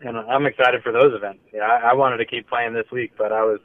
and 0.00 0.18
I'm 0.18 0.46
excited 0.46 0.82
for 0.82 0.92
those 0.92 1.14
events. 1.14 1.40
Yeah, 1.52 1.62
I, 1.62 1.90
I 1.90 1.94
wanted 1.94 2.18
to 2.18 2.26
keep 2.26 2.48
playing 2.48 2.74
this 2.74 2.90
week, 2.92 3.12
but 3.16 3.32
I 3.32 3.42
was 3.42 3.60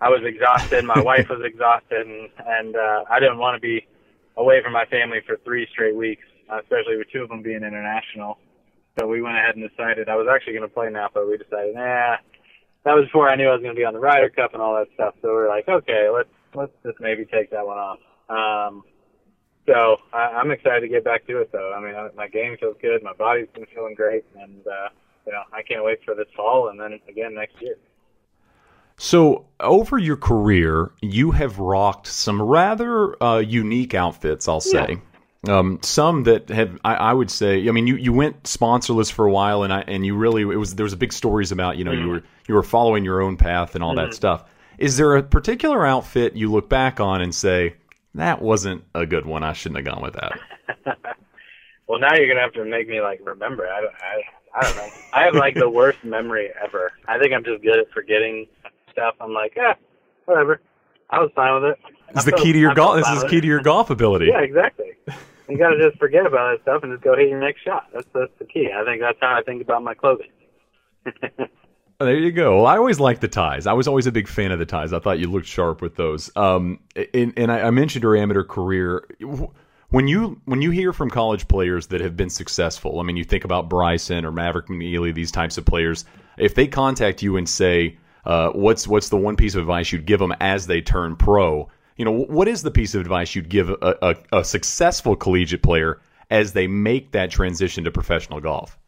I 0.00 0.08
was 0.08 0.22
exhausted. 0.24 0.84
My 0.84 1.00
wife 1.00 1.28
was 1.28 1.40
exhausted, 1.44 2.06
and 2.06 2.30
and 2.46 2.76
uh, 2.76 3.04
I 3.10 3.18
didn't 3.20 3.38
want 3.38 3.56
to 3.56 3.60
be 3.60 3.86
away 4.36 4.62
from 4.62 4.72
my 4.72 4.84
family 4.86 5.18
for 5.26 5.36
three 5.44 5.66
straight 5.72 5.96
weeks, 5.96 6.24
especially 6.48 6.96
with 6.96 7.10
two 7.12 7.22
of 7.22 7.28
them 7.28 7.42
being 7.42 7.62
international. 7.62 8.38
So 8.98 9.06
we 9.06 9.22
went 9.22 9.36
ahead 9.36 9.56
and 9.56 9.68
decided 9.68 10.08
I 10.08 10.16
was 10.16 10.26
actually 10.32 10.54
going 10.54 10.68
to 10.68 10.74
play 10.74 10.90
Napa. 10.90 11.24
We 11.24 11.36
decided, 11.36 11.74
nah, 11.74 12.16
that 12.84 12.94
was 12.94 13.04
before 13.04 13.28
I 13.28 13.36
knew 13.36 13.48
I 13.48 13.52
was 13.52 13.62
going 13.62 13.74
to 13.74 13.78
be 13.78 13.84
on 13.84 13.94
the 13.94 14.00
Ryder 14.00 14.30
Cup 14.30 14.54
and 14.54 14.62
all 14.62 14.74
that 14.74 14.88
stuff. 14.94 15.14
So 15.22 15.28
we 15.28 15.42
are 15.42 15.48
like, 15.48 15.68
okay, 15.68 16.08
let's 16.12 16.30
let's 16.54 16.72
just 16.84 17.00
maybe 17.00 17.24
take 17.24 17.50
that 17.50 17.66
one 17.66 17.78
off. 17.78 17.98
Um, 18.28 18.84
so 19.66 19.98
I, 20.12 20.40
I'm 20.40 20.50
excited 20.50 20.80
to 20.80 20.88
get 20.88 21.04
back 21.04 21.26
to 21.26 21.40
it, 21.40 21.50
though. 21.52 21.74
I 21.76 21.80
mean, 21.80 21.94
I, 21.94 22.08
my 22.16 22.28
game 22.28 22.56
feels 22.58 22.76
good, 22.80 23.02
my 23.02 23.12
body's 23.12 23.48
been 23.54 23.66
feeling 23.74 23.94
great, 23.94 24.24
and 24.40 24.66
uh, 24.66 24.88
you 25.26 25.32
know, 25.32 25.42
I 25.52 25.62
can't 25.62 25.84
wait 25.84 25.98
for 26.04 26.14
this 26.14 26.28
fall 26.36 26.68
and 26.68 26.80
then 26.80 26.98
again 27.08 27.34
next 27.34 27.60
year. 27.60 27.76
So, 28.98 29.46
over 29.60 29.96
your 29.96 30.16
career, 30.16 30.90
you 31.00 31.30
have 31.30 31.58
rocked 31.58 32.08
some 32.08 32.42
rather 32.42 33.20
uh, 33.22 33.38
unique 33.38 33.94
outfits, 33.94 34.48
I'll 34.48 34.60
say. 34.60 34.98
Yeah. 35.46 35.58
Um, 35.58 35.78
some 35.82 36.24
that 36.24 36.48
have, 36.48 36.80
I, 36.84 36.94
I, 36.94 37.12
would 37.12 37.30
say, 37.30 37.68
I 37.68 37.70
mean, 37.70 37.86
you, 37.86 37.94
you 37.94 38.12
went 38.12 38.42
sponsorless 38.42 39.10
for 39.10 39.24
a 39.24 39.30
while, 39.30 39.62
and 39.62 39.72
I, 39.72 39.82
and 39.82 40.04
you 40.04 40.16
really, 40.16 40.42
it 40.42 40.58
was 40.58 40.74
there 40.74 40.84
was 40.84 40.92
a 40.92 40.96
big 40.96 41.12
stories 41.12 41.52
about, 41.52 41.76
you 41.76 41.84
know, 41.84 41.92
mm-hmm. 41.92 42.02
you 42.02 42.08
were 42.08 42.22
you 42.48 42.54
were 42.54 42.64
following 42.64 43.04
your 43.04 43.22
own 43.22 43.36
path 43.36 43.76
and 43.76 43.84
all 43.84 43.94
mm-hmm. 43.94 44.08
that 44.08 44.14
stuff. 44.14 44.44
Is 44.78 44.96
there 44.96 45.16
a 45.16 45.22
particular 45.22 45.86
outfit 45.86 46.34
you 46.34 46.50
look 46.50 46.68
back 46.68 46.98
on 46.98 47.20
and 47.20 47.32
say 47.32 47.74
that 48.14 48.42
wasn't 48.42 48.82
a 48.96 49.06
good 49.06 49.26
one? 49.26 49.44
I 49.44 49.52
shouldn't 49.52 49.86
have 49.86 49.94
gone 49.94 50.02
with 50.02 50.14
that. 50.14 50.38
well, 51.86 52.00
now 52.00 52.14
you're 52.14 52.28
gonna 52.28 52.40
have 52.40 52.52
to 52.54 52.64
make 52.64 52.88
me 52.88 53.00
like 53.00 53.20
remember. 53.24 53.68
I 53.68 53.78
I, 53.80 54.22
I 54.58 54.62
don't 54.62 54.76
know. 54.76 54.88
I 55.12 55.22
have 55.22 55.34
like 55.34 55.54
the 55.54 55.70
worst 55.70 56.02
memory 56.02 56.50
ever. 56.62 56.92
I 57.06 57.18
think 57.18 57.32
I'm 57.32 57.44
just 57.44 57.62
good 57.62 57.78
at 57.78 57.90
forgetting 57.92 58.46
stuff. 58.98 59.14
I'm 59.20 59.32
like, 59.32 59.54
yeah, 59.56 59.74
whatever. 60.24 60.60
I 61.10 61.20
was 61.20 61.30
fine 61.34 61.54
with 61.54 61.72
it. 61.72 61.78
This 62.14 62.24
is 62.24 62.30
the 62.30 62.36
key 62.36 62.52
to 62.52 62.58
your 62.58 62.74
golf. 62.74 62.96
This 62.96 63.08
is 63.08 63.24
key 63.30 63.40
to 63.40 63.46
your 63.46 63.60
golf 63.60 63.90
ability. 63.90 64.26
Yeah, 64.26 64.40
exactly. 64.40 64.92
You 65.48 65.56
got 65.56 65.70
to 65.70 65.78
just 65.78 65.98
forget 65.98 66.26
about 66.26 66.56
that 66.56 66.62
stuff 66.62 66.82
and 66.82 66.92
just 66.92 67.02
go 67.02 67.16
hit 67.16 67.28
your 67.28 67.40
next 67.40 67.62
shot. 67.62 67.86
That's 67.92 68.06
that's 68.14 68.32
the 68.38 68.44
key. 68.44 68.68
I 68.74 68.84
think 68.84 69.00
that's 69.00 69.18
how 69.20 69.38
I 69.38 69.42
think 69.42 69.62
about 69.62 69.82
my 69.82 69.94
clothing. 69.94 70.30
There 72.00 72.14
you 72.14 72.30
go. 72.30 72.58
Well, 72.58 72.66
I 72.66 72.76
always 72.76 73.00
liked 73.00 73.22
the 73.22 73.26
ties. 73.26 73.66
I 73.66 73.72
was 73.72 73.88
always 73.88 74.06
a 74.06 74.12
big 74.12 74.28
fan 74.28 74.52
of 74.52 74.60
the 74.60 74.66
ties. 74.66 74.92
I 74.92 75.00
thought 75.00 75.18
you 75.18 75.28
looked 75.28 75.48
sharp 75.48 75.82
with 75.82 75.96
those. 75.96 76.30
Um, 76.36 76.78
and, 77.12 77.32
and 77.36 77.50
I, 77.50 77.62
I 77.62 77.70
mentioned 77.72 78.04
your 78.04 78.16
amateur 78.16 78.44
career. 78.44 79.04
When 79.88 80.06
you 80.06 80.40
when 80.44 80.62
you 80.62 80.70
hear 80.70 80.92
from 80.92 81.10
college 81.10 81.48
players 81.48 81.88
that 81.88 82.00
have 82.00 82.16
been 82.16 82.30
successful, 82.30 83.00
I 83.00 83.02
mean, 83.02 83.16
you 83.16 83.24
think 83.24 83.44
about 83.44 83.68
Bryson 83.68 84.24
or 84.24 84.30
Maverick 84.30 84.68
McNealy, 84.68 85.12
these 85.12 85.32
types 85.32 85.58
of 85.58 85.64
players. 85.64 86.04
If 86.36 86.54
they 86.54 86.68
contact 86.68 87.20
you 87.20 87.36
and 87.36 87.48
say, 87.48 87.98
uh, 88.28 88.50
what's 88.50 88.86
what's 88.86 89.08
the 89.08 89.16
one 89.16 89.36
piece 89.36 89.54
of 89.54 89.62
advice 89.62 89.90
you'd 89.90 90.04
give 90.04 90.20
them 90.20 90.34
as 90.38 90.66
they 90.66 90.82
turn 90.82 91.16
pro? 91.16 91.68
You 91.96 92.04
know, 92.04 92.12
what 92.12 92.46
is 92.46 92.62
the 92.62 92.70
piece 92.70 92.94
of 92.94 93.00
advice 93.00 93.34
you'd 93.34 93.48
give 93.48 93.70
a, 93.70 93.96
a, 94.02 94.16
a 94.38 94.44
successful 94.44 95.16
collegiate 95.16 95.62
player 95.62 96.00
as 96.30 96.52
they 96.52 96.66
make 96.66 97.12
that 97.12 97.30
transition 97.30 97.84
to 97.84 97.90
professional 97.90 98.40
golf? 98.40 98.78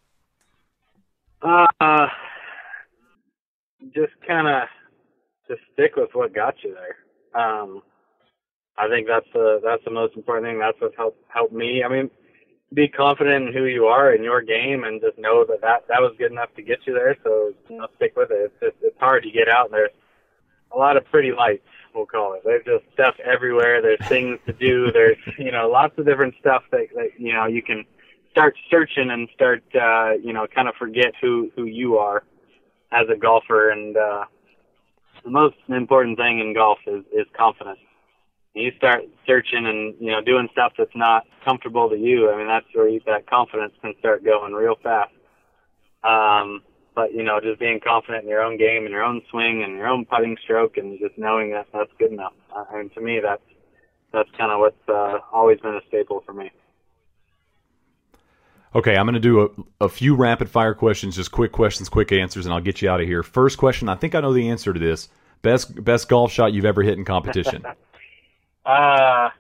Uh, 1.43 2.07
just 3.95 4.13
kind 4.29 4.47
of 4.47 4.69
just 5.49 5.63
stick 5.73 5.97
with 5.97 6.11
what 6.13 6.35
got 6.35 6.55
you 6.63 6.75
there. 6.75 7.43
Um, 7.43 7.83
I 8.77 8.89
think 8.89 9.07
that's 9.09 9.27
the 9.33 9.61
that's 9.65 9.83
the 9.87 9.91
most 9.91 10.17
important 10.17 10.47
thing. 10.47 10.59
That's 10.59 10.79
what 10.83 10.93
helped 10.97 11.25
helped 11.29 11.55
me. 11.55 11.83
I 11.83 11.89
mean, 11.89 12.11
be 12.73 12.89
confident 12.89 13.49
in 13.49 13.53
who 13.53 13.65
you 13.65 13.87
are 13.87 14.15
in 14.15 14.23
your 14.23 14.43
game 14.43 14.85
and 14.85 15.01
just 15.01 15.19
know 15.19 15.45
that 15.45 15.61
that, 15.61 15.87
that 15.89 16.01
was 16.01 16.15
good 16.19 16.31
enough 16.31 16.55
to 16.55 16.63
get 16.63 16.79
you 16.87 16.95
there. 16.95 17.17
So, 17.25 17.53
you 17.69 17.79
know, 17.79 17.89
stick 17.97 18.15
with 18.17 18.31
it. 18.31 18.53
It's 18.53 18.61
just, 18.61 18.77
it's 18.83 19.01
hard 19.01 19.25
to 19.25 19.31
get 19.31 19.49
out 19.49 19.67
and 19.67 19.75
there's 19.75 19.91
a 20.73 20.79
lot 20.79 20.97
of 20.97 21.05
pretty 21.07 21.33
lights, 21.33 21.67
we'll 21.95 22.07
call 22.07 22.35
it. 22.35 22.43
There's 22.45 22.65
just 22.65 22.85
stuff 22.93 23.17
everywhere. 23.25 23.83
There's 23.83 24.09
things 24.09 24.39
to 24.47 24.53
do. 24.53 24.93
There's, 24.93 25.19
you 25.37 25.51
know, 25.51 25.69
lots 25.69 25.99
of 25.99 26.07
different 26.07 26.35
stuff 26.39 26.63
that, 26.71 26.87
that, 26.95 27.11
you 27.19 27.33
know, 27.33 27.47
you 27.47 27.61
can 27.61 27.85
start 28.31 28.55
searching 28.71 29.11
and 29.11 29.29
start, 29.35 29.65
uh, 29.75 30.13
you 30.23 30.33
know, 30.33 30.47
kind 30.47 30.69
of 30.69 30.77
forget 30.77 31.13
who, 31.21 31.51
who 31.57 31.65
you 31.65 31.99
are 31.99 32.23
as 32.93 33.09
a 33.13 33.17
golfer. 33.17 33.71
And, 33.71 33.97
uh, 33.97 34.27
the 35.25 35.31
most 35.31 35.57
important 35.69 36.19
thing 36.19 36.39
in 36.39 36.55
golf 36.55 36.79
is, 36.87 37.05
is 37.13 37.27
confidence 37.37 37.81
you 38.55 38.73
start 38.77 39.03
searching 39.27 39.67
and 39.67 39.95
you 40.01 40.11
know 40.11 40.21
doing 40.21 40.49
stuff 40.53 40.73
that's 40.77 40.95
not 40.95 41.25
comfortable 41.45 41.89
to 41.89 41.97
you, 41.97 42.31
I 42.31 42.37
mean 42.37 42.49
that's 42.49 42.67
where 42.73 42.89
you, 42.89 43.01
that 43.07 43.27
confidence 43.29 43.73
can 43.81 43.95
start 43.99 44.25
going 44.25 44.53
real 44.53 44.77
fast. 44.83 45.13
Um, 46.03 46.63
but 46.95 47.15
you 47.15 47.23
know, 47.23 47.41
just 47.41 47.61
being 47.61 47.81
confident 47.81 48.25
in 48.25 48.29
your 48.29 48.43
own 48.43 48.59
game 48.59 48.85
and 48.85 48.91
your 48.91 49.03
own 49.03 49.23
swing 49.31 49.63
and 49.63 49.77
your 49.77 49.87
own 49.87 50.05
putting 50.05 50.37
stroke, 50.43 50.77
and 50.77 50.99
just 50.99 51.17
knowing 51.17 51.53
that 51.53 51.67
that's 51.73 51.91
good 51.99 52.13
enough. 52.13 52.33
I 52.55 52.61
uh, 52.61 52.79
mean, 52.79 52.91
to 52.91 53.01
me, 53.01 53.21
that's 53.23 53.43
that's 54.13 54.29
kind 54.37 54.51
of 54.51 54.59
what's 54.59 54.89
uh, 54.89 55.19
always 55.33 55.61
been 55.61 55.75
a 55.75 55.81
staple 55.89 56.23
for 56.27 56.33
me. 56.33 56.51
Okay, 58.75 58.97
I'm 58.97 59.05
going 59.05 59.15
to 59.15 59.21
do 59.21 59.65
a, 59.81 59.85
a 59.85 59.89
few 59.89 60.15
rapid 60.15 60.49
fire 60.49 60.75
questions, 60.75 61.17
just 61.17 61.33
quick 61.33 61.51
questions, 61.51 61.89
quick 61.89 62.13
answers, 62.13 62.47
and 62.47 62.55
I'll 62.55 62.61
get 62.61 62.81
you 62.81 62.89
out 62.89 63.01
of 63.01 63.07
here. 63.07 63.25
First 63.25 63.59
question, 63.59 63.89
I 63.89 63.97
think 63.97 64.15
I 64.15 64.21
know 64.21 64.33
the 64.33 64.49
answer 64.49 64.73
to 64.73 64.79
this. 64.79 65.09
Best 65.43 65.83
best 65.85 66.09
golf 66.09 66.31
shot 66.31 66.53
you've 66.53 66.65
ever 66.65 66.83
hit 66.83 66.99
in 66.99 67.05
competition? 67.05 67.65
uh, 68.67 69.31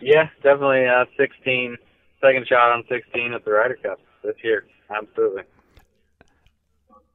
yeah, 0.00 0.28
definitely 0.42 0.86
uh, 0.86 1.04
16. 1.16 1.76
Second 2.20 2.46
shot 2.46 2.72
on 2.72 2.84
16 2.88 3.32
at 3.32 3.44
the 3.44 3.50
Ryder 3.50 3.78
Cup 3.82 4.00
this 4.22 4.36
year. 4.42 4.64
Absolutely. 4.90 5.42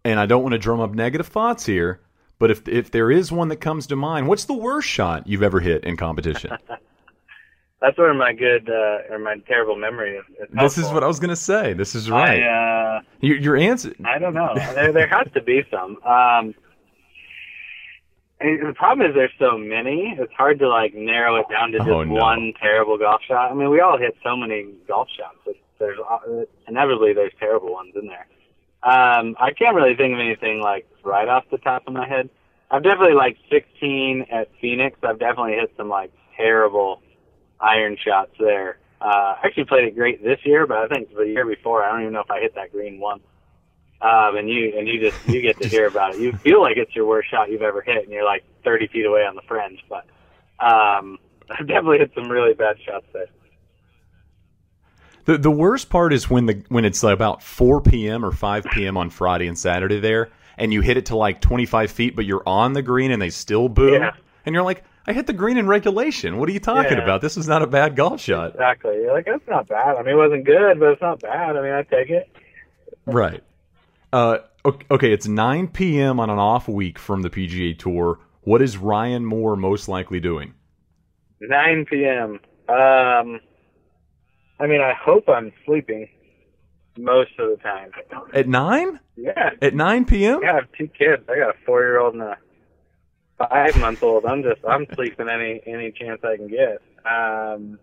And 0.04 0.20
I 0.20 0.26
don't 0.26 0.42
want 0.42 0.54
to 0.54 0.60
drum 0.60 0.80
up 0.80 0.92
negative 0.92 1.28
thoughts 1.28 1.66
here, 1.66 2.02
but 2.40 2.50
if 2.50 2.68
if 2.68 2.90
there 2.90 3.12
is 3.12 3.32
one 3.32 3.50
that 3.50 3.58
comes 3.58 3.86
to 3.88 3.96
mind, 3.96 4.28
what's 4.28 4.46
the 4.46 4.54
worst 4.54 4.88
shot 4.88 5.28
you've 5.28 5.44
ever 5.44 5.60
hit 5.60 5.84
in 5.84 5.96
competition? 5.96 6.52
That's 7.82 7.98
where 7.98 8.14
my 8.14 8.34
good 8.34 8.70
uh, 8.70 9.14
or 9.14 9.20
my 9.20 9.38
terrible 9.48 9.76
memory 9.76 10.18
is. 10.18 10.26
is 10.40 10.48
this 10.52 10.78
is 10.78 10.88
what 10.92 11.04
I 11.04 11.08
was 11.08 11.20
going 11.20 11.32
to 11.32 11.36
say. 11.36 11.74
This 11.74 11.96
is 11.96 12.12
right. 12.12 12.44
I, 12.44 12.98
uh, 12.98 13.02
your, 13.22 13.38
your 13.38 13.58
answer. 13.58 13.94
I 14.06 14.20
don't 14.20 14.36
know. 14.36 14.54
there, 14.56 14.92
there 14.92 15.08
has 15.08 15.28
to 15.34 15.42
be 15.42 15.64
some. 15.72 15.98
Um, 16.04 16.54
and 18.42 18.68
the 18.70 18.74
problem 18.74 19.08
is 19.08 19.16
there's 19.16 19.32
so 19.40 19.58
many. 19.58 20.16
It's 20.18 20.34
hard 20.34 20.60
to 20.60 20.68
like 20.70 20.94
narrow 20.94 21.36
it 21.38 21.46
down 21.50 21.72
to 21.72 21.78
just 21.80 21.90
Oh, 21.90 22.04
no. 22.04 22.14
one 22.14 22.54
terrible 22.60 22.98
golf 22.98 23.22
shot. 23.28 23.52
I 23.52 23.54
mean, 23.54 23.70
we 23.70 23.80
all 23.82 23.98
hit 23.98 24.16
so 24.24 24.36
many 24.36 24.68
golf 24.88 25.08
shots. 25.16 25.38
But 25.46 25.56
there's 25.80 25.98
uh, 26.00 26.18
inevitably 26.68 27.14
there's 27.14 27.34
terrible 27.40 27.72
ones 27.74 27.94
in 27.96 28.08
there. 28.08 28.28
Um, 28.84 29.36
I 29.40 29.52
can't 29.52 29.76
really 29.76 29.96
think 29.96 30.14
of 30.14 30.20
anything 30.20 30.60
like 30.62 30.88
right 31.04 31.28
off 31.28 31.44
the 31.52 31.58
top 31.60 31.84
of 31.88 31.94
my 31.94 32.08
head. 32.08 32.30
I've 32.72 32.84
definitely 32.84 33.16
like 33.16 33.38
16 33.52 34.26
at 34.32 34.50
Phoenix. 34.60 34.98
I've 35.04 35.20
definitely 35.20 35.54
hit 35.54 35.72
some 35.78 35.90
like 35.90 36.12
terrible 36.38 37.02
iron 37.60 37.98
shots 38.04 38.32
there. 38.40 38.80
Uh, 39.02 39.36
I 39.36 39.40
actually 39.44 39.66
played 39.66 39.84
it 39.86 39.96
great 39.96 40.24
this 40.24 40.40
year, 40.46 40.66
but 40.66 40.78
I 40.78 40.88
think 40.88 41.14
the 41.16 41.24
year 41.24 41.46
before, 41.46 41.84
I 41.84 41.92
don't 41.92 42.02
even 42.02 42.14
know 42.14 42.22
if 42.22 42.32
I 42.32 42.40
hit 42.40 42.56
that 42.56 42.72
green 42.72 43.00
once. 43.00 43.24
Um, 44.02 44.36
and 44.36 44.50
you 44.50 44.74
and 44.78 44.88
you 44.88 45.00
just 45.00 45.28
you 45.30 45.42
get 45.42 45.60
to 45.62 45.68
hear 45.68 45.86
about 45.88 46.16
it. 46.16 46.22
You 46.22 46.32
feel 46.34 46.60
like 46.62 46.76
it's 46.78 46.96
your 46.96 47.06
worst 47.06 47.30
shot 47.30 47.52
you've 47.52 47.62
ever 47.62 47.82
hit, 47.82 48.04
and 48.04 48.12
you're 48.12 48.26
like 48.26 48.44
30 48.64 48.88
feet 48.88 49.06
away 49.06 49.22
on 49.22 49.36
the 49.36 49.44
fringe. 49.48 49.80
But 49.88 50.06
um, 50.60 51.20
I've 51.52 51.68
definitely 51.68 52.00
hit 52.00 52.12
some 52.16 52.30
really 52.30 52.54
bad 52.56 52.78
shots 52.86 53.06
there. 53.14 53.28
The 55.26 55.38
the 55.38 55.52
worst 55.52 55.90
part 55.90 56.14
is 56.14 56.30
when 56.30 56.48
the 56.48 56.64
when 56.70 56.84
it's 56.84 57.04
about 57.04 57.44
4 57.44 57.82
p.m. 57.82 58.26
or 58.26 58.32
5 58.32 58.66
p.m. 58.74 58.98
on 58.98 59.12
Friday 59.12 59.48
and 59.48 59.58
Saturday 59.58 60.00
there, 60.00 60.30
and 60.58 60.74
you 60.74 60.82
hit 60.82 60.98
it 60.98 61.06
to 61.08 61.16
like 61.16 61.42
25 61.42 61.92
feet, 61.92 62.16
but 62.16 62.26
you're 62.26 62.44
on 62.48 62.74
the 62.74 62.82
green 62.82 63.12
and 63.12 63.22
they 63.22 63.30
still 63.30 63.70
boo, 63.70 63.92
Yeah. 63.94 64.12
and 64.48 64.56
you're 64.56 64.64
like, 64.64 64.84
I 65.06 65.14
hit 65.14 65.28
the 65.28 65.34
green 65.34 65.58
in 65.58 65.68
regulation. 65.68 66.38
What 66.38 66.50
are 66.50 66.52
you 66.54 66.60
talking 66.60 66.98
Yeah. 66.98 67.04
about? 67.04 67.22
This 67.22 67.38
is 67.38 67.48
not 67.48 67.62
a 67.62 67.68
bad 67.68 67.96
golf 67.96 68.20
shot. 68.20 68.52
Exactly. 68.52 68.96
You're 68.96 69.14
like 69.14 69.26
that's 69.26 69.48
not 69.48 69.68
bad. 69.68 69.96
I 69.96 70.02
mean, 70.02 70.16
it 70.16 70.18
wasn't 70.18 70.44
good, 70.44 70.80
but 70.80 70.90
it's 70.90 71.02
not 71.02 71.20
bad. 71.20 71.56
I 71.56 71.62
mean, 71.62 71.72
I 71.72 71.84
take 71.84 72.10
it. 72.10 72.28
Right. 73.06 73.44
Uh, 74.14 74.40
ok- 74.66 74.86
okay, 74.92 75.14
it's 75.14 75.28
9 75.28 75.68
p.m. 75.70 76.20
on 76.20 76.30
an 76.30 76.40
off 76.40 76.68
week 76.68 77.00
from 77.00 77.22
the 77.22 77.30
PGA 77.30 77.78
Tour. 77.78 78.20
What 78.42 78.62
is 78.62 78.78
Ryan 78.78 79.26
Moore 79.26 79.56
most 79.56 79.88
likely 79.88 80.20
doing? 80.20 80.54
9 81.40 81.86
p.m. 81.86 82.40
Um, 82.68 83.40
I 84.60 84.68
mean, 84.68 84.82
I 84.82 84.94
hope 84.94 85.28
I'm 85.30 85.52
sleeping 85.66 86.08
most 86.98 87.32
of 87.40 87.50
the 87.50 87.58
time. 87.58 87.92
At 88.34 88.48
9? 88.48 89.00
Yeah. 89.16 89.52
At 89.62 89.74
9 89.74 90.06
p.m.? 90.06 90.42
I 90.44 90.54
have 90.54 90.72
two 90.78 90.88
kids. 90.88 91.24
I 91.30 91.36
got 91.38 91.50
a 91.56 91.58
four 91.66 91.82
year 91.82 92.00
old 92.00 92.14
and 92.14 92.24
a 92.24 92.38
five 93.38 93.78
month 93.80 94.04
old. 94.04 94.26
I'm 94.26 94.44
just 94.44 94.62
I'm 94.68 94.86
sleeping 94.96 95.30
any 95.30 95.62
any 95.66 95.92
chance 95.92 96.22
I 96.24 96.38
can 96.38 96.48
get. 96.48 96.82
Um 97.10 97.80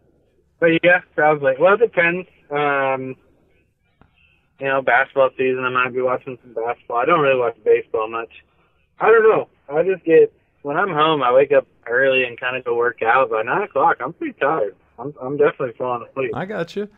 but 0.61 0.71
yeah, 0.83 1.01
probably. 1.15 1.55
Well 1.59 1.75
it 1.75 1.81
depends. 1.81 2.29
Um 2.51 3.17
you 4.61 4.67
know, 4.67 4.83
basketball 4.83 5.31
season 5.37 5.65
I 5.65 5.71
might 5.71 5.95
be 5.95 6.01
watching 6.01 6.39
some 6.43 6.53
basketball. 6.55 6.97
I 6.99 7.05
don't 7.05 7.21
really 7.21 7.39
watch 7.39 7.57
baseball 7.65 8.09
much. 8.09 8.31
I 9.01 9.07
don't 9.07 9.23
know. 9.23 9.49
I 9.69 9.83
just 9.83 10.05
get 10.05 10.33
when 10.63 10.77
I'm 10.77 10.89
home 10.91 11.23
I 11.23 11.33
wake 11.33 11.53
up 11.53 11.67
early 11.87 12.25
and 12.25 12.39
kinda 12.39 12.63
go 12.63 12.77
work 12.77 13.03
out. 13.03 13.31
By 13.31 13.43
nine 13.43 13.63
o'clock 13.63 13.99
I'm 14.01 14.13
pretty 14.13 14.39
tired. 14.39 14.75
I'm 14.99 15.15
I'm 15.23 15.37
definitely 15.37 15.75
falling 15.79 16.07
asleep. 16.09 16.33
I 16.35 16.45
got 16.45 16.75
you. 16.77 16.89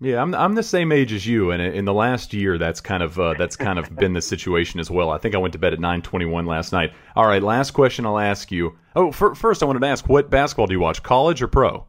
Yeah, 0.00 0.20
I'm 0.20 0.34
I'm 0.34 0.54
the 0.54 0.62
same 0.62 0.92
age 0.92 1.12
as 1.12 1.26
you, 1.26 1.50
and 1.50 1.62
in 1.62 1.84
the 1.84 1.94
last 1.94 2.34
year, 2.34 2.58
that's 2.58 2.80
kind 2.80 3.02
of 3.02 3.18
uh, 3.18 3.34
that's 3.38 3.56
kind 3.56 3.78
of 3.78 3.94
been 3.96 4.12
the 4.12 4.20
situation 4.20 4.80
as 4.80 4.90
well. 4.90 5.10
I 5.10 5.18
think 5.18 5.34
I 5.34 5.38
went 5.38 5.52
to 5.52 5.58
bed 5.58 5.72
at 5.72 5.78
9:21 5.78 6.46
last 6.46 6.72
night. 6.72 6.92
All 7.14 7.26
right, 7.26 7.42
last 7.42 7.70
question 7.70 8.04
I'll 8.04 8.18
ask 8.18 8.50
you. 8.50 8.76
Oh, 8.96 9.12
fir- 9.12 9.34
first 9.34 9.62
I 9.62 9.66
wanted 9.66 9.80
to 9.80 9.86
ask, 9.86 10.08
what 10.08 10.30
basketball 10.30 10.66
do 10.66 10.74
you 10.74 10.80
watch, 10.80 11.02
college 11.02 11.40
or 11.42 11.48
pro? 11.48 11.86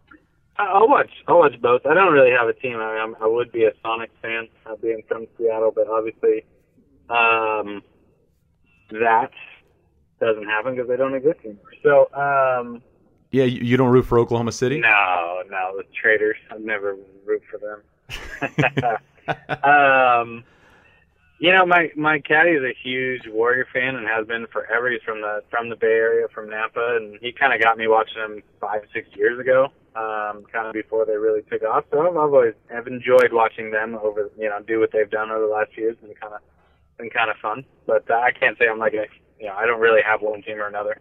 I- 0.58 0.66
I'll 0.68 0.88
watch. 0.88 1.10
I'll 1.28 1.40
watch 1.40 1.60
both. 1.62 1.86
I 1.86 1.94
don't 1.94 2.14
really 2.14 2.32
have 2.32 2.48
a 2.48 2.54
team. 2.54 2.78
I 2.78 2.92
mean, 2.94 3.02
I'm, 3.02 3.16
I 3.22 3.28
would 3.28 3.52
be 3.52 3.66
a 3.66 3.72
Sonics 3.84 4.10
fan, 4.22 4.48
uh, 4.66 4.76
being 4.76 5.02
from 5.08 5.28
Seattle, 5.38 5.72
but 5.76 5.88
obviously, 5.88 6.46
um, 7.10 7.82
that 8.92 9.32
doesn't 10.20 10.46
happen 10.46 10.76
because 10.76 10.88
they 10.88 10.96
don't 10.96 11.14
exist 11.14 11.40
anymore. 11.44 11.74
So, 11.84 12.10
um, 12.20 12.82
Yeah, 13.32 13.44
you, 13.44 13.62
you 13.64 13.78
don't 13.78 13.90
root 13.92 14.04
for 14.06 14.18
Oklahoma 14.18 14.52
City? 14.54 14.80
no, 14.80 15.44
no, 15.50 15.76
the 15.78 15.84
traitors. 16.00 16.38
I'd 16.52 16.62
never 16.62 16.96
root 17.26 17.44
for 17.52 17.58
them. 17.58 17.82
um, 19.64 20.44
you 21.40 21.52
know, 21.52 21.66
my 21.66 21.92
my 21.98 22.20
caddy 22.20 22.52
is 22.52 22.64
a 22.64 22.74
huge 22.82 23.24
Warrior 23.28 23.68
fan 23.74 23.96
and 23.96 24.08
has 24.08 24.26
been 24.26 24.48
forever. 24.48 24.90
He's 24.90 25.02
from 25.04 25.20
the 25.22 25.44
from 25.50 25.70
the 25.70 25.76
Bay 25.76 25.88
Area, 25.88 26.28
from 26.34 26.50
Napa, 26.50 26.98
and 27.02 27.18
he 27.22 27.32
kind 27.34 27.54
of 27.54 27.62
got 27.62 27.78
me 27.78 27.88
watching 27.88 28.22
them 28.22 28.42
five 28.62 28.82
six 28.94 29.10
years 29.16 29.38
ago, 29.40 29.68
um, 29.96 30.44
kind 30.52 30.68
of 30.68 30.74
before 30.74 31.06
they 31.06 31.16
really 31.16 31.42
took 31.44 31.64
off. 31.64 31.86
So 31.92 32.08
I've 32.08 32.16
always 32.16 32.54
I've 32.76 32.88
enjoyed 32.88 33.32
watching 33.32 33.72
them 33.72 33.96
over 33.96 34.30
you 34.38 34.50
know 34.50 34.60
do 34.62 34.80
what 34.80 34.92
they've 34.92 35.10
done 35.10 35.32
over 35.32 35.48
the 35.48 35.54
last 35.54 35.74
few 35.74 35.86
years, 35.86 35.98
and 36.04 36.20
kind 36.20 36.34
of 36.34 36.42
been 36.98 37.10
kind 37.10 37.30
of 37.30 37.38
fun. 37.38 37.66
But 37.86 38.10
uh, 38.10 38.16
I 38.16 38.32
can't 38.32 38.58
say 38.58 38.68
I'm 38.68 38.80
like 38.80 38.94
a 38.94 39.06
you 39.40 39.48
know 39.48 39.54
I 39.54 39.66
don't 39.66 39.80
really 39.80 40.02
have 40.06 40.22
one 40.22 40.42
team 40.42 40.58
or 40.58 40.68
another. 40.68 41.00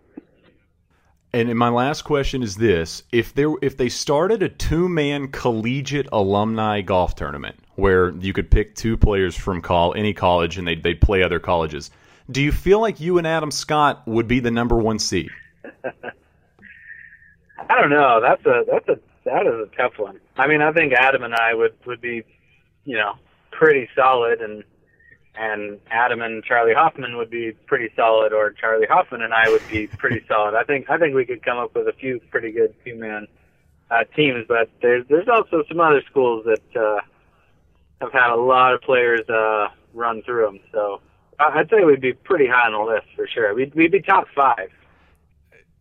And 1.32 1.52
my 1.58 1.68
last 1.68 2.02
question 2.02 2.44
is 2.44 2.56
this: 2.56 3.02
if 3.10 3.34
there 3.34 3.52
if 3.60 3.76
they 3.76 3.88
started 3.88 4.42
a 4.42 4.48
two 4.48 4.88
man 4.88 5.28
collegiate 5.28 6.08
alumni 6.12 6.80
golf 6.80 7.16
tournament 7.16 7.56
where 7.74 8.10
you 8.10 8.32
could 8.32 8.50
pick 8.52 8.76
two 8.76 8.96
players 8.96 9.36
from 9.36 9.60
call 9.60 9.94
any 9.94 10.14
college 10.14 10.58
and 10.58 10.68
they 10.68 10.76
they'd 10.76 11.00
play 11.00 11.24
other 11.24 11.40
colleges, 11.40 11.90
do 12.30 12.40
you 12.40 12.52
feel 12.52 12.80
like 12.80 13.00
you 13.00 13.18
and 13.18 13.26
Adam 13.26 13.50
Scott 13.50 14.06
would 14.06 14.28
be 14.28 14.38
the 14.38 14.52
number 14.52 14.76
one 14.76 15.00
seed? 15.00 15.30
I 17.68 17.80
don't 17.80 17.90
know. 17.90 18.20
That's 18.20 18.44
a 18.46 18.64
that's 18.70 18.88
a 18.88 18.98
that 19.24 19.46
is 19.46 19.54
a 19.54 19.76
tough 19.76 19.98
one. 19.98 20.20
I 20.36 20.46
mean, 20.46 20.60
I 20.60 20.72
think 20.72 20.92
Adam 20.92 21.22
and 21.22 21.34
I 21.34 21.54
would 21.54 21.74
would 21.86 22.00
be, 22.00 22.24
you 22.84 22.96
know, 22.96 23.14
pretty 23.50 23.88
solid, 23.96 24.40
and 24.40 24.64
and 25.36 25.80
Adam 25.90 26.22
and 26.22 26.44
Charley 26.44 26.74
Hoffman 26.74 27.16
would 27.16 27.30
be 27.30 27.52
pretty 27.66 27.90
solid, 27.96 28.32
or 28.32 28.50
Charley 28.52 28.86
Hoffman 28.88 29.22
and 29.22 29.32
I 29.32 29.48
would 29.48 29.62
be 29.70 29.86
pretty 29.86 30.24
solid. 30.28 30.54
I 30.54 30.64
think 30.64 30.90
I 30.90 30.98
think 30.98 31.14
we 31.14 31.24
could 31.24 31.44
come 31.44 31.58
up 31.58 31.74
with 31.74 31.88
a 31.88 31.92
few 31.92 32.20
pretty 32.30 32.52
good 32.52 32.74
two 32.84 32.96
man 32.96 33.26
uh, 33.90 34.04
teams, 34.16 34.44
but 34.48 34.70
there's 34.82 35.04
there's 35.08 35.28
also 35.28 35.64
some 35.68 35.80
other 35.80 36.02
schools 36.10 36.44
that 36.46 36.80
uh, 36.80 37.00
have 38.00 38.12
had 38.12 38.30
a 38.30 38.36
lot 38.36 38.74
of 38.74 38.82
players 38.82 39.28
uh, 39.28 39.68
run 39.94 40.22
through 40.22 40.44
them. 40.46 40.60
So 40.72 41.00
I'd 41.38 41.68
say 41.70 41.84
we'd 41.84 42.00
be 42.00 42.12
pretty 42.12 42.46
high 42.46 42.66
on 42.66 42.72
the 42.72 42.92
list 42.92 43.06
for 43.16 43.26
sure. 43.26 43.54
We'd 43.54 43.74
we'd 43.74 43.92
be 43.92 44.00
top 44.00 44.26
five. 44.34 44.70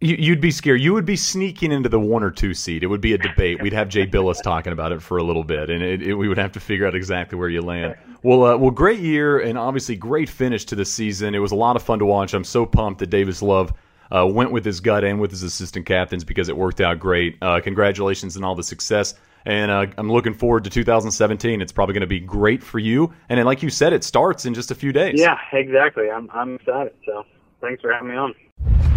You, 0.04 0.18
you'd 0.20 0.42
be 0.42 0.52
scared. 0.52 0.82
You 0.82 0.94
would 0.94 1.06
be 1.06 1.16
sneaking 1.16 1.72
into 1.72 1.88
the 1.88 2.00
one 2.00 2.24
or 2.24 2.30
two 2.30 2.54
seed. 2.54 2.84
It 2.84 2.88
would 2.88 3.00
be 3.00 3.14
a 3.14 3.18
debate. 3.18 3.62
We'd 3.62 3.72
have 3.72 3.88
Jay 3.88 4.06
Bilas 4.06 4.42
talking 4.44 4.74
about 4.74 4.92
it 4.92 5.02
for 5.02 5.18
a 5.18 5.24
little 5.24 5.46
bit, 5.46 5.70
and 5.70 5.82
it, 5.82 6.02
it, 6.02 6.16
we 6.16 6.28
would 6.28 6.38
have 6.38 6.52
to 6.52 6.60
figure 6.60 6.86
out 6.86 6.94
exactly 6.94 7.38
where 7.38 7.48
you 7.48 7.62
land. 7.62 7.96
Well, 8.22 8.44
uh, 8.44 8.58
well, 8.58 8.72
great 8.72 9.00
year, 9.00 9.40
and 9.40 9.58
obviously 9.58 9.96
great 9.96 10.28
finish 10.28 10.66
to 10.66 10.76
the 10.76 10.84
season. 10.84 11.34
It 11.34 11.40
was 11.40 11.54
a 11.54 11.56
lot 11.56 11.78
of 11.78 11.84
fun 11.84 12.00
to 12.00 12.06
watch. 12.06 12.34
I'm 12.34 12.44
so 12.44 12.66
pumped 12.66 13.00
that 13.00 13.12
Davis 13.12 13.42
Love 13.42 13.72
uh, 14.12 14.28
went 14.28 14.52
with 14.52 14.66
his 14.66 14.82
gut 14.82 15.06
and 15.06 15.22
with 15.22 15.32
his 15.32 15.42
assistant 15.42 15.86
captains 15.86 16.26
because 16.26 16.50
it 16.50 16.58
worked 16.58 16.82
out 16.82 17.00
great. 17.00 17.38
Uh, 17.42 17.62
congratulations 17.62 18.36
on 18.36 18.44
all 18.44 18.56
the 18.56 18.64
success, 18.64 19.14
and 19.46 19.72
uh, 19.72 19.86
I'm 19.98 20.12
looking 20.12 20.34
forward 20.34 20.66
to 20.66 20.70
2017. 20.70 21.62
It's 21.62 21.72
probably 21.72 21.94
going 21.94 22.02
to 22.02 22.08
be 22.08 22.20
great 22.20 22.62
for 22.62 22.80
you, 22.80 23.14
and 23.30 23.42
like 23.46 23.64
you 23.64 23.70
said, 23.70 23.94
it 23.94 24.04
starts 24.04 24.46
in 24.46 24.54
just 24.54 24.70
a 24.70 24.76
few 24.76 24.92
days. 24.92 25.18
Yeah, 25.18 25.38
exactly. 25.54 26.12
I'm 26.12 26.30
I'm 26.34 26.56
excited. 26.56 26.94
So 27.06 27.24
thanks 27.62 27.82
for 27.82 27.94
having 27.94 28.10
me 28.10 28.18
on. 28.18 28.93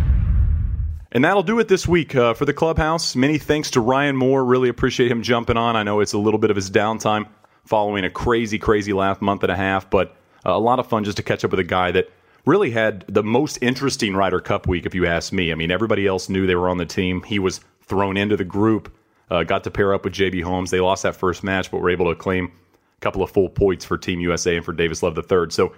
And 1.17 1.25
that'll 1.25 1.43
do 1.43 1.59
it 1.61 1.69
this 1.69 1.89
week 1.89 2.15
uh, 2.15 2.35
for 2.35 2.45
the 2.45 2.53
clubhouse. 2.53 3.17
Many 3.17 3.39
thanks 3.39 3.71
to 3.71 3.81
Ryan 3.81 4.17
Moore. 4.17 4.45
Really 4.45 4.69
appreciate 4.69 5.11
him 5.11 5.23
jumping 5.23 5.57
on. 5.57 5.75
I 5.75 5.83
know 5.83 6.01
it's 6.01 6.13
a 6.13 6.19
little 6.19 6.37
bit 6.37 6.51
of 6.51 6.57
his 6.57 6.71
downtime 6.71 7.27
following 7.65 8.05
a 8.05 8.11
crazy, 8.11 8.59
crazy 8.59 8.93
last 8.93 9.23
month 9.23 9.43
and 9.43 9.51
a 9.51 9.57
half, 9.57 9.89
but 9.89 10.15
uh, 10.45 10.51
a 10.51 10.59
lot 10.59 10.79
of 10.79 10.87
fun 10.91 11.05
just 11.05 11.17
to 11.17 11.23
catch 11.23 11.43
up 11.43 11.53
with 11.53 11.61
a 11.61 11.65
guy 11.65 11.91
that 11.93 12.11
really 12.45 12.71
had 12.71 13.07
the 13.09 13.23
most 13.23 13.57
interesting 13.63 14.15
Ryder 14.15 14.41
Cup 14.41 14.67
week, 14.67 14.85
if 14.85 14.95
you 14.95 15.07
ask 15.07 15.33
me. 15.33 15.53
I 15.53 15.55
mean, 15.55 15.71
everybody 15.71 16.07
else 16.07 16.29
knew 16.29 16.47
they 16.47 16.55
were 16.55 16.69
on 16.69 16.77
the 16.77 16.85
team. 16.85 17.23
He 17.23 17.39
was 17.39 17.63
thrown 17.81 18.19
into 18.19 18.37
the 18.37 18.45
group, 18.45 18.95
uh, 19.31 19.43
got 19.43 19.65
to 19.65 19.71
pair 19.71 19.95
up 19.95 20.05
with 20.05 20.13
JB 20.13 20.43
Holmes. 20.43 20.71
They 20.71 20.81
lost 20.81 21.05
that 21.05 21.17
first 21.17 21.43
match, 21.43 21.71
but 21.71 21.79
were 21.79 21.89
able 21.89 22.13
to 22.13 22.15
claim 22.15 22.53
a 22.99 23.01
couple 23.01 23.23
of 23.23 23.31
full 23.31 23.49
points 23.49 23.87
for 23.87 23.97
Team 23.97 24.21
USA 24.21 24.57
and 24.57 24.65
for 24.67 24.75
Davis 24.75 25.03
Love 25.03 25.17
III. 25.17 25.47
So 25.49 25.73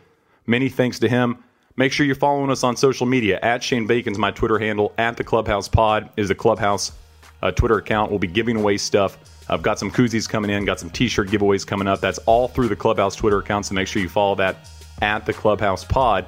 many 0.48 0.68
thanks 0.68 0.98
to 0.98 1.08
him. 1.08 1.44
Make 1.78 1.92
sure 1.92 2.04
you're 2.04 2.14
following 2.14 2.50
us 2.50 2.62
on 2.62 2.76
social 2.76 3.06
media. 3.06 3.38
At 3.40 3.62
Shane 3.62 3.86
Bacon's 3.86 4.18
my 4.18 4.32
Twitter 4.32 4.58
handle. 4.58 4.92
At 4.98 5.16
the 5.16 5.24
Clubhouse 5.24 5.68
Pod 5.68 6.10
is 6.18 6.28
the 6.28 6.34
Clubhouse 6.34 6.92
uh, 7.40 7.52
Twitter 7.52 7.78
account. 7.78 8.10
We'll 8.10 8.18
be 8.18 8.26
giving 8.26 8.56
away 8.56 8.76
stuff 8.76 9.16
I've 9.50 9.62
got 9.62 9.78
some 9.78 9.90
koozies 9.90 10.28
coming 10.28 10.50
in, 10.50 10.64
got 10.64 10.78
some 10.78 10.90
t 10.90 11.08
shirt 11.08 11.28
giveaways 11.28 11.66
coming 11.66 11.88
up. 11.88 12.00
That's 12.00 12.18
all 12.20 12.48
through 12.48 12.68
the 12.68 12.76
Clubhouse 12.76 13.16
Twitter 13.16 13.38
account, 13.38 13.66
so 13.66 13.74
make 13.74 13.88
sure 13.88 14.02
you 14.02 14.08
follow 14.08 14.34
that 14.36 14.68
at 15.00 15.24
the 15.24 15.32
Clubhouse 15.32 15.84
Pod. 15.84 16.26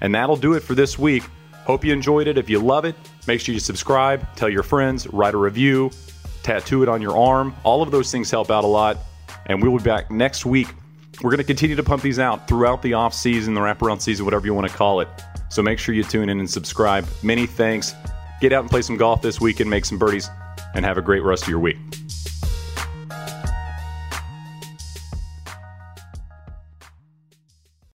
And 0.00 0.14
that'll 0.14 0.36
do 0.36 0.54
it 0.54 0.60
for 0.60 0.74
this 0.74 0.98
week. 0.98 1.22
Hope 1.64 1.84
you 1.84 1.92
enjoyed 1.92 2.26
it. 2.26 2.38
If 2.38 2.50
you 2.50 2.58
love 2.58 2.84
it, 2.84 2.96
make 3.26 3.40
sure 3.40 3.52
you 3.52 3.60
subscribe, 3.60 4.26
tell 4.36 4.48
your 4.48 4.62
friends, 4.62 5.06
write 5.08 5.34
a 5.34 5.38
review, 5.38 5.90
tattoo 6.42 6.82
it 6.82 6.88
on 6.88 7.00
your 7.00 7.16
arm. 7.16 7.54
All 7.62 7.82
of 7.82 7.90
those 7.90 8.10
things 8.10 8.30
help 8.30 8.50
out 8.50 8.64
a 8.64 8.68
lot. 8.68 8.98
And 9.46 9.62
we'll 9.62 9.76
be 9.78 9.84
back 9.84 10.10
next 10.10 10.44
week. 10.44 10.68
We're 11.22 11.30
going 11.30 11.38
to 11.38 11.44
continue 11.44 11.76
to 11.76 11.82
pump 11.82 12.02
these 12.02 12.18
out 12.18 12.46
throughout 12.46 12.82
the 12.82 12.94
off 12.94 13.14
season, 13.14 13.54
the 13.54 13.60
wraparound 13.60 14.02
season, 14.02 14.24
whatever 14.24 14.46
you 14.46 14.52
want 14.52 14.68
to 14.68 14.74
call 14.74 15.00
it. 15.00 15.08
So 15.48 15.62
make 15.62 15.78
sure 15.78 15.94
you 15.94 16.04
tune 16.04 16.28
in 16.28 16.40
and 16.40 16.50
subscribe. 16.50 17.06
Many 17.22 17.46
thanks. 17.46 17.94
Get 18.40 18.52
out 18.52 18.60
and 18.60 18.70
play 18.70 18.82
some 18.82 18.98
golf 18.98 19.22
this 19.22 19.40
weekend, 19.40 19.70
make 19.70 19.86
some 19.86 19.98
birdies, 19.98 20.28
and 20.74 20.84
have 20.84 20.98
a 20.98 21.02
great 21.02 21.22
rest 21.22 21.44
of 21.44 21.48
your 21.48 21.58
week. 21.58 21.78